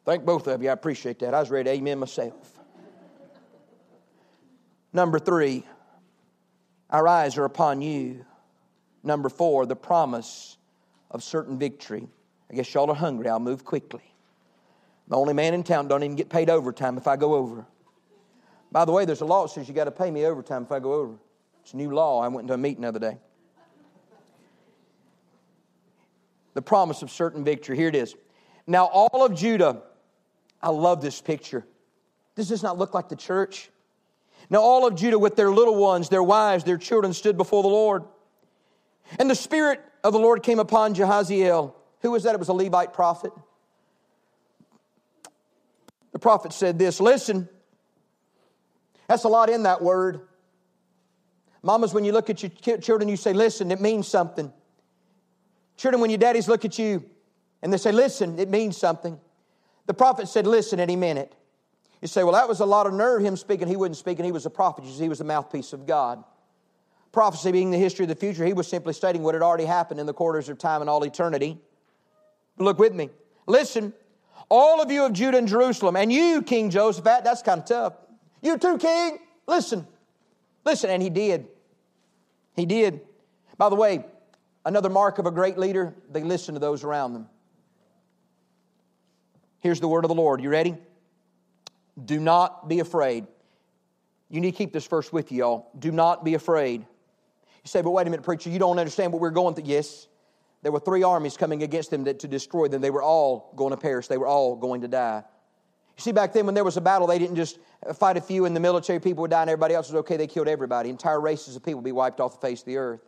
Thank 0.06 0.24
both 0.24 0.48
of 0.48 0.64
you. 0.64 0.70
I 0.70 0.74
appreciate 0.74 1.20
that. 1.20 1.34
I 1.34 1.40
was 1.42 1.50
ready 1.50 1.70
amen 1.70 2.00
myself. 2.00 2.58
Number 4.94 5.20
three, 5.20 5.66
our 6.90 7.08
eyes 7.08 7.38
are 7.38 7.46
upon 7.46 7.82
you. 7.82 8.26
Number 9.04 9.30
four, 9.30 9.66
the 9.66 9.76
promise 9.76 10.57
of 11.18 11.24
certain 11.24 11.58
victory. 11.58 12.08
I 12.50 12.56
guess 12.56 12.74
y'all 12.74 12.90
are 12.90 12.96
hungry. 12.96 13.28
I'll 13.28 13.40
move 13.40 13.66
quickly. 13.66 14.04
The 15.08 15.18
only 15.18 15.34
man 15.34 15.54
in 15.54 15.64
town 15.64 15.88
don't 15.88 16.04
even 16.04 16.16
get 16.16 16.30
paid 16.30 16.50
overtime 16.50 16.98
if 16.98 17.08
I 17.08 17.18
go 17.18 17.34
over. 17.34 17.66
By 18.72 18.86
the 18.86 18.92
way, 18.92 19.06
there's 19.06 19.22
a 19.22 19.26
law 19.26 19.46
that 19.46 19.54
says 19.54 19.68
you 19.68 19.74
got 19.74 19.86
to 19.86 19.92
pay 19.92 20.12
me 20.12 20.26
overtime 20.26 20.64
if 20.64 20.72
I 20.72 20.80
go 20.80 20.94
over. 20.94 21.16
It's 21.64 21.74
a 21.74 21.78
new 21.78 21.92
law. 21.92 22.22
I 22.22 22.28
went 22.28 22.44
into 22.44 22.54
a 22.54 22.58
meeting 22.58 22.84
the 22.84 22.90
other 22.90 23.00
day. 23.00 23.18
The 26.54 26.62
promise 26.62 27.02
of 27.02 27.10
certain 27.10 27.44
victory. 27.44 27.78
Here 27.78 27.88
it 27.88 27.96
is. 27.96 28.16
Now, 28.66 28.86
all 28.86 29.26
of 29.26 29.36
Judah, 29.36 29.82
I 30.62 30.70
love 30.70 31.02
this 31.02 31.22
picture. 31.22 31.66
This 32.36 32.50
does 32.50 32.62
not 32.62 32.78
look 32.78 32.94
like 32.94 33.10
the 33.10 33.16
church? 33.16 33.70
Now, 34.50 34.60
all 34.60 34.86
of 34.86 34.96
Judah, 34.96 35.18
with 35.18 35.36
their 35.36 35.52
little 35.52 35.76
ones, 35.76 36.10
their 36.10 36.24
wives, 36.24 36.64
their 36.64 36.78
children, 36.78 37.14
stood 37.14 37.38
before 37.38 37.64
the 37.64 37.70
Lord. 37.70 38.04
And 39.20 39.30
the 39.30 39.36
Spirit 39.36 39.82
of 40.04 40.14
the 40.14 40.20
Lord 40.20 40.44
came 40.44 40.60
upon 40.60 40.94
Jehaziel. 40.94 41.74
Who 42.02 42.12
was 42.12 42.24
that? 42.24 42.36
It 42.36 42.40
was 42.40 42.50
a 42.50 42.54
Levite 42.54 42.94
prophet. 42.94 43.32
The 46.12 46.20
prophet 46.20 46.54
said 46.54 46.80
this 46.80 47.00
Listen, 47.00 47.48
that's 49.08 49.24
a 49.24 49.30
lot 49.30 49.50
in 49.50 49.64
that 49.64 49.82
word. 49.82 50.22
Mamas, 51.64 51.94
when 51.94 52.06
you 52.06 52.12
look 52.12 52.30
at 52.30 52.42
your 52.42 52.78
children, 52.78 53.10
you 53.10 53.18
say, 53.18 53.34
Listen, 53.34 53.72
it 53.72 53.82
means 53.82 54.08
something. 54.08 54.52
Children, 55.76 56.02
when 56.02 56.10
your 56.10 56.18
daddies 56.18 56.48
look 56.48 56.66
at 56.66 56.80
you 56.80 57.04
and 57.62 57.72
they 57.72 57.78
say, 57.78 57.92
Listen, 57.92 58.40
it 58.40 58.50
means 58.50 58.78
something. 58.78 59.20
The 59.86 59.94
prophet 59.94 60.28
said, 60.28 60.48
Listen, 60.48 60.80
and 60.80 60.90
he 60.90 60.96
meant 60.96 61.20
it. 61.20 61.36
You 62.02 62.08
say, 62.08 62.24
Well, 62.24 62.34
that 62.34 62.48
was 62.48 62.60
a 62.60 62.66
lot 62.66 62.88
of 62.88 62.94
nerve, 62.94 63.24
him 63.24 63.36
speaking. 63.36 63.68
He 63.68 63.76
wasn't 63.76 63.98
speaking, 63.98 64.26
he 64.26 64.32
was 64.32 64.46
a 64.46 64.50
prophet. 64.50 64.86
He 64.86 65.10
was 65.10 65.20
the 65.20 65.24
mouthpiece 65.24 65.74
of 65.74 65.86
God. 65.86 66.24
Prophecy 67.18 67.52
being 67.52 67.72
the 67.72 67.80
history 67.80 68.04
of 68.04 68.10
the 68.10 68.16
future, 68.16 68.46
he 68.46 68.54
was 68.54 68.68
simply 68.68 68.94
stating 68.94 69.24
what 69.24 69.34
had 69.34 69.42
already 69.42 69.66
happened 69.66 70.00
in 70.00 70.06
the 70.06 70.14
quarters 70.14 70.50
of 70.50 70.60
time 70.60 70.82
and 70.82 70.88
all 70.88 71.04
eternity. 71.04 71.58
Look 72.60 72.78
with 72.78 72.94
me. 72.94 73.10
Listen, 73.48 73.92
all 74.50 74.84
of 74.84 74.92
you 74.92 75.04
of 75.04 75.14
Judah 75.14 75.40
and 75.40 75.48
Jerusalem, 75.48 75.96
and 75.96 76.14
you, 76.14 76.44
King 76.44 76.70
Joseph, 76.70 77.04
that's 77.04 77.42
kind 77.42 77.62
of 77.62 77.66
tough. 77.66 77.94
You 78.44 78.60
too, 78.60 78.78
King, 78.78 79.18
listen. 79.48 79.88
Listen, 80.64 80.92
and 80.92 81.02
he 81.02 81.10
did. 81.10 81.48
He 82.56 82.68
did. 82.68 83.02
By 83.58 83.70
the 83.70 83.76
way, 83.76 84.06
another 84.64 84.90
mark 84.92 85.18
of 85.18 85.26
a 85.26 85.32
great 85.32 85.58
leader, 85.58 85.96
they 86.12 86.22
listen 86.22 86.54
to 86.54 86.60
those 86.60 86.84
around 86.84 87.14
them. 87.14 87.28
Here's 89.62 89.80
the 89.80 89.88
word 89.88 90.06
of 90.06 90.10
the 90.10 90.14
Lord. 90.14 90.40
You 90.40 90.52
ready? 90.52 90.78
Do 92.06 92.20
not 92.20 92.70
be 92.70 92.80
afraid. 92.80 93.26
You 94.30 94.40
need 94.40 94.52
to 94.52 94.58
keep 94.60 94.72
this 94.72 94.86
verse 94.86 95.12
with 95.12 95.32
you, 95.32 95.40
y'all. 95.40 95.72
Do 95.80 95.92
not 95.92 96.24
be 96.24 96.36
afraid. 96.36 96.86
You 97.68 97.70
say, 97.70 97.82
but 97.82 97.92
wait 97.92 98.08
a 98.08 98.10
minute, 98.10 98.24
preacher, 98.24 98.50
you 98.50 98.60
don't 98.60 98.80
understand 98.80 99.12
what 99.12 99.22
we're 99.22 99.30
going 99.30 99.54
through. 99.54 99.66
Yes, 99.66 100.08
there 100.62 100.72
were 100.72 100.80
three 100.80 101.04
armies 101.04 101.36
coming 101.36 101.64
against 101.64 101.92
them 101.92 102.06
to 102.06 102.14
destroy 102.14 102.70
them. 102.70 102.82
They 102.82 102.92
were 102.92 103.04
all 103.04 103.52
going 103.58 103.72
to 103.72 103.78
perish, 103.78 104.08
they 104.08 104.18
were 104.18 104.26
all 104.26 104.56
going 104.56 104.80
to 104.82 104.88
die. 104.88 105.22
You 105.98 106.02
see, 106.02 106.14
back 106.14 106.32
then 106.32 106.46
when 106.46 106.56
there 106.56 106.64
was 106.64 106.78
a 106.78 106.82
battle, 106.82 107.08
they 107.08 107.20
didn't 107.20 107.36
just 107.36 107.60
fight 107.94 108.16
a 108.16 108.22
few 108.22 108.46
and 108.46 108.56
the 108.56 108.62
military 108.62 109.02
people 109.02 109.24
would 109.24 109.32
die 109.32 109.42
and 109.42 109.50
everybody 109.50 109.76
else 109.76 109.90
was 109.90 109.96
okay. 109.96 110.16
They 110.16 110.28
killed 110.28 110.48
everybody. 110.48 110.90
Entire 110.90 111.20
races 111.20 111.58
of 111.58 111.64
people 111.66 111.80
would 111.80 111.84
be 111.84 111.92
wiped 111.92 112.22
off 112.22 112.40
the 112.40 112.48
face 112.48 112.62
of 112.62 112.68
the 112.68 112.78
earth. 112.78 113.02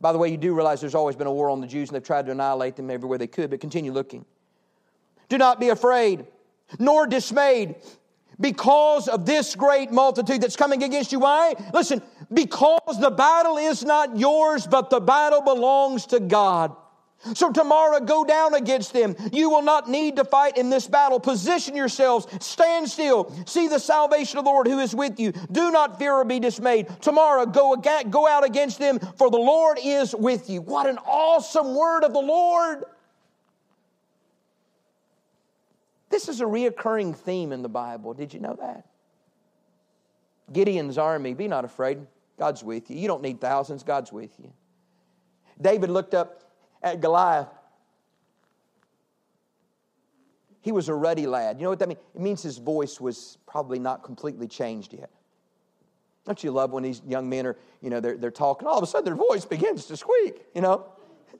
By 0.00 0.12
the 0.12 0.18
way, 0.18 0.30
you 0.30 0.38
do 0.38 0.54
realize 0.54 0.80
there's 0.80 0.94
always 0.94 1.16
been 1.16 1.26
a 1.26 1.32
war 1.32 1.50
on 1.50 1.60
the 1.60 1.66
Jews 1.66 1.90
and 1.90 1.96
they've 1.96 2.02
tried 2.02 2.24
to 2.26 2.32
annihilate 2.32 2.76
them 2.76 2.88
everywhere 2.88 3.18
they 3.18 3.26
could, 3.26 3.50
but 3.50 3.60
continue 3.60 3.92
looking. 3.92 4.24
Do 5.28 5.36
not 5.36 5.60
be 5.60 5.68
afraid, 5.68 6.24
nor 6.78 7.06
dismayed 7.06 7.74
because 8.40 9.08
of 9.08 9.26
this 9.26 9.54
great 9.54 9.90
multitude 9.90 10.40
that's 10.40 10.56
coming 10.56 10.82
against 10.82 11.12
you. 11.12 11.20
Why? 11.20 11.54
Listen, 11.72 12.02
because 12.32 13.00
the 13.00 13.10
battle 13.10 13.56
is 13.56 13.84
not 13.84 14.18
yours, 14.18 14.66
but 14.66 14.90
the 14.90 15.00
battle 15.00 15.42
belongs 15.42 16.06
to 16.06 16.20
God. 16.20 16.76
So 17.34 17.50
tomorrow 17.50 17.98
go 18.00 18.24
down 18.24 18.54
against 18.54 18.92
them. 18.92 19.16
You 19.32 19.50
will 19.50 19.62
not 19.62 19.88
need 19.88 20.16
to 20.16 20.24
fight 20.24 20.58
in 20.58 20.70
this 20.70 20.86
battle. 20.86 21.18
Position 21.18 21.74
yourselves. 21.74 22.26
Stand 22.44 22.88
still. 22.88 23.32
See 23.46 23.68
the 23.68 23.80
salvation 23.80 24.38
of 24.38 24.44
the 24.44 24.50
Lord 24.50 24.66
who 24.66 24.78
is 24.78 24.94
with 24.94 25.18
you. 25.18 25.32
Do 25.50 25.70
not 25.70 25.98
fear 25.98 26.12
or 26.12 26.24
be 26.24 26.38
dismayed. 26.38 26.88
Tomorrow 27.00 27.46
go, 27.46 27.74
go 28.10 28.28
out 28.28 28.44
against 28.44 28.78
them, 28.78 28.98
for 29.16 29.30
the 29.30 29.38
Lord 29.38 29.78
is 29.82 30.14
with 30.14 30.48
you. 30.50 30.60
What 30.60 30.86
an 30.86 30.98
awesome 30.98 31.74
word 31.74 32.04
of 32.04 32.12
the 32.12 32.20
Lord. 32.20 32.84
This 36.16 36.30
is 36.30 36.40
a 36.40 36.44
reoccurring 36.44 37.14
theme 37.14 37.52
in 37.52 37.60
the 37.60 37.68
Bible. 37.68 38.14
Did 38.14 38.32
you 38.32 38.40
know 38.40 38.56
that? 38.58 38.86
Gideon's 40.50 40.96
army, 40.96 41.34
be 41.34 41.46
not 41.46 41.66
afraid. 41.66 41.98
God's 42.38 42.64
with 42.64 42.90
you. 42.90 42.96
You 42.96 43.06
don't 43.06 43.20
need 43.20 43.38
thousands, 43.38 43.82
God's 43.82 44.10
with 44.14 44.30
you. 44.38 44.50
David 45.60 45.90
looked 45.90 46.14
up 46.14 46.54
at 46.82 47.02
Goliath. 47.02 47.48
He 50.62 50.72
was 50.72 50.88
a 50.88 50.94
ruddy 50.94 51.26
lad. 51.26 51.58
You 51.58 51.64
know 51.64 51.68
what 51.68 51.80
that 51.80 51.88
means? 51.88 52.00
It 52.14 52.20
means 52.22 52.42
his 52.42 52.56
voice 52.56 52.98
was 52.98 53.36
probably 53.46 53.78
not 53.78 54.02
completely 54.02 54.48
changed 54.48 54.94
yet. 54.94 55.10
Don't 56.24 56.42
you 56.42 56.50
love 56.50 56.72
when 56.72 56.82
these 56.82 57.02
young 57.06 57.28
men 57.28 57.46
are, 57.46 57.56
you 57.82 57.90
know, 57.90 58.00
they're, 58.00 58.16
they're 58.16 58.30
talking, 58.30 58.66
all 58.66 58.78
of 58.78 58.82
a 58.82 58.86
sudden 58.86 59.04
their 59.04 59.14
voice 59.14 59.44
begins 59.44 59.84
to 59.84 59.98
squeak, 59.98 60.46
you 60.54 60.62
know? 60.62 60.86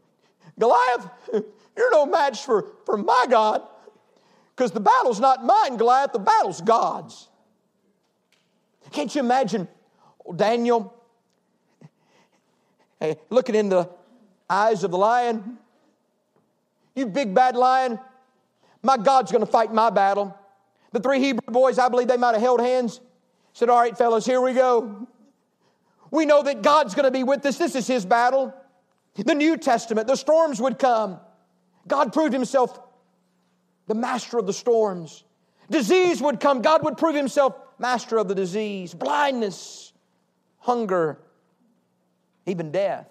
Goliath, 0.59 1.09
you're 1.79 1.91
no 1.93 2.05
match 2.05 2.45
for, 2.45 2.73
for 2.85 2.99
my 2.99 3.25
God. 3.31 3.63
Because 4.57 4.73
the 4.73 4.81
battle's 4.81 5.21
not 5.21 5.45
mine, 5.45 5.77
Goliath, 5.77 6.13
the 6.13 6.19
battle's 6.19 6.63
God's. 6.63 7.29
Can't 8.91 9.15
you 9.15 9.21
imagine 9.21 9.69
oh, 10.27 10.33
Daniel 10.33 10.95
hey, 12.99 13.17
looking 13.29 13.55
in 13.55 13.69
the 13.69 13.91
eyes 14.49 14.83
of 14.83 14.93
the 14.93 14.99
lion? 14.99 15.59
You 16.95 17.07
big 17.07 17.35
bad 17.35 17.57
lion, 17.57 18.01
my 18.83 18.97
God's 18.97 19.31
to 19.45 19.51
fight 19.51 19.75
my 19.75 19.91
battle. 19.91 20.35
The 20.93 21.01
three 21.01 21.21
Hebrew 21.21 21.53
boys, 21.53 21.79
I 21.79 21.91
believe 21.91 22.09
they 22.09 22.17
might 22.17 22.33
have 22.33 22.41
held 22.41 22.61
hands, 22.61 23.01
said, 23.53 23.69
All 23.69 23.79
right, 23.79 23.97
fellas, 23.97 24.25
here 24.25 24.41
we 24.41 24.55
go. 24.55 25.07
We 26.11 26.25
know 26.25 26.43
that 26.43 26.63
God's 26.63 26.95
to 27.05 27.11
be 27.11 27.25
with 27.25 27.45
us. 27.45 27.59
This 27.59 27.75
is 27.75 27.87
his 27.87 28.07
battle. 28.07 28.55
The 29.17 29.35
New 29.35 29.59
Testament, 29.59 30.07
the 30.07 30.17
storms 30.17 30.61
would 30.63 30.79
come. 30.79 31.21
God 31.87 32.13
proved 32.13 32.33
himself 32.33 32.79
the 33.87 33.95
master 33.95 34.39
of 34.39 34.47
the 34.47 34.53
storms. 34.53 35.25
Disease 35.71 36.21
would 36.23 36.41
come, 36.41 36.63
God 36.63 36.85
would 36.85 36.97
prove 36.97 37.15
himself 37.15 37.57
master 37.79 38.19
of 38.19 38.29
the 38.29 38.35
disease, 38.35 38.95
blindness, 38.95 39.93
hunger, 40.59 41.19
even 42.47 42.71
death. 42.71 43.09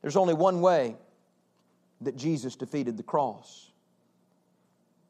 There's 0.00 0.16
only 0.16 0.34
one 0.34 0.60
way 0.60 0.96
that 2.00 2.16
Jesus 2.16 2.56
defeated 2.56 2.96
the 2.96 3.02
cross. 3.02 3.70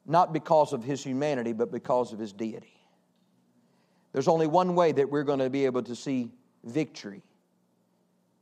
Not 0.05 0.33
because 0.33 0.73
of 0.73 0.83
his 0.83 1.03
humanity, 1.03 1.53
but 1.53 1.71
because 1.71 2.13
of 2.13 2.19
his 2.19 2.33
deity. 2.33 2.79
There's 4.11 4.27
only 4.27 4.47
one 4.47 4.75
way 4.75 4.91
that 4.91 5.09
we're 5.09 5.23
going 5.23 5.39
to 5.39 5.49
be 5.49 5.65
able 5.65 5.81
to 5.83 5.95
see 5.95 6.29
victory, 6.63 7.23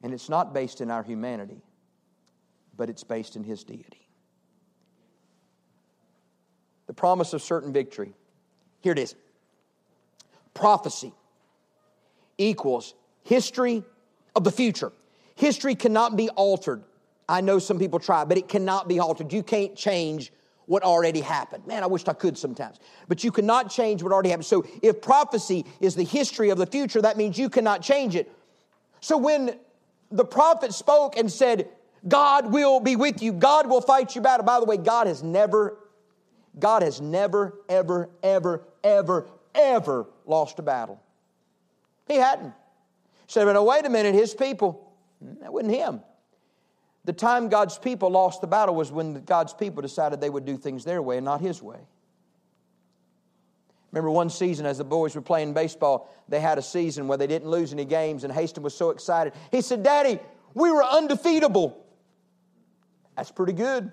and 0.04 0.14
it's 0.14 0.28
not 0.28 0.54
based 0.54 0.82
in 0.82 0.92
our 0.92 1.04
humanity, 1.04 1.62
but 2.82 2.90
it's 2.90 3.04
based 3.04 3.36
in 3.36 3.44
his 3.44 3.64
deity. 3.64 4.10
The 6.88 6.94
promise 6.94 7.32
of 7.34 7.44
certain 7.44 7.72
victory. 7.72 8.16
Here 8.80 8.92
it 8.92 8.98
is 8.98 9.14
prophecy 10.56 11.14
equals 12.40 12.96
history 13.24 13.84
of 14.36 14.44
the 14.44 14.52
future. 14.52 14.92
History 15.36 15.76
cannot 15.76 16.18
be 16.18 16.30
altered. 16.30 16.82
I 17.30 17.42
know 17.42 17.60
some 17.60 17.78
people 17.78 18.00
try, 18.00 18.26
but 18.26 18.40
it 18.40 18.48
cannot 18.48 18.88
be 18.88 18.98
altered. 18.98 19.32
You 19.32 19.44
can't 19.44 19.76
change 19.76 20.34
what 20.66 20.82
already 20.82 21.22
happened. 21.22 21.68
Man, 21.68 21.84
I 21.84 21.86
wish 21.86 22.08
I 22.08 22.14
could 22.14 22.36
sometimes. 22.36 22.80
But 23.08 23.24
you 23.24 23.32
cannot 23.32 23.70
change 23.70 24.02
what 24.02 24.12
already 24.12 24.30
happened. 24.30 24.48
So 24.48 24.66
if 24.82 25.04
prophecy 25.04 25.68
is 25.82 25.94
the 25.94 26.04
history 26.04 26.50
of 26.50 26.58
the 26.58 26.66
future, 26.66 27.04
that 27.04 27.16
means 27.16 27.38
you 27.38 27.48
cannot 27.48 27.84
change 27.84 28.16
it. 28.16 28.32
So 29.02 29.20
when 29.20 29.60
the 30.10 30.26
prophet 30.26 30.74
spoke 30.74 31.16
and 31.16 31.32
said, 31.32 31.70
God 32.08 32.52
will 32.52 32.80
be 32.80 32.96
with 32.96 33.22
you. 33.22 33.32
God 33.32 33.70
will 33.70 33.82
fight 33.82 34.16
your 34.16 34.24
battle. 34.24 34.46
By 34.46 34.60
the 34.60 34.66
way, 34.66 34.78
God 34.78 35.08
has 35.08 35.22
never, 35.22 35.78
God 36.58 36.82
has 36.82 37.00
never, 37.00 37.60
ever, 37.70 38.10
ever, 38.24 38.64
ever, 38.84 39.28
ever 39.54 40.08
lost 40.26 40.60
a 40.60 40.62
battle. 40.64 41.02
He 42.08 42.16
hadn't. 42.16 42.54
He 43.28 43.34
said, 43.34 43.46
but 43.46 43.64
wait 43.64 43.86
a 43.86 43.90
minute, 43.90 44.16
his 44.16 44.34
people, 44.34 44.92
that 45.42 45.54
wasn't 45.54 45.74
him. 45.74 46.02
The 47.06 47.14
time 47.14 47.50
God's 47.50 47.78
people 47.78 48.10
lost 48.12 48.42
the 48.42 48.48
battle 48.48 48.76
was 48.76 48.92
when 48.92 49.24
God's 49.24 49.54
people 49.54 49.82
decided 49.82 50.22
they 50.22 50.30
would 50.30 50.46
do 50.46 50.58
things 50.58 50.84
their 50.84 51.02
way 51.02 51.18
and 51.18 51.26
not 51.26 51.42
his 51.42 51.62
way. 51.62 51.80
Remember 53.92 54.10
one 54.12 54.30
season 54.30 54.66
as 54.66 54.78
the 54.78 54.84
boys 54.84 55.16
were 55.16 55.22
playing 55.22 55.54
baseball, 55.54 56.14
they 56.30 56.40
had 56.40 56.58
a 56.58 56.62
season 56.62 57.08
where 57.08 57.18
they 57.18 57.28
didn't 57.28 57.50
lose 57.50 57.74
any 57.74 57.86
games, 57.86 58.24
and 58.24 58.34
Haston 58.34 58.62
was 58.62 58.74
so 58.74 58.90
excited. 58.90 59.34
He 59.52 59.62
said, 59.62 59.84
Daddy, 59.84 60.20
we 60.54 60.72
were 60.72 60.84
undefeatable. 60.84 61.78
That's 63.16 63.32
pretty 63.32 63.54
good. 63.54 63.92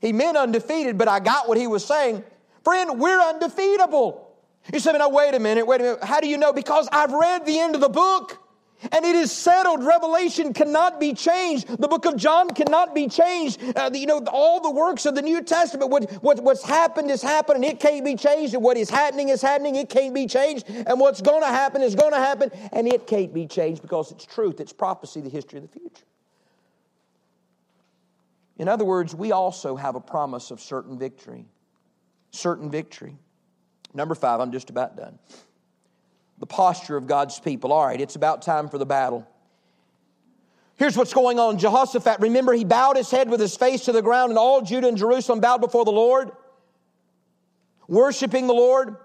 He 0.00 0.12
meant 0.12 0.36
undefeated, 0.36 0.96
but 0.96 1.08
I 1.08 1.20
got 1.20 1.48
what 1.48 1.58
he 1.58 1.66
was 1.66 1.84
saying. 1.84 2.22
Friend, 2.62 3.00
we're 3.00 3.20
undefeatable. 3.20 4.24
You 4.72 4.80
say, 4.80 4.92
now 4.92 5.08
wait 5.08 5.34
a 5.34 5.40
minute, 5.40 5.66
wait 5.66 5.80
a 5.80 5.84
minute. 5.84 6.04
How 6.04 6.20
do 6.20 6.28
you 6.28 6.36
know? 6.36 6.52
Because 6.52 6.88
I've 6.92 7.12
read 7.12 7.46
the 7.46 7.58
end 7.58 7.74
of 7.74 7.80
the 7.80 7.88
book. 7.88 8.44
And 8.92 9.04
it 9.04 9.16
is 9.16 9.32
settled. 9.32 9.82
Revelation 9.82 10.52
cannot 10.52 11.00
be 11.00 11.12
changed. 11.12 11.66
The 11.66 11.88
book 11.88 12.04
of 12.04 12.16
John 12.16 12.50
cannot 12.50 12.94
be 12.94 13.08
changed. 13.08 13.60
Uh, 13.74 13.90
you 13.92 14.06
know, 14.06 14.22
all 14.30 14.60
the 14.60 14.70
works 14.70 15.04
of 15.04 15.16
the 15.16 15.22
New 15.22 15.42
Testament, 15.42 15.90
what, 15.90 16.08
what, 16.22 16.40
what's 16.44 16.62
happened 16.62 17.10
is 17.10 17.20
happened 17.20 17.56
and 17.56 17.64
it 17.64 17.80
can't 17.80 18.04
be 18.04 18.14
changed. 18.14 18.54
And 18.54 18.62
what 18.62 18.76
is 18.76 18.88
happening 18.88 19.30
is 19.30 19.42
happening, 19.42 19.74
it 19.74 19.88
can't 19.88 20.14
be 20.14 20.28
changed. 20.28 20.68
And 20.68 21.00
what's 21.00 21.20
going 21.20 21.42
to 21.42 21.48
happen 21.48 21.82
is 21.82 21.96
going 21.96 22.12
to 22.12 22.20
happen 22.20 22.52
and 22.70 22.86
it 22.86 23.08
can't 23.08 23.34
be 23.34 23.48
changed 23.48 23.82
because 23.82 24.12
it's 24.12 24.24
truth, 24.24 24.60
it's 24.60 24.72
prophecy, 24.72 25.22
the 25.22 25.30
history 25.30 25.58
of 25.58 25.64
the 25.64 25.80
future. 25.80 26.04
In 28.58 28.68
other 28.68 28.84
words, 28.84 29.14
we 29.14 29.32
also 29.32 29.76
have 29.76 29.94
a 29.94 30.00
promise 30.00 30.50
of 30.50 30.60
certain 30.60 30.98
victory. 30.98 31.46
Certain 32.32 32.70
victory. 32.70 33.16
Number 33.94 34.14
five, 34.14 34.40
I'm 34.40 34.52
just 34.52 34.68
about 34.68 34.96
done 34.96 35.18
the 36.38 36.46
posture 36.46 36.96
of 36.96 37.06
God's 37.06 37.40
people. 37.40 37.72
All 37.72 37.84
right, 37.84 38.00
it's 38.00 38.16
about 38.16 38.42
time 38.42 38.68
for 38.68 38.78
the 38.78 38.86
battle. 38.86 39.26
Here's 40.76 40.96
what's 40.96 41.12
going 41.12 41.40
on. 41.40 41.58
Jehoshaphat, 41.58 42.20
remember, 42.20 42.52
he 42.52 42.64
bowed 42.64 42.96
his 42.96 43.10
head 43.10 43.28
with 43.28 43.40
his 43.40 43.56
face 43.56 43.86
to 43.86 43.92
the 43.92 44.02
ground, 44.02 44.30
and 44.30 44.38
all 44.38 44.62
Judah 44.62 44.86
and 44.86 44.96
Jerusalem 44.96 45.40
bowed 45.40 45.60
before 45.60 45.84
the 45.84 45.90
Lord, 45.90 46.30
worshiping 47.88 48.46
the 48.46 48.54
Lord 48.54 48.96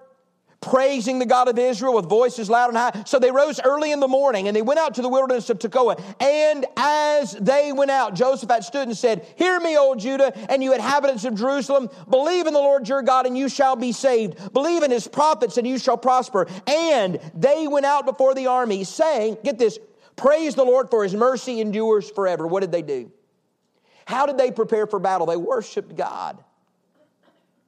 praising 0.63 1.19
the 1.19 1.26
God 1.26 1.49
of 1.49 1.60
Israel 1.60 1.93
with 1.93 2.08
voices 2.08 2.49
loud 2.49 2.69
and 2.69 2.78
high. 2.78 3.04
So 3.06 3.19
they 3.19 3.32
rose 3.32 3.60
early 3.63 3.91
in 3.91 3.99
the 3.99 4.08
morning 4.08 4.47
and 4.47 4.56
they 4.56 4.62
went 4.62 4.80
out 4.80 4.95
to 4.95 5.02
the 5.02 5.10
wilderness 5.10 5.49
of 5.49 5.60
Tekoa. 5.60 6.02
And 6.19 6.65
as 6.78 7.34
they 7.34 7.73
went 7.73 7.91
out, 7.91 8.15
Jehoshaphat 8.15 8.63
stood 8.63 8.88
and 8.88 8.97
said, 8.97 9.28
Hear 9.36 9.60
me, 9.60 9.78
O 9.78 9.93
Judah, 9.95 10.34
and 10.49 10.63
you 10.63 10.73
inhabitants 10.73 11.26
of 11.26 11.36
Jerusalem. 11.36 11.89
Believe 12.10 12.47
in 12.47 12.54
the 12.54 12.60
Lord 12.60 12.88
your 12.88 13.02
God, 13.02 13.26
and 13.26 13.38
you 13.38 13.49
shall 13.49 13.76
be 13.76 13.91
saved. 13.91 14.54
Believe 14.54 14.84
in 14.84 14.91
his 14.91 15.08
prophets, 15.08 15.58
and 15.58 15.67
you 15.67 15.78
shall 15.78 15.97
prosper. 15.97 16.47
And 16.65 17.19
they 17.36 17.67
went 17.67 17.86
out 17.86 18.06
before 18.06 18.34
the 18.34 18.47
army, 18.47 18.86
saying, 18.86 19.38
Get 19.43 19.60
this, 19.60 19.78
praise 20.15 20.56
the 20.56 20.63
Lord 20.63 20.89
for 20.89 21.04
his 21.04 21.13
mercy 21.13 21.60
endures 21.60 22.10
forever. 22.10 22.47
What 22.47 22.62
did 22.62 22.71
they 22.71 22.82
do? 22.82 23.12
How 24.06 24.26
did 24.26 24.38
they 24.38 24.52
prepare 24.52 24.88
for 24.88 24.99
battle? 24.99 25.28
They 25.28 25.38
worshiped 25.38 25.95
God. 25.95 26.43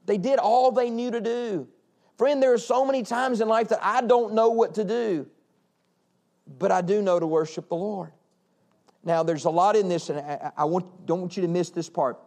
They 0.06 0.18
did 0.18 0.40
all 0.40 0.72
they 0.72 0.90
knew 0.90 1.12
to 1.12 1.22
do. 1.22 1.68
Friend, 2.18 2.42
there 2.42 2.54
are 2.54 2.58
so 2.58 2.86
many 2.86 3.04
times 3.04 3.42
in 3.42 3.48
life 3.48 3.70
that 3.70 3.80
I 3.82 4.02
don't 4.02 4.34
know 4.34 4.50
what 4.50 4.76
to 4.76 4.84
do, 4.84 5.28
but 6.60 6.72
I 6.72 6.82
do 6.82 7.02
know 7.02 7.20
to 7.20 7.28
worship 7.28 7.68
the 7.68 7.76
Lord. 7.76 8.12
Now, 9.04 9.22
there's 9.22 9.46
a 9.46 9.50
lot 9.50 9.76
in 9.76 9.90
this, 9.90 10.10
and 10.10 10.20
I, 10.58 10.64
want, 10.66 11.06
don't 11.06 11.22
want 11.22 11.38
you 11.38 11.42
to 11.42 11.48
miss 11.48 11.70
this 11.70 11.90
part. 11.90 12.18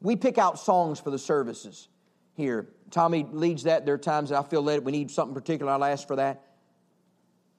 We 0.00 0.16
pick 0.16 0.38
out 0.38 0.58
songs 0.58 1.00
for 1.00 1.10
the 1.10 1.18
services 1.18 1.88
here. 2.34 2.68
Tommy 2.90 3.26
leads 3.30 3.64
that. 3.64 3.84
There 3.84 3.94
are 3.94 3.98
times 3.98 4.30
that 4.30 4.38
I 4.38 4.42
feel 4.42 4.62
led 4.62 4.84
we 4.84 4.92
need 4.92 5.10
something 5.10 5.34
particular, 5.34 5.72
I'll 5.72 5.84
ask 5.84 6.06
for 6.06 6.16
that. 6.16 6.42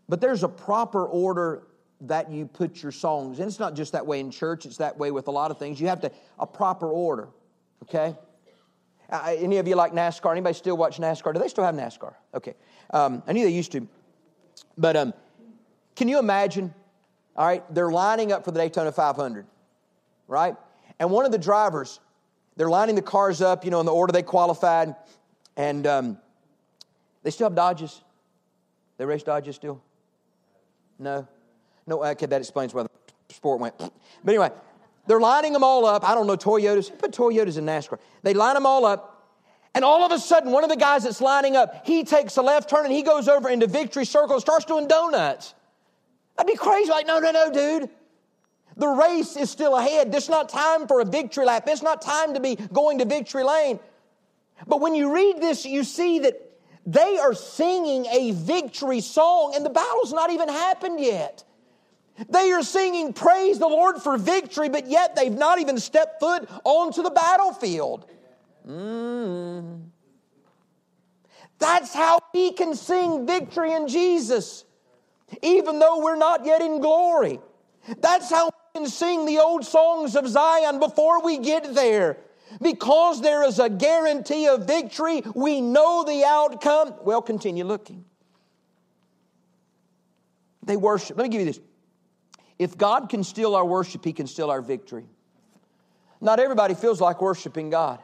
But 0.07 0.21
there's 0.21 0.43
a 0.43 0.49
proper 0.49 1.05
order 1.05 1.67
that 2.01 2.31
you 2.31 2.47
put 2.47 2.81
your 2.81 2.91
songs. 2.91 3.39
And 3.39 3.47
it's 3.47 3.59
not 3.59 3.75
just 3.75 3.91
that 3.91 4.07
way 4.07 4.21
in 4.21 4.31
church, 4.31 4.65
it's 4.65 4.77
that 4.77 4.97
way 4.97 5.11
with 5.11 5.27
a 5.27 5.31
lot 5.31 5.51
of 5.51 5.59
things. 5.59 5.79
You 5.79 5.87
have 5.87 6.01
to, 6.01 6.11
a 6.39 6.47
proper 6.47 6.89
order, 6.89 7.29
okay? 7.83 8.15
Uh, 9.11 9.35
any 9.37 9.57
of 9.57 9.67
you 9.67 9.75
like 9.75 9.93
NASCAR? 9.93 10.31
Anybody 10.31 10.53
still 10.53 10.77
watch 10.77 10.97
NASCAR? 10.97 11.33
Do 11.33 11.39
they 11.39 11.47
still 11.47 11.63
have 11.63 11.75
NASCAR? 11.75 12.13
Okay. 12.33 12.53
Um, 12.91 13.23
I 13.27 13.33
knew 13.33 13.43
they 13.43 13.51
used 13.51 13.71
to. 13.71 13.87
But 14.77 14.95
um, 14.95 15.13
can 15.95 16.07
you 16.07 16.19
imagine? 16.19 16.73
All 17.35 17.45
right, 17.45 17.63
they're 17.73 17.91
lining 17.91 18.31
up 18.31 18.43
for 18.43 18.51
the 18.51 18.59
Daytona 18.59 18.91
500, 18.91 19.45
right? 20.27 20.55
And 20.99 21.09
one 21.09 21.25
of 21.25 21.31
the 21.31 21.37
drivers, 21.37 21.99
they're 22.57 22.69
lining 22.69 22.95
the 22.95 23.01
cars 23.01 23.41
up, 23.41 23.63
you 23.63 23.71
know, 23.71 23.79
in 23.79 23.85
the 23.85 23.93
order 23.93 24.11
they 24.11 24.23
qualified, 24.23 24.95
and 25.55 25.87
um, 25.87 26.17
they 27.23 27.31
still 27.31 27.45
have 27.45 27.55
Dodges. 27.55 28.01
They 28.97 29.05
race 29.05 29.23
Dodges 29.23 29.55
still? 29.55 29.81
No? 30.97 31.25
No, 31.87 32.03
okay, 32.03 32.25
that 32.25 32.41
explains 32.41 32.73
why 32.73 32.83
the 32.83 32.89
sport 33.29 33.61
went. 33.61 33.77
But 33.77 33.91
anyway, 34.27 34.51
they're 35.09 35.19
lining 35.19 35.53
them 35.53 35.63
all 35.63 35.87
up. 35.87 36.07
I 36.07 36.13
don't 36.13 36.27
know 36.27 36.37
Toyotas. 36.37 36.95
Put 36.95 37.13
Toyotas 37.13 37.57
in 37.57 37.65
NASCAR. 37.65 37.97
They 38.21 38.35
line 38.35 38.53
them 38.53 38.67
all 38.67 38.85
up. 38.85 39.33
And 39.73 39.83
all 39.83 40.05
of 40.05 40.11
a 40.11 40.19
sudden, 40.19 40.51
one 40.51 40.63
of 40.63 40.69
the 40.69 40.75
guys 40.75 41.03
that's 41.03 41.19
lining 41.19 41.55
up, 41.55 41.83
he 41.83 42.03
takes 42.03 42.37
a 42.37 42.43
left 42.43 42.69
turn 42.69 42.85
and 42.85 42.93
he 42.93 43.01
goes 43.01 43.27
over 43.27 43.49
into 43.49 43.65
victory 43.65 44.05
circle 44.05 44.33
and 44.33 44.41
starts 44.41 44.65
doing 44.65 44.87
donuts. 44.87 45.55
That'd 46.37 46.53
be 46.53 46.55
crazy. 46.55 46.91
Like, 46.91 47.07
no, 47.07 47.17
no, 47.17 47.31
no, 47.31 47.51
dude. 47.51 47.89
The 48.77 48.87
race 48.87 49.35
is 49.35 49.49
still 49.49 49.75
ahead. 49.75 50.13
It's 50.13 50.29
not 50.29 50.47
time 50.47 50.85
for 50.87 51.01
a 51.01 51.05
victory 51.05 51.45
lap. 51.45 51.63
It's 51.65 51.81
not 51.81 52.03
time 52.03 52.35
to 52.35 52.39
be 52.39 52.57
going 52.71 52.99
to 52.99 53.05
victory 53.05 53.43
lane. 53.43 53.79
But 54.67 54.79
when 54.79 54.93
you 54.93 55.11
read 55.11 55.41
this, 55.41 55.65
you 55.65 55.85
see 55.85 56.19
that 56.19 56.39
they 56.85 57.17
are 57.17 57.33
singing 57.33 58.05
a 58.05 58.29
victory 58.33 59.01
song 59.01 59.53
and 59.55 59.65
the 59.65 59.71
battle's 59.71 60.13
not 60.13 60.29
even 60.29 60.49
happened 60.49 60.99
yet. 60.99 61.45
They 62.27 62.51
are 62.51 62.63
singing 62.63 63.13
praise 63.13 63.59
the 63.59 63.67
Lord 63.67 63.97
for 64.01 64.17
victory, 64.17 64.67
but 64.67 64.87
yet 64.87 65.15
they've 65.15 65.31
not 65.31 65.59
even 65.59 65.77
stepped 65.77 66.19
foot 66.19 66.49
onto 66.65 67.01
the 67.01 67.11
battlefield. 67.11 68.05
Mm. 68.67 69.85
That's 71.59 71.93
how 71.93 72.19
we 72.33 72.51
can 72.51 72.75
sing 72.75 73.25
victory 73.25 73.73
in 73.73 73.87
Jesus, 73.87 74.65
even 75.41 75.79
though 75.79 76.03
we're 76.03 76.15
not 76.15 76.45
yet 76.45 76.61
in 76.61 76.79
glory. 76.79 77.39
That's 77.99 78.29
how 78.29 78.47
we 78.47 78.81
can 78.81 78.89
sing 78.89 79.25
the 79.25 79.39
old 79.39 79.65
songs 79.65 80.15
of 80.15 80.27
Zion 80.27 80.79
before 80.79 81.23
we 81.23 81.37
get 81.37 81.73
there. 81.73 82.17
Because 82.61 83.21
there 83.21 83.43
is 83.43 83.59
a 83.59 83.69
guarantee 83.69 84.47
of 84.47 84.65
victory, 84.65 85.21
we 85.35 85.61
know 85.61 86.03
the 86.03 86.23
outcome. 86.25 86.95
Well, 87.03 87.21
continue 87.21 87.63
looking. 87.63 88.05
They 90.63 90.75
worship. 90.75 91.17
Let 91.17 91.23
me 91.23 91.29
give 91.29 91.41
you 91.41 91.45
this. 91.45 91.59
If 92.59 92.77
God 92.77 93.07
can 93.07 93.23
steal 93.23 93.55
our 93.55 93.65
worship, 93.65 94.03
He 94.03 94.13
can 94.13 94.27
steal 94.27 94.51
our 94.51 94.61
victory. 94.61 95.05
Not 96.21 96.39
everybody 96.39 96.73
feels 96.75 96.99
like 96.99 97.21
worshiping 97.21 97.69
God. 97.69 97.99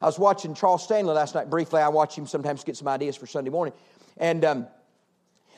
I 0.00 0.06
was 0.06 0.18
watching 0.18 0.54
Charles 0.54 0.82
Stanley 0.82 1.14
last 1.14 1.34
night 1.34 1.50
briefly. 1.50 1.80
I 1.80 1.88
watch 1.88 2.16
him 2.16 2.26
sometimes 2.26 2.64
get 2.64 2.76
some 2.76 2.88
ideas 2.88 3.16
for 3.16 3.26
Sunday 3.26 3.50
morning. 3.50 3.74
And 4.16 4.44
um, 4.44 4.66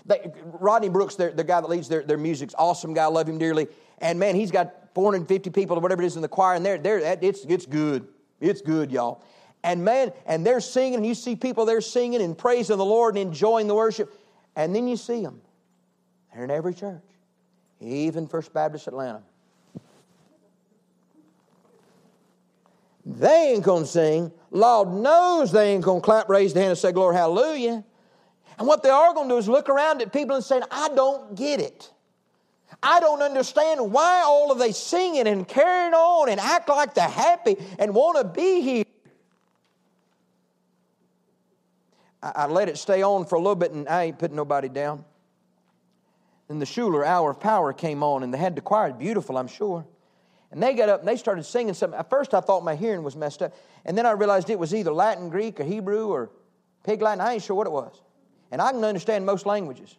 they, 0.04 0.30
Rodney 0.44 0.88
Brooks, 0.88 1.16
the, 1.16 1.30
guy 1.32 1.60
that 1.60 1.68
leads 1.68 1.88
their, 1.88 2.02
their 2.02 2.18
music's 2.18 2.54
awesome 2.56 2.94
guy. 2.94 3.04
I 3.04 3.06
love 3.06 3.28
him 3.28 3.38
dearly. 3.38 3.68
And 3.98 4.18
man, 4.18 4.34
he's 4.34 4.50
got 4.50 4.94
450 4.94 5.50
people 5.50 5.76
or 5.76 5.80
whatever 5.80 6.02
it 6.02 6.06
is 6.06 6.16
in 6.16 6.22
the 6.22 6.28
choir, 6.28 6.54
and 6.54 6.64
they're, 6.64 6.78
they're, 6.78 7.18
it's, 7.22 7.44
it's 7.44 7.66
good. 7.66 8.06
It's 8.40 8.60
good, 8.60 8.92
y'all. 8.92 9.22
And 9.64 9.84
man, 9.84 10.12
and 10.26 10.46
they're 10.46 10.60
singing, 10.60 10.94
and 10.96 11.06
you 11.06 11.14
see 11.14 11.34
people 11.34 11.64
there 11.64 11.80
singing 11.80 12.22
and 12.22 12.36
praising 12.36 12.76
the 12.76 12.84
Lord 12.84 13.16
and 13.16 13.28
enjoying 13.28 13.66
the 13.66 13.74
worship. 13.74 14.12
And 14.54 14.74
then 14.74 14.86
you 14.86 14.96
see 14.96 15.22
them. 15.22 15.40
They're 16.32 16.44
in 16.44 16.50
every 16.50 16.74
church 16.74 17.02
even 17.80 18.26
First 18.26 18.52
Baptist 18.52 18.86
Atlanta. 18.88 19.22
They 23.04 23.52
ain't 23.52 23.62
gonna 23.62 23.86
sing. 23.86 24.32
Lord 24.50 24.92
knows 24.92 25.52
they 25.52 25.72
ain't 25.72 25.84
gonna 25.84 26.00
clap, 26.00 26.28
raise 26.28 26.52
the 26.52 26.60
hand, 26.60 26.70
and 26.70 26.78
say, 26.78 26.90
Glory, 26.90 27.14
hallelujah. 27.14 27.84
And 28.58 28.66
what 28.66 28.82
they 28.82 28.88
are 28.88 29.14
gonna 29.14 29.28
do 29.28 29.36
is 29.36 29.48
look 29.48 29.68
around 29.68 30.02
at 30.02 30.12
people 30.12 30.34
and 30.34 30.44
say, 30.44 30.60
I 30.70 30.88
don't 30.88 31.36
get 31.36 31.60
it. 31.60 31.92
I 32.82 33.00
don't 33.00 33.22
understand 33.22 33.92
why 33.92 34.22
all 34.26 34.50
of 34.50 34.58
they 34.58 34.72
singing 34.72 35.28
and 35.28 35.46
carrying 35.46 35.94
on 35.94 36.28
and 36.28 36.40
act 36.40 36.68
like 36.68 36.94
they're 36.94 37.08
happy 37.08 37.56
and 37.78 37.94
want 37.94 38.18
to 38.18 38.24
be 38.24 38.60
here. 38.60 38.84
I, 42.22 42.32
I 42.34 42.46
let 42.46 42.68
it 42.68 42.76
stay 42.76 43.02
on 43.02 43.26
for 43.26 43.36
a 43.36 43.38
little 43.38 43.54
bit 43.54 43.70
and 43.70 43.88
I 43.88 44.04
ain't 44.04 44.18
putting 44.18 44.36
nobody 44.36 44.68
down. 44.68 45.04
Then 46.48 46.58
the 46.58 46.66
Schuller 46.66 47.04
Hour 47.04 47.30
of 47.30 47.40
Power 47.40 47.72
came 47.72 48.02
on, 48.02 48.22
and 48.22 48.32
they 48.32 48.38
had 48.38 48.54
the 48.54 48.60
choir, 48.60 48.92
beautiful, 48.92 49.36
I'm 49.36 49.48
sure. 49.48 49.84
And 50.52 50.62
they 50.62 50.74
got 50.74 50.88
up 50.88 51.00
and 51.00 51.08
they 51.08 51.16
started 51.16 51.44
singing 51.44 51.74
something. 51.74 51.98
At 51.98 52.08
first, 52.08 52.32
I 52.32 52.40
thought 52.40 52.62
my 52.62 52.76
hearing 52.76 53.02
was 53.02 53.16
messed 53.16 53.42
up. 53.42 53.52
And 53.84 53.98
then 53.98 54.06
I 54.06 54.12
realized 54.12 54.48
it 54.48 54.58
was 54.58 54.74
either 54.74 54.92
Latin, 54.92 55.28
Greek, 55.28 55.58
or 55.60 55.64
Hebrew, 55.64 56.06
or 56.06 56.30
Pig 56.84 57.02
Latin. 57.02 57.20
I 57.20 57.34
ain't 57.34 57.42
sure 57.42 57.56
what 57.56 57.66
it 57.66 57.72
was. 57.72 58.00
And 58.52 58.62
I 58.62 58.70
can 58.70 58.84
understand 58.84 59.26
most 59.26 59.44
languages. 59.44 59.96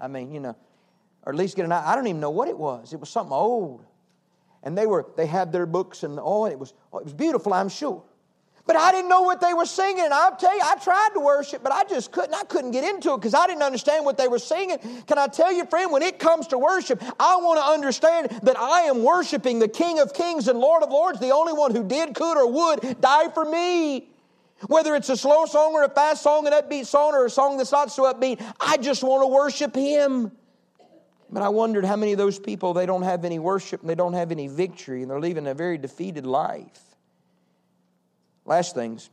I 0.00 0.08
mean, 0.08 0.32
you 0.32 0.40
know, 0.40 0.56
or 1.24 1.32
at 1.32 1.38
least 1.38 1.54
get 1.54 1.66
an 1.66 1.72
I 1.72 1.94
don't 1.94 2.06
even 2.06 2.20
know 2.20 2.30
what 2.30 2.48
it 2.48 2.56
was. 2.56 2.94
It 2.94 3.00
was 3.00 3.10
something 3.10 3.32
old. 3.32 3.84
And 4.62 4.76
they 4.76 4.86
were, 4.86 5.06
they 5.16 5.26
had 5.26 5.52
their 5.52 5.66
books 5.66 6.02
and 6.02 6.18
oh, 6.20 6.46
it 6.46 6.58
was, 6.58 6.72
oh, 6.92 6.98
it 6.98 7.04
was 7.04 7.12
beautiful, 7.14 7.52
I'm 7.52 7.68
sure. 7.68 8.02
But 8.66 8.76
I 8.76 8.92
didn't 8.92 9.08
know 9.08 9.22
what 9.22 9.40
they 9.40 9.54
were 9.54 9.66
singing. 9.66 10.04
And 10.04 10.14
I'll 10.14 10.36
tell 10.36 10.54
you, 10.54 10.62
I 10.62 10.76
tried 10.76 11.10
to 11.14 11.20
worship, 11.20 11.62
but 11.62 11.72
I 11.72 11.84
just 11.84 12.12
couldn't. 12.12 12.34
I 12.34 12.44
couldn't 12.44 12.70
get 12.70 12.84
into 12.84 13.14
it 13.14 13.16
because 13.16 13.34
I 13.34 13.46
didn't 13.46 13.62
understand 13.62 14.04
what 14.04 14.16
they 14.16 14.28
were 14.28 14.38
singing. 14.38 14.78
Can 15.06 15.18
I 15.18 15.26
tell 15.26 15.52
you, 15.52 15.66
friend, 15.66 15.90
when 15.90 16.02
it 16.02 16.18
comes 16.18 16.46
to 16.48 16.58
worship, 16.58 17.02
I 17.18 17.36
want 17.36 17.58
to 17.58 17.64
understand 17.64 18.28
that 18.42 18.58
I 18.58 18.82
am 18.82 19.02
worshiping 19.02 19.58
the 19.58 19.68
King 19.68 19.98
of 19.98 20.12
Kings 20.12 20.48
and 20.48 20.58
Lord 20.58 20.82
of 20.82 20.90
Lords, 20.90 21.20
the 21.20 21.30
only 21.30 21.52
one 21.52 21.74
who 21.74 21.84
did, 21.84 22.14
could, 22.14 22.36
or 22.36 22.50
would 22.50 23.00
die 23.00 23.28
for 23.30 23.44
me. 23.44 24.08
Whether 24.66 24.94
it's 24.94 25.08
a 25.08 25.16
slow 25.16 25.46
song 25.46 25.72
or 25.72 25.84
a 25.84 25.88
fast 25.88 26.22
song, 26.22 26.46
an 26.46 26.52
upbeat 26.52 26.84
song 26.84 27.14
or 27.14 27.24
a 27.24 27.30
song 27.30 27.56
that's 27.56 27.72
not 27.72 27.90
so 27.90 28.12
upbeat, 28.12 28.42
I 28.60 28.76
just 28.76 29.02
want 29.02 29.22
to 29.22 29.26
worship 29.26 29.74
Him. 29.74 30.32
But 31.32 31.42
I 31.42 31.48
wondered 31.48 31.84
how 31.84 31.96
many 31.96 32.12
of 32.12 32.18
those 32.18 32.38
people, 32.38 32.74
they 32.74 32.86
don't 32.86 33.02
have 33.02 33.24
any 33.24 33.38
worship 33.38 33.80
and 33.80 33.88
they 33.88 33.94
don't 33.94 34.14
have 34.14 34.32
any 34.32 34.48
victory 34.48 35.02
and 35.02 35.10
they're 35.10 35.20
living 35.20 35.46
a 35.46 35.54
very 35.54 35.78
defeated 35.78 36.26
life. 36.26 36.89
Last 38.50 38.74
things, 38.74 39.10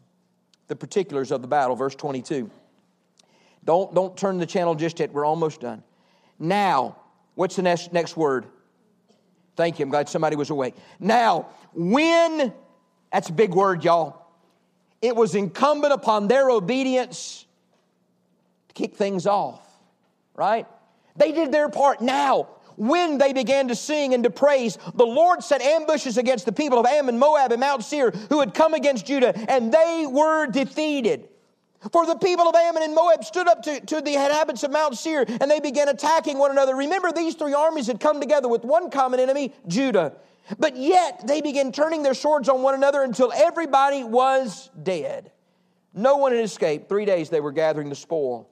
the 0.68 0.76
particulars 0.76 1.32
of 1.32 1.44
the 1.44 1.48
battle, 1.48 1.76
verse 1.76 1.94
22. 1.94 2.50
Don't, 3.64 3.94
don't 3.94 4.18
turn 4.18 4.40
the 4.40 4.48
channel 4.48 4.74
just 4.74 5.00
yet. 5.00 5.14
We're 5.14 5.26
almost 5.26 5.62
done. 5.62 5.84
Now, 6.40 6.96
what's 7.36 7.56
the 7.56 7.62
next, 7.62 7.94
next 7.94 8.18
word? 8.18 8.48
Thank 9.56 9.78
you. 9.78 9.86
I'm 9.86 9.92
glad 9.92 10.10
somebody 10.10 10.36
was 10.36 10.50
awake. 10.50 10.74
Now, 11.00 11.50
when, 11.76 12.52
that's 13.14 13.30
a 13.30 13.34
big 13.34 13.54
word, 13.54 13.84
y'all. 13.84 14.26
It 15.04 15.16
was 15.16 15.36
incumbent 15.36 15.94
upon 15.94 16.28
their 16.28 16.50
obedience 16.50 17.46
to 18.70 18.74
kick 18.74 18.96
things 18.96 19.28
off, 19.28 19.62
right? 20.34 20.66
They 21.16 21.32
did 21.32 21.52
their 21.52 21.70
part. 21.70 22.02
Now, 22.02 22.48
when 22.78 23.18
they 23.18 23.34
began 23.34 23.68
to 23.68 23.76
sing 23.76 24.14
and 24.14 24.24
to 24.24 24.30
praise, 24.30 24.78
the 24.94 25.06
Lord 25.06 25.44
set 25.44 25.62
ambushes 25.62 26.18
against 26.18 26.46
the 26.46 26.52
people 26.52 26.80
of 26.80 26.86
Ammon, 26.86 27.20
Moab, 27.20 27.52
and 27.52 27.60
Mount 27.60 27.84
Seir 27.84 28.12
who 28.30 28.40
had 28.40 28.54
come 28.54 28.74
against 28.74 29.06
Judah, 29.06 29.38
and 29.50 29.72
they 29.72 30.06
were 30.10 30.48
defeated. 30.48 31.28
For 31.92 32.06
the 32.06 32.16
people 32.16 32.48
of 32.48 32.56
Ammon 32.56 32.84
and 32.84 32.96
Moab 32.96 33.24
stood 33.24 33.48
up 33.48 33.64
to, 33.64 33.80
to 33.80 34.02
the 34.02 34.16
inhabitants 34.16 34.64
of 34.64 34.72
Mount 34.72 34.98
Seir 34.98 35.26
and 35.28 35.50
they 35.50 35.60
began 35.60 35.90
attacking 35.90 36.38
one 36.38 36.52
another. 36.52 36.76
Remember, 36.76 37.12
these 37.12 37.36
three 37.36 37.54
armies 37.54 37.88
had 37.88 38.00
come 38.00 38.20
together 38.20 38.48
with 38.48 38.64
one 38.64 38.90
common 38.90 39.20
enemy, 39.20 39.54
Judah. 39.68 40.14
But 40.58 40.76
yet 40.76 41.28
they 41.28 41.42
began 41.42 41.72
turning 41.72 42.04
their 42.04 42.14
swords 42.14 42.50
on 42.50 42.64
one 42.64 42.74
another 42.74 43.04
until 43.04 43.32
everybody 43.32 44.04
was 44.04 44.70
dead. 44.82 45.32
No 45.94 46.18
one 46.18 46.32
had 46.32 46.44
escaped. 46.44 46.90
Three 46.90 47.06
days 47.06 47.30
they 47.30 47.42
were 47.42 47.52
gathering 47.52 47.90
the 47.90 47.96
spoil. 47.96 48.50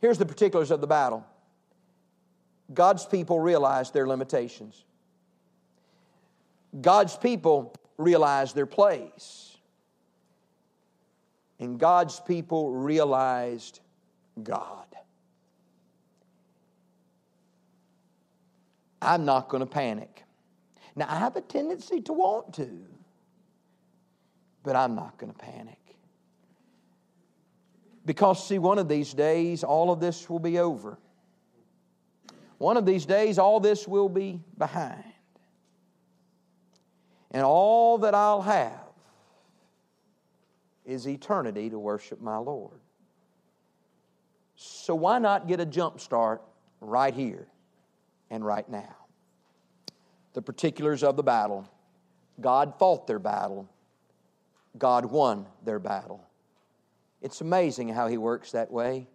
Here's 0.00 0.18
the 0.18 0.26
particulars 0.26 0.70
of 0.70 0.80
the 0.80 0.86
battle 0.86 1.26
God's 2.72 3.06
people 3.06 3.40
realized 3.40 3.94
their 3.94 4.06
limitations, 4.06 4.84
God's 6.80 7.16
people 7.16 7.74
realized 7.98 8.54
their 8.54 8.66
place 8.66 9.56
and 11.58 11.78
God's 11.78 12.20
people 12.20 12.70
realized 12.72 13.80
God. 14.42 14.86
I'm 19.00 19.24
not 19.24 19.48
going 19.48 19.60
to 19.60 19.66
panic. 19.66 20.24
Now, 20.94 21.06
I 21.08 21.18
have 21.18 21.36
a 21.36 21.40
tendency 21.40 22.00
to 22.02 22.12
want 22.12 22.54
to, 22.54 22.68
but 24.62 24.74
I'm 24.74 24.94
not 24.94 25.16
going 25.18 25.32
to 25.32 25.38
panic. 25.38 25.78
Because, 28.04 28.46
see, 28.46 28.58
one 28.58 28.78
of 28.78 28.88
these 28.88 29.12
days, 29.12 29.64
all 29.64 29.90
of 29.90 30.00
this 30.00 30.28
will 30.30 30.38
be 30.38 30.58
over. 30.58 30.98
One 32.58 32.76
of 32.76 32.86
these 32.86 33.04
days, 33.04 33.38
all 33.38 33.60
this 33.60 33.86
will 33.86 34.08
be 34.08 34.40
behind. 34.56 35.04
And 37.30 37.44
all 37.44 37.98
that 37.98 38.14
I'll 38.14 38.42
have 38.42 38.80
is 40.84 41.06
eternity 41.06 41.68
to 41.70 41.78
worship 41.78 42.20
my 42.20 42.38
Lord. 42.38 42.80
So 44.54 44.94
why 44.94 45.18
not 45.18 45.48
get 45.48 45.60
a 45.60 45.66
jump 45.66 46.00
start 46.00 46.40
right 46.80 47.12
here 47.12 47.46
and 48.30 48.44
right 48.44 48.68
now? 48.68 48.96
The 50.32 50.40
particulars 50.40 51.02
of 51.02 51.16
the 51.16 51.22
battle 51.22 51.68
God 52.40 52.74
fought 52.78 53.06
their 53.06 53.18
battle, 53.18 53.68
God 54.76 55.06
won 55.06 55.46
their 55.64 55.78
battle. 55.78 56.22
It's 57.22 57.40
amazing 57.40 57.88
how 57.88 58.08
He 58.08 58.18
works 58.18 58.52
that 58.52 58.70
way. 58.70 59.08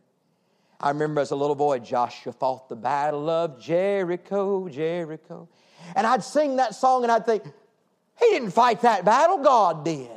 I 0.81 0.89
remember 0.89 1.21
as 1.21 1.29
a 1.29 1.35
little 1.35 1.55
boy, 1.55 1.79
Joshua 1.79 2.33
fought 2.33 2.67
the 2.67 2.75
battle 2.75 3.29
of 3.29 3.61
Jericho, 3.61 4.67
Jericho. 4.67 5.47
And 5.95 6.07
I'd 6.07 6.23
sing 6.23 6.55
that 6.55 6.73
song 6.73 7.03
and 7.03 7.11
I'd 7.11 7.25
think, 7.25 7.43
He 7.43 8.25
didn't 8.31 8.51
fight 8.51 8.81
that 8.81 9.05
battle, 9.05 9.37
God 9.37 9.85
did. 9.85 10.09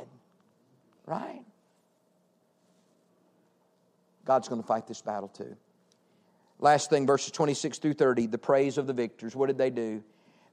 Right? 1.05 1.43
God's 4.25 4.47
going 4.47 4.59
to 4.59 4.67
fight 4.67 4.87
this 4.87 5.03
battle 5.03 5.29
too. 5.29 5.55
Last 6.59 6.89
thing, 6.89 7.05
verses 7.05 7.31
26 7.31 7.77
through 7.77 7.93
30, 7.93 8.27
the 8.27 8.37
praise 8.39 8.79
of 8.79 8.87
the 8.87 8.93
victors. 8.93 9.35
What 9.35 9.47
did 9.47 9.59
they 9.59 9.69
do? 9.69 10.03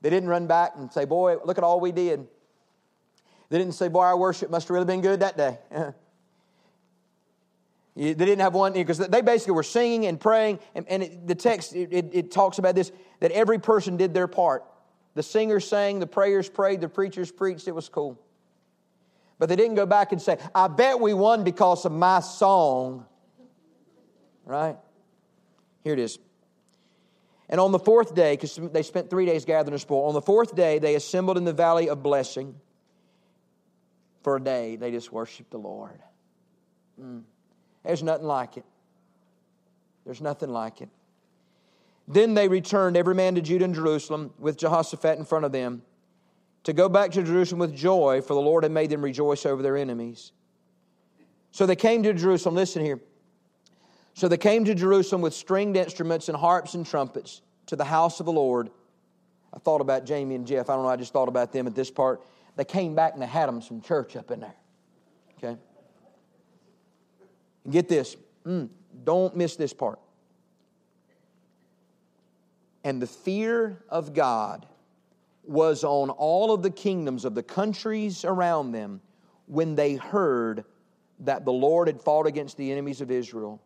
They 0.02 0.10
didn't 0.10 0.28
run 0.28 0.46
back 0.46 0.72
and 0.76 0.92
say, 0.92 1.06
Boy, 1.06 1.36
look 1.42 1.56
at 1.56 1.64
all 1.64 1.80
we 1.80 1.92
did. 1.92 2.26
They 3.48 3.58
didn't 3.58 3.74
say, 3.74 3.88
Boy, 3.88 4.02
our 4.02 4.18
worship 4.18 4.50
must 4.50 4.68
have 4.68 4.74
really 4.74 4.84
been 4.84 5.00
good 5.00 5.20
that 5.20 5.38
day. 5.38 5.58
They 7.94 8.14
didn't 8.14 8.40
have 8.40 8.54
one 8.54 8.72
because 8.72 8.98
they 8.98 9.20
basically 9.20 9.52
were 9.52 9.62
singing 9.62 10.06
and 10.06 10.18
praying, 10.18 10.60
and, 10.74 10.88
and 10.88 11.02
it, 11.02 11.26
the 11.26 11.34
text 11.34 11.74
it, 11.74 11.92
it, 11.92 12.10
it, 12.12 12.30
talks 12.30 12.58
about 12.58 12.74
this 12.74 12.90
that 13.20 13.32
every 13.32 13.58
person 13.58 13.98
did 13.98 14.14
their 14.14 14.28
part. 14.28 14.64
The 15.14 15.22
singers 15.22 15.68
sang, 15.68 15.98
the 15.98 16.06
prayers 16.06 16.48
prayed, 16.48 16.80
the 16.80 16.88
preachers 16.88 17.30
preached. 17.30 17.68
It 17.68 17.74
was 17.74 17.90
cool, 17.90 18.18
but 19.38 19.50
they 19.50 19.56
didn't 19.56 19.74
go 19.74 19.84
back 19.84 20.12
and 20.12 20.22
say, 20.22 20.38
"I 20.54 20.68
bet 20.68 21.00
we 21.00 21.12
won 21.12 21.44
because 21.44 21.84
of 21.84 21.92
my 21.92 22.20
song." 22.20 23.04
Right? 24.46 24.76
Here 25.84 25.92
it 25.92 25.98
is. 25.98 26.18
And 27.50 27.60
on 27.60 27.72
the 27.72 27.78
fourth 27.78 28.14
day, 28.14 28.32
because 28.32 28.56
they 28.56 28.82
spent 28.82 29.10
three 29.10 29.26
days 29.26 29.44
gathering 29.44 29.74
the 29.74 29.78
spoil, 29.78 30.08
on 30.08 30.14
the 30.14 30.22
fourth 30.22 30.56
day 30.56 30.78
they 30.78 30.94
assembled 30.94 31.36
in 31.36 31.44
the 31.44 31.52
valley 31.52 31.90
of 31.90 32.02
blessing. 32.02 32.54
For 34.22 34.36
a 34.36 34.40
day, 34.40 34.76
they 34.76 34.92
just 34.92 35.12
worshiped 35.12 35.50
the 35.50 35.58
Lord. 35.58 36.00
Mm. 37.00 37.22
There's 37.84 38.02
nothing 38.02 38.26
like 38.26 38.56
it. 38.56 38.64
There's 40.04 40.20
nothing 40.20 40.50
like 40.50 40.80
it. 40.80 40.88
Then 42.08 42.34
they 42.34 42.48
returned, 42.48 42.96
every 42.96 43.14
man 43.14 43.34
to 43.36 43.40
Judah 43.40 43.64
and 43.64 43.74
Jerusalem, 43.74 44.32
with 44.38 44.56
Jehoshaphat 44.56 45.18
in 45.18 45.24
front 45.24 45.44
of 45.44 45.52
them, 45.52 45.82
to 46.64 46.72
go 46.72 46.88
back 46.88 47.10
to 47.12 47.22
Jerusalem 47.22 47.60
with 47.60 47.74
joy, 47.74 48.20
for 48.20 48.34
the 48.34 48.40
Lord 48.40 48.64
had 48.64 48.72
made 48.72 48.90
them 48.90 49.02
rejoice 49.02 49.46
over 49.46 49.62
their 49.62 49.76
enemies. 49.76 50.32
So 51.50 51.66
they 51.66 51.76
came 51.76 52.02
to 52.02 52.12
Jerusalem. 52.12 52.54
Listen 52.54 52.84
here. 52.84 53.00
So 54.14 54.28
they 54.28 54.36
came 54.36 54.64
to 54.64 54.74
Jerusalem 54.74 55.22
with 55.22 55.34
stringed 55.34 55.76
instruments 55.76 56.28
and 56.28 56.36
harps 56.36 56.74
and 56.74 56.86
trumpets 56.86 57.40
to 57.66 57.76
the 57.76 57.84
house 57.84 58.20
of 58.20 58.26
the 58.26 58.32
Lord. 58.32 58.70
I 59.54 59.58
thought 59.58 59.80
about 59.80 60.04
Jamie 60.04 60.34
and 60.34 60.46
Jeff. 60.46 60.68
I 60.70 60.74
don't 60.74 60.84
know, 60.84 60.90
I 60.90 60.96
just 60.96 61.12
thought 61.12 61.28
about 61.28 61.52
them 61.52 61.66
at 61.66 61.74
this 61.74 61.90
part. 61.90 62.22
They 62.56 62.64
came 62.64 62.94
back 62.94 63.14
and 63.14 63.22
they 63.22 63.26
had 63.26 63.48
them 63.48 63.62
some 63.62 63.80
church 63.80 64.16
up 64.16 64.30
in 64.30 64.40
there. 64.40 64.54
Okay? 65.38 65.58
And 67.64 67.72
get 67.72 67.88
this. 67.88 68.16
Mm, 68.46 68.68
don't 69.04 69.36
miss 69.36 69.56
this 69.56 69.72
part. 69.72 69.98
And 72.84 73.00
the 73.00 73.06
fear 73.06 73.82
of 73.88 74.12
God 74.12 74.66
was 75.44 75.84
on 75.84 76.10
all 76.10 76.52
of 76.52 76.62
the 76.62 76.70
kingdoms 76.70 77.24
of 77.24 77.34
the 77.34 77.42
countries 77.42 78.24
around 78.24 78.72
them 78.72 79.00
when 79.46 79.74
they 79.74 79.94
heard 79.94 80.64
that 81.20 81.44
the 81.44 81.52
Lord 81.52 81.88
had 81.88 82.00
fought 82.00 82.26
against 82.26 82.56
the 82.56 82.70
enemies 82.72 83.00
of 83.00 83.10
Israel 83.10 83.60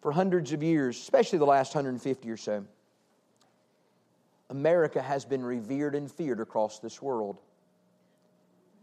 for 0.00 0.12
hundreds 0.12 0.52
of 0.52 0.62
years, 0.62 0.96
especially 0.96 1.38
the 1.38 1.46
last 1.46 1.74
150 1.74 2.30
or 2.30 2.36
so, 2.36 2.64
America 4.48 5.00
has 5.00 5.24
been 5.24 5.44
revered 5.44 5.94
and 5.94 6.10
feared 6.10 6.40
across 6.40 6.78
this 6.78 7.00
world. 7.02 7.38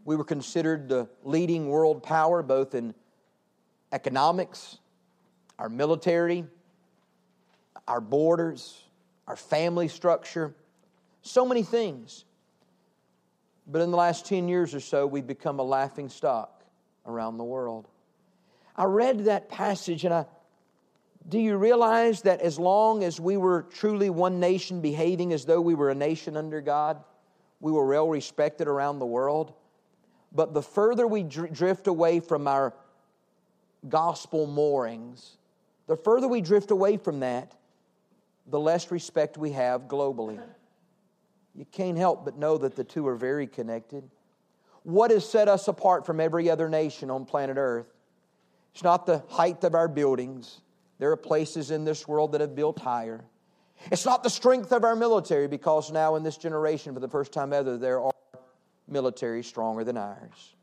We 0.08 0.16
were 0.16 0.24
considered 0.24 0.88
the 0.88 1.06
leading 1.22 1.68
world 1.68 2.02
power 2.02 2.42
both 2.42 2.74
in 2.74 2.94
economics, 3.92 4.78
our 5.58 5.68
military, 5.68 6.46
our 7.86 8.00
borders, 8.00 8.82
our 9.26 9.36
family 9.36 9.86
structure, 9.86 10.54
so 11.20 11.44
many 11.44 11.62
things. 11.62 12.24
But 13.66 13.82
in 13.82 13.90
the 13.90 13.98
last 13.98 14.24
10 14.24 14.48
years 14.48 14.74
or 14.74 14.80
so, 14.80 15.06
we've 15.06 15.26
become 15.26 15.58
a 15.58 15.62
laughing 15.62 16.08
stock 16.08 16.64
around 17.04 17.36
the 17.36 17.44
world. 17.44 17.86
I 18.78 18.84
read 18.84 19.26
that 19.26 19.50
passage 19.50 20.06
and 20.06 20.14
I 20.14 20.24
do 21.28 21.38
you 21.38 21.58
realize 21.58 22.22
that 22.22 22.40
as 22.40 22.58
long 22.58 23.04
as 23.04 23.20
we 23.20 23.36
were 23.36 23.66
truly 23.74 24.08
one 24.08 24.40
nation 24.40 24.80
behaving 24.80 25.34
as 25.34 25.44
though 25.44 25.60
we 25.60 25.74
were 25.74 25.90
a 25.90 25.94
nation 25.94 26.34
under 26.34 26.62
God, 26.62 27.04
we 27.60 27.72
were 27.72 27.86
well 27.86 28.08
respected 28.08 28.68
around 28.68 29.00
the 29.00 29.06
world? 29.06 29.52
But 30.32 30.54
the 30.54 30.62
further 30.62 31.06
we 31.06 31.22
drift 31.22 31.86
away 31.86 32.20
from 32.20 32.46
our 32.46 32.74
gospel 33.88 34.46
moorings, 34.46 35.36
the 35.86 35.96
further 35.96 36.28
we 36.28 36.40
drift 36.40 36.70
away 36.70 36.96
from 36.96 37.20
that, 37.20 37.54
the 38.46 38.60
less 38.60 38.90
respect 38.90 39.38
we 39.38 39.52
have 39.52 39.82
globally. 39.82 40.40
You 41.54 41.66
can't 41.72 41.98
help 41.98 42.24
but 42.24 42.36
know 42.36 42.58
that 42.58 42.76
the 42.76 42.84
two 42.84 43.06
are 43.08 43.16
very 43.16 43.46
connected. 43.46 44.08
What 44.82 45.10
has 45.10 45.28
set 45.28 45.48
us 45.48 45.68
apart 45.68 46.06
from 46.06 46.20
every 46.20 46.48
other 46.48 46.68
nation 46.68 47.10
on 47.10 47.24
planet 47.24 47.56
Earth? 47.58 47.86
It's 48.72 48.82
not 48.82 49.06
the 49.06 49.22
height 49.28 49.64
of 49.64 49.74
our 49.74 49.88
buildings, 49.88 50.60
there 50.98 51.10
are 51.10 51.16
places 51.16 51.70
in 51.70 51.84
this 51.84 52.06
world 52.06 52.32
that 52.32 52.40
have 52.40 52.54
built 52.54 52.78
higher. 52.78 53.24
It's 53.90 54.04
not 54.04 54.22
the 54.22 54.30
strength 54.30 54.72
of 54.72 54.84
our 54.84 54.96
military 54.96 55.46
because 55.46 55.92
now 55.92 56.16
in 56.16 56.22
this 56.22 56.36
generation, 56.36 56.94
for 56.94 57.00
the 57.00 57.08
first 57.08 57.32
time 57.32 57.52
ever, 57.52 57.76
there 57.76 58.00
are 58.00 58.12
military 58.88 59.42
stronger 59.42 59.84
than 59.84 59.96
ours. 59.96 60.54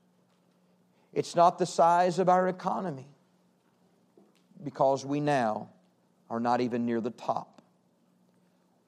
It's 1.14 1.36
not 1.36 1.58
the 1.58 1.66
size 1.66 2.20
of 2.20 2.28
our 2.28 2.48
economy 2.48 3.08
because 4.64 5.06
we 5.06 5.20
now 5.20 5.70
are 6.30 6.40
not 6.40 6.62
even 6.62 6.86
near 6.86 7.02
the 7.02 7.12
top. 7.12 7.62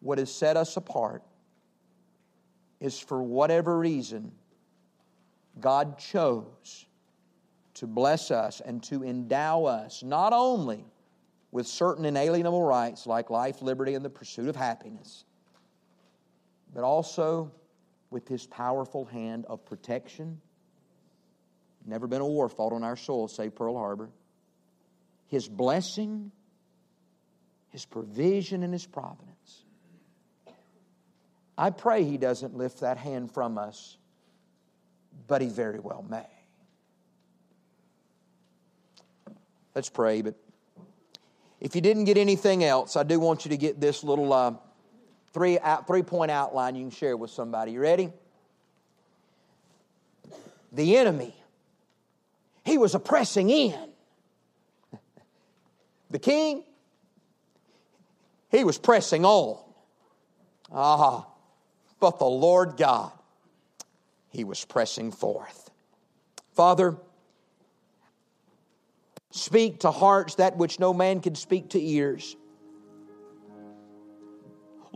What 0.01 0.17
has 0.17 0.33
set 0.33 0.57
us 0.57 0.75
apart 0.77 1.23
is 2.79 2.99
for 2.99 3.23
whatever 3.23 3.77
reason, 3.77 4.31
God 5.59 5.97
chose 5.97 6.85
to 7.75 7.87
bless 7.87 8.31
us 8.31 8.61
and 8.61 8.83
to 8.83 9.03
endow 9.03 9.65
us 9.65 10.03
not 10.03 10.33
only 10.33 10.83
with 11.51 11.67
certain 11.67 12.05
inalienable 12.05 12.63
rights 12.63 13.07
like 13.07 13.29
life, 13.29 13.61
liberty, 13.61 13.93
and 13.93 14.03
the 14.03 14.09
pursuit 14.09 14.49
of 14.49 14.55
happiness, 14.55 15.25
but 16.73 16.83
also 16.83 17.51
with 18.09 18.27
His 18.27 18.45
powerful 18.45 19.05
hand 19.05 19.45
of 19.47 19.65
protection. 19.65 20.39
Never 21.85 22.07
been 22.07 22.21
a 22.21 22.27
war 22.27 22.49
fought 22.49 22.73
on 22.73 22.83
our 22.83 22.95
soil, 22.95 23.27
save 23.27 23.55
Pearl 23.55 23.77
Harbor. 23.77 24.09
His 25.27 25.47
blessing, 25.47 26.31
His 27.69 27.85
provision, 27.85 28.63
and 28.63 28.73
His 28.73 28.85
providence. 28.85 29.63
I 31.57 31.69
pray 31.69 32.03
He 32.03 32.17
doesn't 32.17 32.55
lift 32.55 32.81
that 32.81 32.97
hand 32.97 33.31
from 33.33 33.57
us, 33.57 33.97
but 35.27 35.41
He 35.41 35.47
very 35.47 35.79
well 35.79 36.05
may. 36.09 36.27
Let's 39.73 39.89
pray, 39.89 40.21
but 40.21 40.35
if 41.59 41.75
you 41.75 41.81
didn't 41.81 42.05
get 42.05 42.17
anything 42.17 42.63
else, 42.63 42.95
I 42.95 43.03
do 43.03 43.19
want 43.19 43.45
you 43.45 43.49
to 43.49 43.57
get 43.57 43.79
this 43.79 44.03
little 44.03 44.33
uh, 44.33 44.53
three, 45.37 45.59
out, 45.59 45.85
three 45.85 46.01
point 46.01 46.31
outline 46.31 46.75
you 46.75 46.81
can 46.81 46.89
share 46.89 47.15
with 47.15 47.29
somebody. 47.29 47.73
You 47.73 47.79
ready? 47.79 48.11
The 50.71 50.97
enemy, 50.97 51.35
he 52.65 52.79
was 52.79 52.95
oppressing 52.95 53.49
in. 53.49 53.89
The 56.09 56.19
king, 56.19 56.63
he 58.49 58.63
was 58.63 58.77
pressing 58.77 59.25
on. 59.25 59.61
Ah, 60.71 61.27
but 61.99 62.17
the 62.17 62.25
Lord 62.25 62.77
God, 62.77 63.11
he 64.29 64.45
was 64.45 64.63
pressing 64.63 65.11
forth. 65.11 65.69
Father, 66.53 66.95
speak 69.31 69.81
to 69.81 69.91
hearts 69.91 70.35
that 70.35 70.55
which 70.55 70.79
no 70.79 70.93
man 70.93 71.19
can 71.19 71.35
speak 71.35 71.71
to 71.71 71.81
ears. 71.81 72.37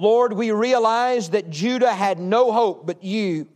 Lord, 0.01 0.33
we 0.33 0.49
realize 0.49 1.29
that 1.29 1.51
Judah 1.51 1.93
had 1.93 2.19
no 2.19 2.51
hope 2.51 2.87
but 2.87 3.03
you. 3.03 3.47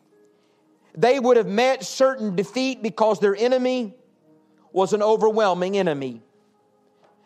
They 0.96 1.20
would 1.20 1.38
have 1.38 1.48
met 1.48 1.84
certain 1.84 2.36
defeat 2.36 2.84
because 2.84 3.20
their 3.20 3.36
enemy 3.36 3.96
was 4.72 4.94
an 4.94 5.02
overwhelming 5.02 5.76
enemy. 5.76 6.22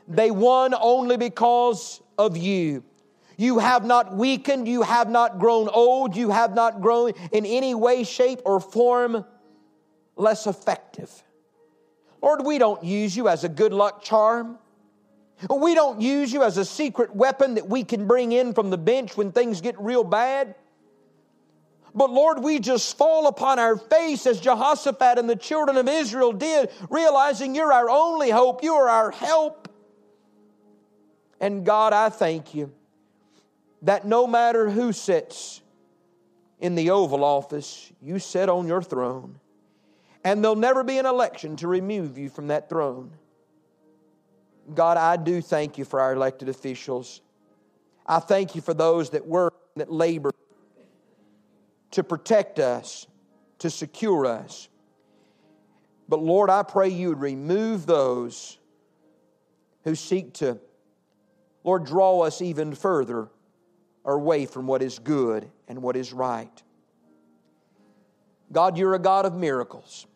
They 0.07 0.31
won 0.31 0.73
only 0.73 1.17
because 1.17 2.01
of 2.17 2.37
you. 2.37 2.85
You 3.35 3.59
have 3.59 3.83
not 3.83 4.15
weakened, 4.15 4.69
you 4.69 4.83
have 4.83 5.09
not 5.09 5.37
grown 5.37 5.67
old, 5.67 6.15
you 6.15 6.29
have 6.29 6.55
not 6.55 6.79
grown 6.79 7.11
in 7.33 7.45
any 7.45 7.75
way, 7.75 8.05
shape, 8.05 8.39
or 8.45 8.61
form 8.61 9.25
less 10.15 10.47
effective. 10.47 11.11
Lord, 12.21 12.45
we 12.45 12.57
don't 12.57 12.85
use 12.85 13.17
you 13.17 13.27
as 13.27 13.43
a 13.43 13.49
good 13.49 13.73
luck 13.73 14.01
charm. 14.01 14.59
We 15.47 15.75
don't 15.75 16.01
use 16.01 16.33
you 16.33 16.43
as 16.43 16.57
a 16.57 16.65
secret 16.65 17.15
weapon 17.15 17.55
that 17.55 17.69
we 17.69 17.83
can 17.83 18.07
bring 18.07 18.31
in 18.31 18.53
from 18.53 18.69
the 18.69 18.77
bench 18.77 19.15
when 19.15 19.31
things 19.31 19.61
get 19.61 19.79
real 19.79 20.03
bad. 20.03 20.55
But 21.95 22.11
Lord, 22.11 22.43
we 22.43 22.59
just 22.59 22.97
fall 22.97 23.27
upon 23.27 23.57
our 23.57 23.77
face 23.77 24.25
as 24.25 24.39
Jehoshaphat 24.39 25.17
and 25.17 25.29
the 25.29 25.35
children 25.35 25.77
of 25.77 25.87
Israel 25.87 26.33
did, 26.33 26.69
realizing 26.89 27.55
you're 27.55 27.73
our 27.73 27.89
only 27.89 28.29
hope, 28.29 28.63
you 28.63 28.73
are 28.73 28.89
our 28.89 29.11
help. 29.11 29.69
And 31.39 31.65
God, 31.65 31.93
I 31.93 32.09
thank 32.09 32.53
you 32.53 32.71
that 33.83 34.05
no 34.05 34.27
matter 34.27 34.69
who 34.69 34.91
sits 34.91 35.61
in 36.59 36.75
the 36.75 36.89
Oval 36.89 37.23
Office, 37.23 37.91
you 38.01 38.19
sit 38.19 38.49
on 38.49 38.67
your 38.67 38.81
throne. 38.81 39.39
And 40.23 40.43
there'll 40.43 40.57
never 40.57 40.83
be 40.83 40.97
an 40.97 41.05
election 41.05 41.55
to 41.57 41.67
remove 41.67 42.17
you 42.17 42.29
from 42.29 42.47
that 42.47 42.69
throne. 42.69 43.11
God, 44.73 44.97
I 44.97 45.17
do 45.17 45.41
thank 45.41 45.77
you 45.77 45.85
for 45.85 45.99
our 45.99 46.13
elected 46.13 46.49
officials. 46.49 47.21
I 48.05 48.19
thank 48.19 48.55
you 48.55 48.61
for 48.61 48.73
those 48.73 49.11
that 49.11 49.25
work, 49.25 49.53
that 49.75 49.91
labor 49.91 50.31
to 51.91 52.03
protect 52.03 52.59
us, 52.59 53.07
to 53.59 53.69
secure 53.69 54.25
us. 54.25 54.69
But 56.07 56.21
Lord, 56.21 56.49
I 56.49 56.63
pray 56.63 56.89
you 56.89 57.09
would 57.09 57.21
remove 57.21 57.85
those 57.85 58.57
who 59.83 59.95
seek 59.95 60.33
to, 60.35 60.59
Lord, 61.63 61.85
draw 61.85 62.21
us 62.21 62.41
even 62.41 62.73
further 62.73 63.29
away 64.05 64.45
from 64.45 64.65
what 64.65 64.81
is 64.81 64.97
good 64.99 65.49
and 65.67 65.81
what 65.81 65.95
is 65.95 66.13
right. 66.13 66.63
God, 68.51 68.77
you're 68.77 68.95
a 68.95 68.99
God 68.99 69.25
of 69.25 69.35
miracles 69.35 70.07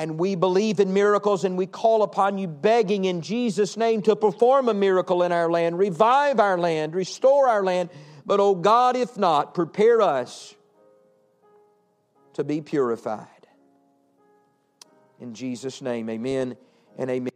and 0.00 0.18
we 0.18 0.34
believe 0.34 0.80
in 0.80 0.94
miracles 0.94 1.44
and 1.44 1.58
we 1.58 1.66
call 1.66 2.02
upon 2.02 2.38
you 2.38 2.48
begging 2.48 3.04
in 3.04 3.20
Jesus' 3.20 3.76
name 3.76 4.00
to 4.00 4.16
perform 4.16 4.70
a 4.70 4.72
miracle 4.72 5.22
in 5.24 5.30
our 5.30 5.50
land, 5.50 5.78
revive 5.78 6.40
our 6.40 6.56
land, 6.56 6.94
restore 6.94 7.46
our 7.46 7.62
land. 7.62 7.90
But, 8.24 8.40
oh 8.40 8.54
God, 8.54 8.96
if 8.96 9.18
not, 9.18 9.52
prepare 9.52 10.00
us 10.00 10.54
to 12.32 12.42
be 12.42 12.62
purified. 12.62 13.26
In 15.20 15.34
Jesus' 15.34 15.82
name, 15.82 16.08
amen 16.08 16.56
and 16.96 17.10
amen. 17.10 17.29